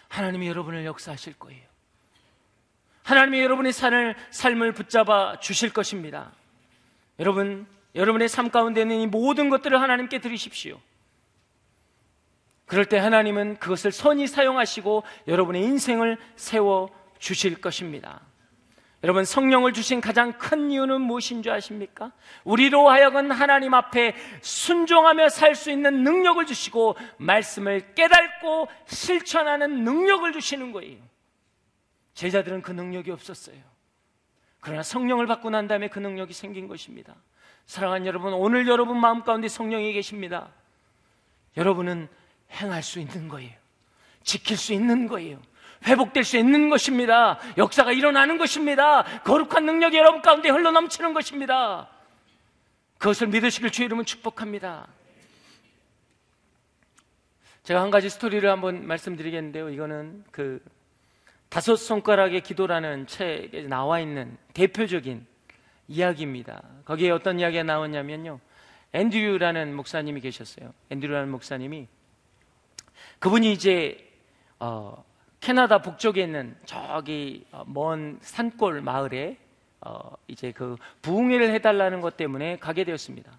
하나님이 0.08 0.48
여러분을 0.48 0.86
역사하실 0.86 1.34
거예요. 1.40 1.66
하나님이 3.04 3.42
여러분의 3.42 3.74
삶을, 3.74 4.16
삶을 4.32 4.74
붙잡아 4.74 5.40
주실 5.40 5.72
것입니다. 5.72 6.32
여러분, 7.20 7.66
여러분의 7.96 8.30
삶 8.30 8.50
가운데 8.50 8.82
있는 8.82 9.00
이 9.00 9.08
모든 9.08 9.50
것들을 9.50 9.80
하나님께 9.82 10.20
드리십시오. 10.20 10.80
그럴 12.66 12.86
때 12.86 12.98
하나님은 12.98 13.58
그것을 13.60 13.92
선히 13.92 14.28
사용하시고 14.28 15.04
여러분의 15.28 15.64
인생을 15.64 16.18
세워 16.36 16.90
주실 17.18 17.60
것입니다. 17.62 18.22
여러분 19.04 19.26
성령을 19.26 19.74
주신 19.74 20.02
가장 20.02 20.34
큰 20.40 20.72
이유는 20.72 21.02
무엇인 21.02 21.44
줄 21.44 21.52
아십니까? 21.52 22.12
우리로 22.44 22.90
하여금 22.90 23.32
하나님 23.32 23.74
앞에 23.74 24.16
순종하며 24.42 25.30
살 25.30 25.56
수 25.56 25.70
있는 25.72 26.04
능력을 26.04 26.44
주시고 26.46 26.96
말씀을 27.18 27.94
깨닫고 27.94 28.68
실천하는 28.88 29.84
능력을 29.84 30.32
주시는 30.34 30.72
거예요. 30.72 30.98
제자들은 32.16 32.64
그 32.64 32.72
능력이 32.72 33.12
없었어요. 33.12 33.58
그러나 34.60 34.82
성령을 34.82 35.28
받고 35.28 35.52
난 35.52 35.68
다음에 35.68 35.88
그 35.88 36.00
능력이 36.00 36.34
생긴 36.34 36.68
것입니다. 36.68 37.16
사랑하는 37.68 38.08
여러분, 38.08 38.34
오늘 38.34 38.68
여러분 38.68 39.00
마음 39.00 39.24
가운데 39.24 39.48
성령이 39.48 39.94
계십니다. 39.94 40.50
여러분은 41.56 42.08
행할 42.52 42.82
수 42.82 43.00
있는 43.00 43.28
거예요. 43.28 43.54
지킬 44.24 44.58
수 44.58 44.74
있는 44.74 45.08
거예요. 45.08 45.40
회복될 45.88 46.24
수 46.24 46.38
있는 46.38 46.70
것입니다. 46.70 47.40
역사가 47.58 47.92
일어나는 47.92 48.38
것입니다. 48.38 49.04
거룩한 49.24 49.66
능력이 49.66 49.98
여러분 49.98 50.22
가운데 50.22 50.50
흘러 50.50 50.72
넘치는 50.72 51.14
것입니다. 51.14 51.90
그것을 52.98 53.28
믿으시길 53.28 53.72
주의 53.72 53.86
이름은 53.86 54.06
축복합니다. 54.06 54.88
제가 57.64 57.82
한 57.82 57.92
가지 57.92 58.10
스토리를 58.10 58.50
한번 58.50 58.88
말씀드리겠는데요. 58.88 59.70
이거는 59.70 60.24
그 60.32 60.64
다섯 61.50 61.76
손가락의 61.76 62.42
기도라는 62.42 63.08
책에 63.08 63.64
나와 63.64 64.00
있는 64.00 64.38
대표적인 64.54 65.26
이야기입니다. 65.88 66.64
거기에 66.86 67.12
어떤 67.12 67.40
이야기가 67.40 67.64
나왔냐면요. 67.64 68.40
앤드류라는 68.94 69.76
목사님이 69.76 70.22
계셨어요. 70.22 70.74
앤드류라는 70.90 71.30
목사님이 71.30 71.88
그분이 73.20 73.52
이제 73.52 73.98
어, 74.60 75.04
캐나다 75.40 75.82
북쪽에 75.82 76.24
있는 76.24 76.56
저기 76.66 77.46
어, 77.52 77.64
먼 77.68 78.18
산골 78.22 78.82
마을에 78.82 79.38
어, 79.82 80.14
이제 80.28 80.52
그 80.52 80.76
부흥회를 81.02 81.54
해달라는 81.54 82.02
것 82.02 82.18
때문에 82.18 82.58
가게 82.60 82.84
되었습니다. 82.84 83.32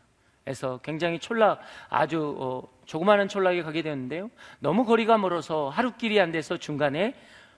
그래서 0.45 0.81
굉장히 0.83 1.19
촌락 1.19 1.61
아주 1.91 2.37
어, 2.39 2.63
조그마한 2.87 3.29
촌락에 3.29 3.63
가게 3.63 3.83
되었는데요. 3.83 4.31
너무 4.61 4.87
거리가 4.87 5.19
멀어서 5.19 5.69
하루 5.69 5.93
길이 5.93 6.19
안 6.21 6.33
돼서 6.33 6.57
중간에 6.57 7.15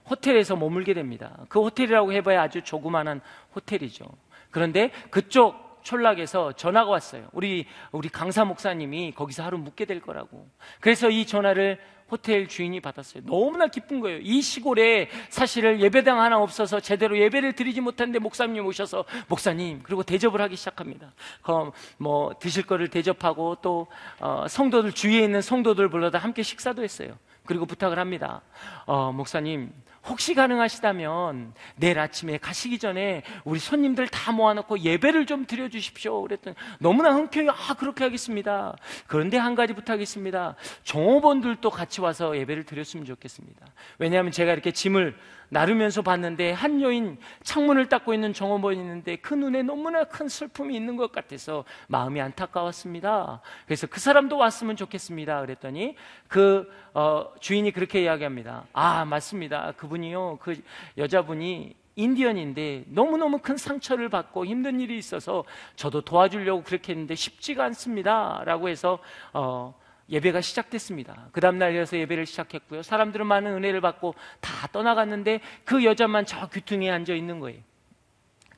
호텔에서 0.09 0.55
머물게 0.55 0.93
됩니다. 0.93 1.37
그 1.47 1.61
호텔이라고 1.61 2.11
해봐야 2.11 2.41
아주 2.41 2.61
조그마한 2.63 3.21
호텔이죠. 3.55 4.05
그런데 4.49 4.91
그쪽 5.09 5.70
촌락에서 5.83 6.53
전화가 6.53 6.89
왔어요. 6.89 7.27
우리 7.31 7.65
우리 7.91 8.09
강사 8.09 8.45
목사님이 8.45 9.13
거기서 9.13 9.43
하루 9.43 9.57
묵게 9.57 9.85
될 9.85 9.99
거라고. 10.01 10.47
그래서 10.79 11.09
이 11.09 11.25
전화를 11.25 11.79
호텔 12.11 12.47
주인이 12.47 12.77
받았어요. 12.81 13.23
너무나 13.25 13.67
기쁜 13.67 14.01
거예요. 14.01 14.19
이 14.21 14.41
시골에 14.41 15.09
사실 15.29 15.79
예배당 15.79 16.19
하나 16.19 16.39
없어서 16.39 16.81
제대로 16.81 17.17
예배를 17.17 17.53
드리지 17.53 17.79
못했는데 17.79 18.19
목사님 18.19 18.65
오셔서 18.65 19.05
목사님 19.29 19.79
그리고 19.83 20.03
대접을 20.03 20.41
하기 20.41 20.57
시작합니다. 20.57 21.13
그럼 21.41 21.71
뭐 21.97 22.33
드실 22.37 22.67
거를 22.67 22.89
대접하고 22.89 23.57
또 23.61 23.87
어, 24.19 24.45
성도들 24.49 24.91
주위에 24.91 25.23
있는 25.23 25.41
성도들 25.41 25.89
불러다 25.89 26.17
함께 26.17 26.43
식사도 26.43 26.83
했어요. 26.83 27.17
그리고 27.45 27.65
부탁을 27.65 27.97
합니다. 27.97 28.41
어, 28.85 29.13
목사님 29.13 29.71
혹시 30.07 30.33
가능하시다면 30.33 31.53
내일 31.75 31.99
아침에 31.99 32.37
가시기 32.37 32.79
전에 32.79 33.23
우리 33.43 33.59
손님들 33.59 34.07
다 34.07 34.31
모아놓고 34.31 34.79
예배를 34.79 35.25
좀 35.25 35.45
드려주십시오. 35.45 36.21
그랬더니 36.23 36.55
너무나 36.79 37.13
흔쾌히 37.13 37.47
아 37.49 37.75
그렇게 37.77 38.03
하겠습니다. 38.03 38.75
그런데 39.07 39.37
한 39.37 39.53
가지 39.55 39.73
부탁있습니다. 39.73 40.55
종업원들도 40.83 41.69
같이 41.69 42.01
와서 42.01 42.35
예배를 42.35 42.63
드렸으면 42.63 43.05
좋겠습니다. 43.05 43.67
왜냐하면 43.99 44.31
제가 44.31 44.53
이렇게 44.53 44.71
짐을 44.71 45.15
나르면서 45.51 46.01
봤는데 46.01 46.53
한 46.53 46.81
여인 46.81 47.17
창문을 47.43 47.89
닦고 47.89 48.13
있는 48.13 48.31
종업원이 48.31 48.79
있는데 48.79 49.17
그 49.17 49.33
눈에 49.33 49.63
너무나 49.63 50.05
큰 50.05 50.29
슬픔이 50.29 50.75
있는 50.75 50.95
것 50.95 51.11
같아서 51.11 51.65
마음이 51.89 52.21
안타까웠습니다. 52.21 53.41
그래서 53.65 53.85
그 53.85 53.99
사람도 53.99 54.37
왔으면 54.37 54.77
좋겠습니다. 54.77 55.41
그랬더니 55.41 55.95
그 56.29 56.71
어, 56.93 57.33
주인이 57.41 57.69
그렇게 57.71 58.01
이야기합니다. 58.03 58.63
아 58.71 59.03
맞습니다. 59.03 59.73
그분이요 59.75 60.39
그 60.41 60.55
여자분이 60.97 61.75
인디언인데 61.97 62.85
너무너무 62.87 63.39
큰 63.39 63.57
상처를 63.57 64.07
받고 64.07 64.45
힘든 64.45 64.79
일이 64.79 64.97
있어서 64.97 65.43
저도 65.75 66.01
도와주려고 66.01 66.63
그렇게 66.63 66.93
했는데 66.93 67.13
쉽지가 67.13 67.65
않습니다. 67.65 68.41
라고 68.45 68.69
해서 68.69 68.99
어, 69.33 69.75
예배가 70.09 70.41
시작됐습니다. 70.41 71.29
그 71.31 71.41
다음날 71.41 71.73
이어서 71.75 71.97
예배를 71.97 72.25
시작했고요. 72.25 72.83
사람들은 72.83 73.25
많은 73.25 73.53
은혜를 73.53 73.81
받고 73.81 74.15
다 74.39 74.67
떠나갔는데 74.67 75.41
그 75.63 75.83
여자만 75.83 76.25
저 76.25 76.47
귀퉁이에 76.49 76.91
앉아 76.91 77.13
있는 77.13 77.39
거예요. 77.39 77.59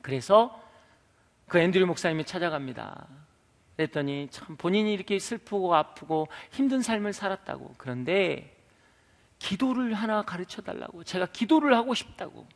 그래서 0.02 0.60
그 1.46 1.58
앤드류 1.58 1.86
목사님이 1.86 2.24
찾아갑니다. 2.24 3.06
그랬더니 3.76 4.28
참 4.30 4.56
본인이 4.56 4.92
이렇게 4.92 5.18
슬프고 5.18 5.74
아프고 5.74 6.28
힘든 6.50 6.82
삶을 6.82 7.12
살았다고. 7.12 7.74
그런데 7.76 8.56
기도를 9.38 9.94
하나 9.94 10.22
가르쳐 10.22 10.62
달라고. 10.62 11.04
제가 11.04 11.26
기도를 11.26 11.74
하고 11.74 11.94
싶다고. 11.94 12.46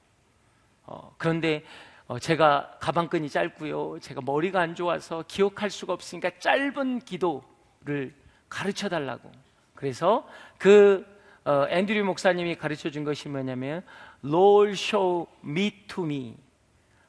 어, 0.84 1.14
그런데 1.18 1.64
어, 2.06 2.18
제가 2.18 2.78
가방끈이 2.80 3.28
짧고요. 3.28 3.98
제가 4.00 4.22
머리가 4.24 4.60
안 4.60 4.74
좋아서 4.74 5.22
기억할 5.28 5.70
수가 5.70 5.92
없으니까 5.92 6.30
짧은 6.38 7.00
기도 7.00 7.44
기도를 7.88 8.14
가르쳐 8.48 8.88
달라고. 8.88 9.30
그래서 9.74 10.28
그 10.58 11.06
어, 11.44 11.66
앤드류 11.70 12.04
목사님이 12.04 12.56
가르쳐 12.56 12.90
준 12.90 13.04
것이 13.04 13.28
뭐냐면 13.28 13.82
Lord 14.24 14.72
show. 14.72 15.26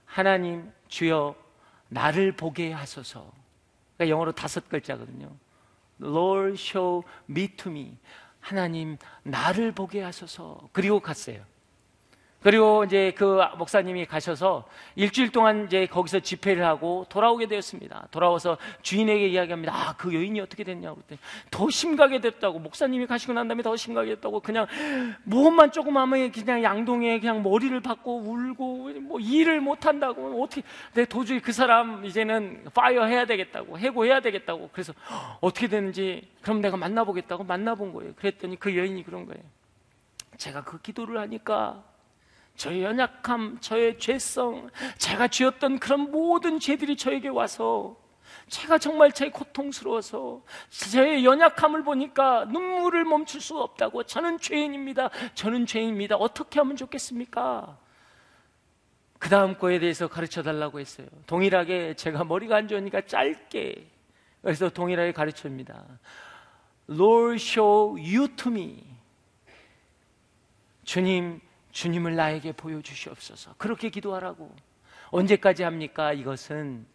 하나님 0.05 0.71
주여 0.87 1.35
나를 1.89 2.31
보게 2.33 2.71
하소서. 2.71 3.31
그러니까 3.97 4.13
영어로 4.13 4.31
다섯 4.31 4.69
글자거든요. 4.69 5.29
Lord 6.01 6.61
show. 6.61 7.03
하나님 8.39 8.97
나를 9.23 9.71
보게 9.73 10.01
하소서. 10.01 10.69
그리고 10.71 10.99
갔어요. 10.99 11.43
그리고 12.41 12.85
이제 12.85 13.11
그 13.17 13.41
목사님이 13.57 14.05
가셔서 14.05 14.65
일주일 14.95 15.31
동안 15.31 15.65
이제 15.65 15.85
거기서 15.87 16.21
집회를 16.21 16.65
하고 16.65 17.05
돌아오게 17.09 17.47
되었습니다. 17.47 18.07
돌아와서 18.11 18.57
주인에게 18.81 19.27
이야기합니다. 19.27 19.73
아, 19.75 19.95
그 19.97 20.13
여인이 20.13 20.39
어떻게 20.39 20.63
됐냐고 20.63 20.95
그랬더니 20.95 21.19
더 21.51 21.69
심각하게 21.69 22.21
됐다고. 22.21 22.59
목사님이 22.59 23.07
가시고 23.07 23.33
난 23.33 23.49
다음에 23.49 23.61
더 23.61 23.75
심각하게 23.75 24.15
됐다고. 24.15 24.39
그냥 24.39 24.67
무엇만 25.23 25.73
조금 25.73 25.97
하면 25.97 26.31
그냥 26.31 26.63
양동에 26.63 27.19
그냥 27.19 27.43
머리를 27.43 27.77
받고 27.81 28.21
울고 28.21 28.89
뭐 29.01 29.19
일을 29.19 29.59
못 29.59 29.85
한다고. 29.85 30.41
어떻게 30.41 30.63
내 30.93 31.03
도저히 31.03 31.41
그 31.41 31.51
사람 31.51 32.05
이제는 32.05 32.67
파이어 32.73 33.03
해야 33.03 33.25
되겠다고. 33.25 33.77
해고해야 33.77 34.21
되겠다고. 34.21 34.69
그래서 34.71 34.93
어떻게 35.41 35.67
되는지 35.67 36.29
그럼 36.41 36.61
내가 36.61 36.77
만나보겠다고 36.77 37.43
만나본 37.43 37.91
거예요. 37.91 38.13
그랬더니 38.15 38.57
그 38.57 38.77
여인이 38.77 39.03
그런 39.03 39.25
거예요. 39.25 39.43
제가 40.37 40.63
그 40.63 40.79
기도를 40.79 41.17
하니까 41.17 41.83
저의 42.59 42.83
연약함, 42.83 43.59
저의 43.61 43.97
죄성, 43.97 44.69
제가 44.97 45.29
지었던 45.29 45.79
그런 45.79 46.11
모든 46.11 46.59
죄들이 46.59 46.97
저에게 46.97 47.29
와서 47.29 47.95
제가 48.49 48.77
정말 48.77 49.13
제 49.13 49.29
고통스러워서 49.29 50.43
저의 50.91 51.23
연약함을 51.23 51.83
보니까 51.83 52.43
눈물을 52.45 53.05
멈출 53.05 53.39
수가 53.39 53.61
없다고 53.61 54.03
저는 54.03 54.39
죄인입니다. 54.39 55.09
저는 55.35 55.67
죄인입니다. 55.67 56.17
어떻게 56.17 56.59
하면 56.59 56.75
좋겠습니까? 56.75 57.77
그 59.19 59.29
다음 59.29 59.57
거에 59.57 59.79
대해서 59.79 60.09
가르쳐 60.09 60.43
달라고 60.43 60.81
했어요. 60.81 61.07
동일하게 61.27 61.93
제가 61.93 62.25
머리가 62.25 62.57
안 62.57 62.67
좋으니까 62.67 63.05
짧게 63.05 63.87
그래서 64.41 64.69
동일하게 64.69 65.13
가르쳐 65.13 65.43
줍니다. 65.43 65.85
Lord 66.89 67.41
show 67.41 67.97
you 67.97 68.27
to 68.35 68.51
me. 68.51 68.83
주님 70.83 71.39
주님을 71.71 72.15
나에게 72.15 72.51
보여주시옵소서. 72.53 73.55
그렇게 73.57 73.89
기도하라고. 73.89 74.55
언제까지 75.11 75.63
합니까? 75.63 76.13
이것은 76.13 76.85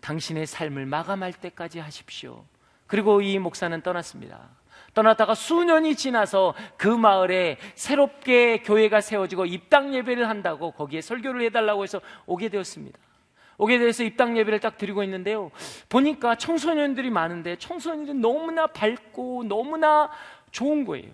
당신의 0.00 0.46
삶을 0.46 0.86
마감할 0.86 1.32
때까지 1.32 1.78
하십시오. 1.78 2.44
그리고 2.86 3.22
이 3.22 3.38
목사는 3.38 3.80
떠났습니다. 3.82 4.50
떠났다가 4.94 5.34
수년이 5.34 5.96
지나서 5.96 6.54
그 6.76 6.88
마을에 6.88 7.56
새롭게 7.74 8.58
교회가 8.62 9.00
세워지고 9.00 9.46
입당 9.46 9.94
예배를 9.94 10.28
한다고 10.28 10.72
거기에 10.72 11.00
설교를 11.00 11.42
해달라고 11.46 11.82
해서 11.82 12.00
오게 12.26 12.50
되었습니다. 12.50 12.98
오게 13.58 13.78
돼서 13.78 14.02
입당 14.02 14.36
예배를 14.36 14.60
딱 14.60 14.76
드리고 14.76 15.02
있는데요. 15.04 15.50
보니까 15.88 16.34
청소년들이 16.34 17.10
많은데 17.10 17.56
청소년들이 17.56 18.18
너무나 18.18 18.66
밝고 18.66 19.44
너무나 19.44 20.10
좋은 20.50 20.84
거예요. 20.84 21.10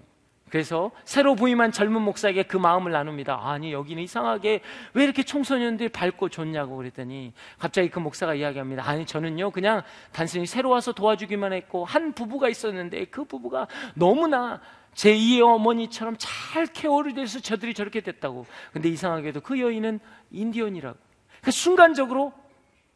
그래서 0.51 0.91
새로 1.05 1.35
부임한 1.35 1.73
젊은 1.73 2.03
목사에게 2.03 2.45
그 2.45 2.57
마음을 2.57 2.93
나눕니다. 2.93 3.41
아니, 3.43 3.73
여기는 3.73 4.03
이상하게 4.03 4.61
왜 4.95 5.05
이렇게 5.05 5.23
청소년들이 5.23 5.91
밝고 5.91 6.29
좋냐고 6.29 6.77
그랬더니 6.77 7.33
갑자기 7.59 7.89
그 7.89 7.99
목사가 7.99 8.35
이야기합니다. 8.35 8.89
아니, 8.89 9.07
저는요, 9.07 9.51
그냥 9.51 9.83
단순히 10.13 10.47
새로 10.47 10.71
와서 10.71 10.93
도와주기만 10.93 11.53
했고 11.53 11.85
한 11.85 12.13
부부가 12.13 12.49
있었는데 12.49 13.07
그 13.07 13.25
부부가 13.25 13.67
너무나 13.95 14.61
제2의 14.95 15.43
어머니처럼 15.43 16.17
잘 16.19 16.67
케어를 16.67 17.15
돼서 17.15 17.39
저들이 17.41 17.75
저렇게 17.75 18.01
됐다고. 18.01 18.47
근데 18.73 18.89
이상하게도 18.89 19.41
그 19.43 19.61
여인은 19.61 20.01
인디언이라고. 20.31 20.99
그 21.43 21.51
순간적으로 21.51 22.33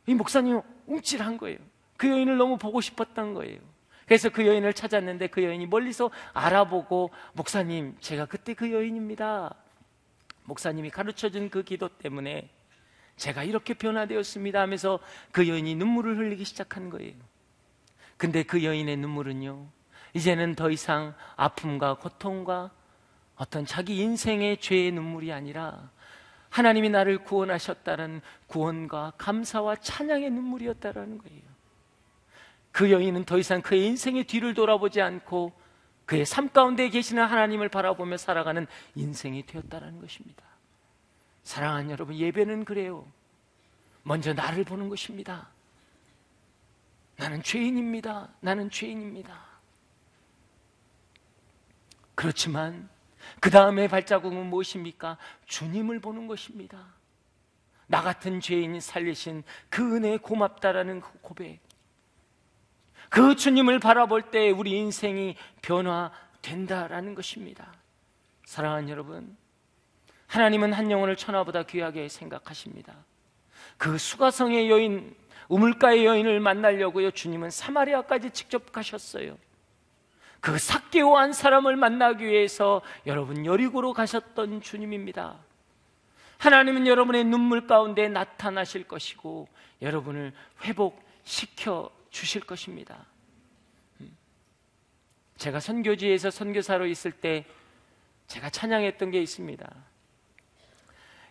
이 0.06 0.14
목사님 0.14 0.60
움찔한 0.86 1.38
거예요. 1.38 1.58
그 1.96 2.08
여인을 2.08 2.36
너무 2.36 2.58
보고 2.58 2.80
싶었던 2.80 3.34
거예요. 3.34 3.58
그래서 4.12 4.28
그 4.28 4.46
여인을 4.46 4.74
찾았는데 4.74 5.28
그 5.28 5.42
여인이 5.42 5.64
멀리서 5.68 6.10
알아보고 6.34 7.12
목사님, 7.32 7.96
제가 8.00 8.26
그때 8.26 8.52
그 8.52 8.70
여인입니다. 8.70 9.54
목사님이 10.44 10.90
가르쳐 10.90 11.30
준 11.30 11.48
그 11.48 11.62
기도 11.62 11.88
때문에 11.88 12.50
제가 13.16 13.42
이렇게 13.42 13.72
변화되었습니다 13.72 14.60
하면서 14.60 14.98
그 15.30 15.48
여인이 15.48 15.76
눈물을 15.76 16.18
흘리기 16.18 16.44
시작한 16.44 16.90
거예요. 16.90 17.14
근데 18.18 18.42
그 18.42 18.62
여인의 18.62 18.98
눈물은요, 18.98 19.66
이제는 20.12 20.56
더 20.56 20.68
이상 20.68 21.14
아픔과 21.36 21.94
고통과 21.94 22.70
어떤 23.36 23.64
자기 23.64 23.96
인생의 23.96 24.58
죄의 24.58 24.92
눈물이 24.92 25.32
아니라 25.32 25.90
하나님이 26.50 26.90
나를 26.90 27.24
구원하셨다는 27.24 28.20
구원과 28.46 29.14
감사와 29.16 29.76
찬양의 29.76 30.28
눈물이었다라는 30.32 31.16
거예요. 31.16 31.51
그 32.72 32.90
여인은 32.90 33.24
더 33.24 33.38
이상 33.38 33.60
그의 33.60 33.86
인생의 33.86 34.24
뒤를 34.24 34.54
돌아보지 34.54 35.00
않고 35.00 35.52
그의 36.06 36.26
삶 36.26 36.48
가운데 36.48 36.88
계시는 36.88 37.24
하나님을 37.24 37.68
바라보며 37.68 38.16
살아가는 38.16 38.66
인생이 38.94 39.46
되었다는 39.46 40.00
것입니다. 40.00 40.42
사랑하는 41.44 41.90
여러분, 41.90 42.16
예배는 42.16 42.64
그래요. 42.64 43.06
먼저 44.02 44.32
나를 44.32 44.64
보는 44.64 44.88
것입니다. 44.88 45.48
나는 47.16 47.42
죄인입니다. 47.42 48.28
나는 48.40 48.70
죄인입니다. 48.70 49.38
그렇지만 52.14 52.88
그 53.40 53.50
다음에 53.50 53.88
발자국은 53.88 54.46
무엇입니까? 54.46 55.18
주님을 55.46 56.00
보는 56.00 56.26
것입니다. 56.26 56.86
나 57.86 58.02
같은 58.02 58.40
죄인이 58.40 58.80
살리신 58.80 59.44
그 59.68 59.96
은혜에 59.96 60.18
고맙다라는 60.18 61.00
그 61.00 61.10
고백. 61.20 61.60
그 63.12 63.36
주님을 63.36 63.78
바라볼 63.78 64.22
때 64.22 64.48
우리 64.48 64.70
인생이 64.70 65.36
변화된다라는 65.60 67.14
것입니다. 67.14 67.70
사랑하는 68.46 68.88
여러분, 68.88 69.36
하나님은 70.28 70.72
한 70.72 70.90
영혼을 70.90 71.14
천하보다 71.14 71.64
귀하게 71.64 72.08
생각하십니다. 72.08 72.94
그 73.76 73.98
수가성의 73.98 74.70
여인, 74.70 75.14
우물가의 75.48 76.06
여인을 76.06 76.40
만나려고요. 76.40 77.10
주님은 77.10 77.50
사마리아까지 77.50 78.30
직접 78.30 78.72
가셨어요. 78.72 79.36
그 80.40 80.58
삭개오 80.58 81.14
한 81.14 81.34
사람을 81.34 81.76
만나기 81.76 82.24
위해서 82.24 82.80
여러분 83.04 83.44
여리고로 83.44 83.92
가셨던 83.92 84.62
주님입니다. 84.62 85.36
하나님은 86.38 86.86
여러분의 86.86 87.24
눈물 87.24 87.66
가운데 87.66 88.08
나타나실 88.08 88.88
것이고 88.88 89.48
여러분을 89.82 90.32
회복시켜 90.62 91.90
주실 92.12 92.42
것입니다. 92.42 93.06
음. 94.00 94.16
제가 95.38 95.58
선교지에서 95.58 96.30
선교사로 96.30 96.86
있을 96.86 97.10
때 97.10 97.44
제가 98.28 98.50
찬양했던 98.50 99.10
게 99.10 99.20
있습니다. 99.20 99.68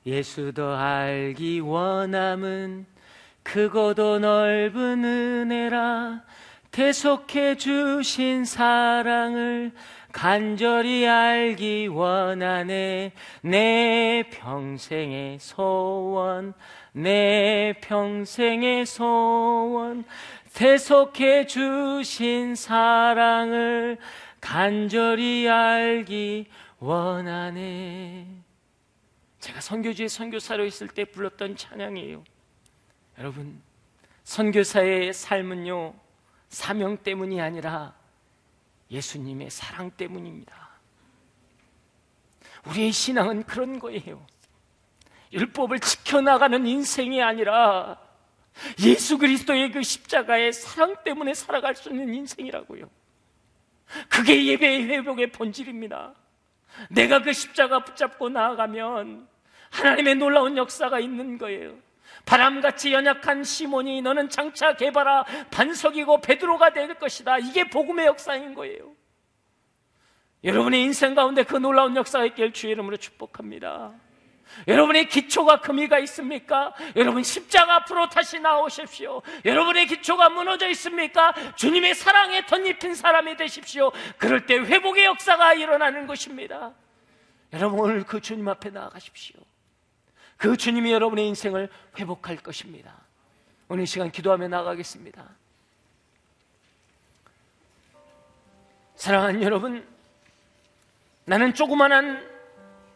예수 0.07 0.51
도 0.51 0.75
알기 0.75 1.59
원함은 1.59 2.87
크고도 3.43 4.19
넓은 4.19 5.03
은혜라 5.05 6.23
대속해 6.71 7.55
주신 7.57 8.45
사랑을 8.45 9.71
간절히 10.11 11.07
알기 11.07 11.87
원하네 11.87 13.13
내 13.41 14.23
평생의 14.31 15.39
소원 15.39 16.53
내 16.93 17.73
평생의 17.81 18.85
소원 18.85 20.03
대속해 20.53 21.45
주신 21.47 22.55
사랑을 22.55 23.97
간절히 24.39 25.47
알기 25.47 26.47
원하네. 26.79 28.27
제가 29.39 29.61
선교지에 29.61 30.07
선교사로 30.07 30.65
있을 30.65 30.87
때 30.87 31.05
불렀던 31.05 31.55
찬양이에요. 31.55 32.23
여러분, 33.17 33.61
선교사의 34.23 35.13
삶은요, 35.13 35.93
사명 36.49 36.97
때문이 36.97 37.41
아니라 37.41 37.93
예수님의 38.91 39.49
사랑 39.49 39.89
때문입니다. 39.91 40.69
우리의 42.67 42.91
신앙은 42.91 43.43
그런 43.43 43.79
거예요. 43.79 44.25
율법을 45.31 45.79
지켜나가는 45.79 46.67
인생이 46.67 47.21
아니라 47.21 47.97
예수 48.85 49.17
그리스도의 49.17 49.71
그 49.71 49.81
십자가의 49.81 50.53
사랑 50.53 50.95
때문에 51.03 51.33
살아갈 51.33 51.75
수 51.75 51.89
있는 51.89 52.13
인생이라고요. 52.13 52.89
그게 54.09 54.45
예배의 54.45 54.83
회복의 54.85 55.31
본질입니다. 55.31 56.13
내가 56.89 57.21
그 57.21 57.33
십자가 57.33 57.83
붙잡고 57.83 58.29
나아가면 58.29 59.27
하나님의 59.69 60.15
놀라운 60.15 60.57
역사가 60.57 60.99
있는 60.99 61.37
거예요. 61.37 61.77
바람같이 62.25 62.93
연약한 62.93 63.43
시몬이 63.43 64.01
너는 64.01 64.29
장차 64.29 64.75
개발아 64.75 65.25
반석이고 65.49 66.21
베드로가 66.21 66.71
될 66.73 66.93
것이다. 66.95 67.39
이게 67.39 67.69
복음의 67.69 68.05
역사인 68.05 68.53
거예요. 68.53 68.93
여러분의 70.43 70.81
인생 70.83 71.13
가운데 71.13 71.43
그 71.43 71.55
놀라운 71.55 71.95
역사가 71.95 72.25
있길 72.25 72.53
주의 72.53 72.73
이름으로 72.73 72.97
축복합니다. 72.97 73.93
여러분의 74.67 75.07
기초가 75.07 75.61
금이가 75.61 75.99
있습니까? 75.99 76.73
여러분 76.95 77.23
십자가 77.23 77.75
앞으로 77.77 78.09
다시 78.09 78.39
나오십시오. 78.39 79.21
여러분의 79.45 79.87
기초가 79.87 80.29
무너져 80.29 80.69
있습니까? 80.69 81.33
주님의 81.55 81.95
사랑에 81.95 82.45
덧입힌 82.45 82.95
사람이 82.95 83.37
되십시오. 83.37 83.91
그럴 84.17 84.45
때 84.45 84.57
회복의 84.57 85.05
역사가 85.05 85.53
일어나는 85.53 86.07
것입니다. 86.07 86.73
여러분 87.53 87.79
오늘 87.79 88.03
그 88.03 88.21
주님 88.21 88.47
앞에 88.47 88.69
나아가십시오. 88.69 89.39
그 90.37 90.57
주님이 90.57 90.91
여러분의 90.91 91.27
인생을 91.27 91.69
회복할 91.99 92.37
것입니다. 92.37 92.95
오늘 93.67 93.83
이 93.83 93.85
시간 93.85 94.11
기도하며 94.11 94.47
나가겠습니다. 94.47 95.23
사랑하는 98.95 99.41
여러분, 99.41 99.87
나는 101.25 101.53
조그만한 101.53 102.30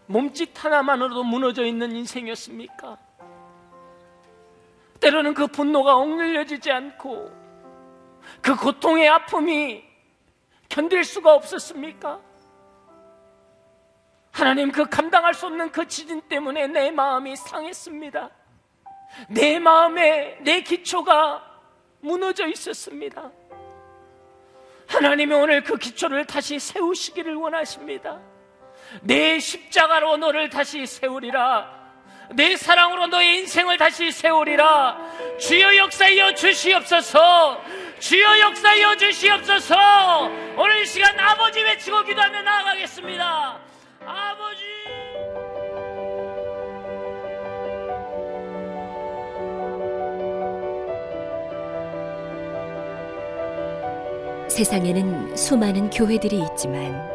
몸짓 0.07 0.51
하나만으로도 0.63 1.23
무너져 1.23 1.65
있는 1.65 1.95
인생이었습니까? 1.95 2.97
때로는 4.99 5.33
그 5.33 5.47
분노가 5.47 5.95
억눌려지지 5.95 6.71
않고 6.71 7.31
그 8.41 8.55
고통의 8.55 9.07
아픔이 9.07 9.83
견딜 10.69 11.03
수가 11.03 11.33
없었습니까? 11.33 12.19
하나님 14.31 14.71
그 14.71 14.85
감당할 14.85 15.33
수 15.33 15.45
없는 15.45 15.71
그 15.71 15.87
지진 15.87 16.21
때문에 16.21 16.67
내 16.67 16.91
마음이 16.91 17.35
상했습니다. 17.35 18.29
내 19.29 19.59
마음에 19.59 20.37
내 20.41 20.61
기초가 20.61 21.41
무너져 22.01 22.47
있었습니다. 22.47 23.31
하나님이 24.87 25.33
오늘 25.33 25.63
그 25.63 25.77
기초를 25.77 26.25
다시 26.25 26.59
세우시기를 26.59 27.35
원하십니다. 27.35 28.19
내 29.01 29.39
십자가로 29.39 30.17
너를 30.17 30.49
다시 30.49 30.85
세우리라. 30.85 31.85
내 32.33 32.57
사랑으로 32.57 33.07
너의 33.07 33.39
인생을 33.39 33.77
다시 33.77 34.11
세우리라. 34.11 34.97
주여 35.39 35.77
역사여 35.77 36.33
주시옵소서. 36.33 37.61
주여 37.99 38.39
역사여 38.39 38.97
주시옵소서. 38.97 39.75
오늘 40.57 40.81
이 40.81 40.85
시간 40.85 41.19
아버지 41.19 41.61
외치고 41.61 42.03
기도하며 42.03 42.41
나아가겠습니다. 42.41 43.59
아버지. 44.05 44.63
세상에는 54.47 55.35
수많은 55.35 55.89
교회들이 55.89 56.41
있지만 56.51 57.14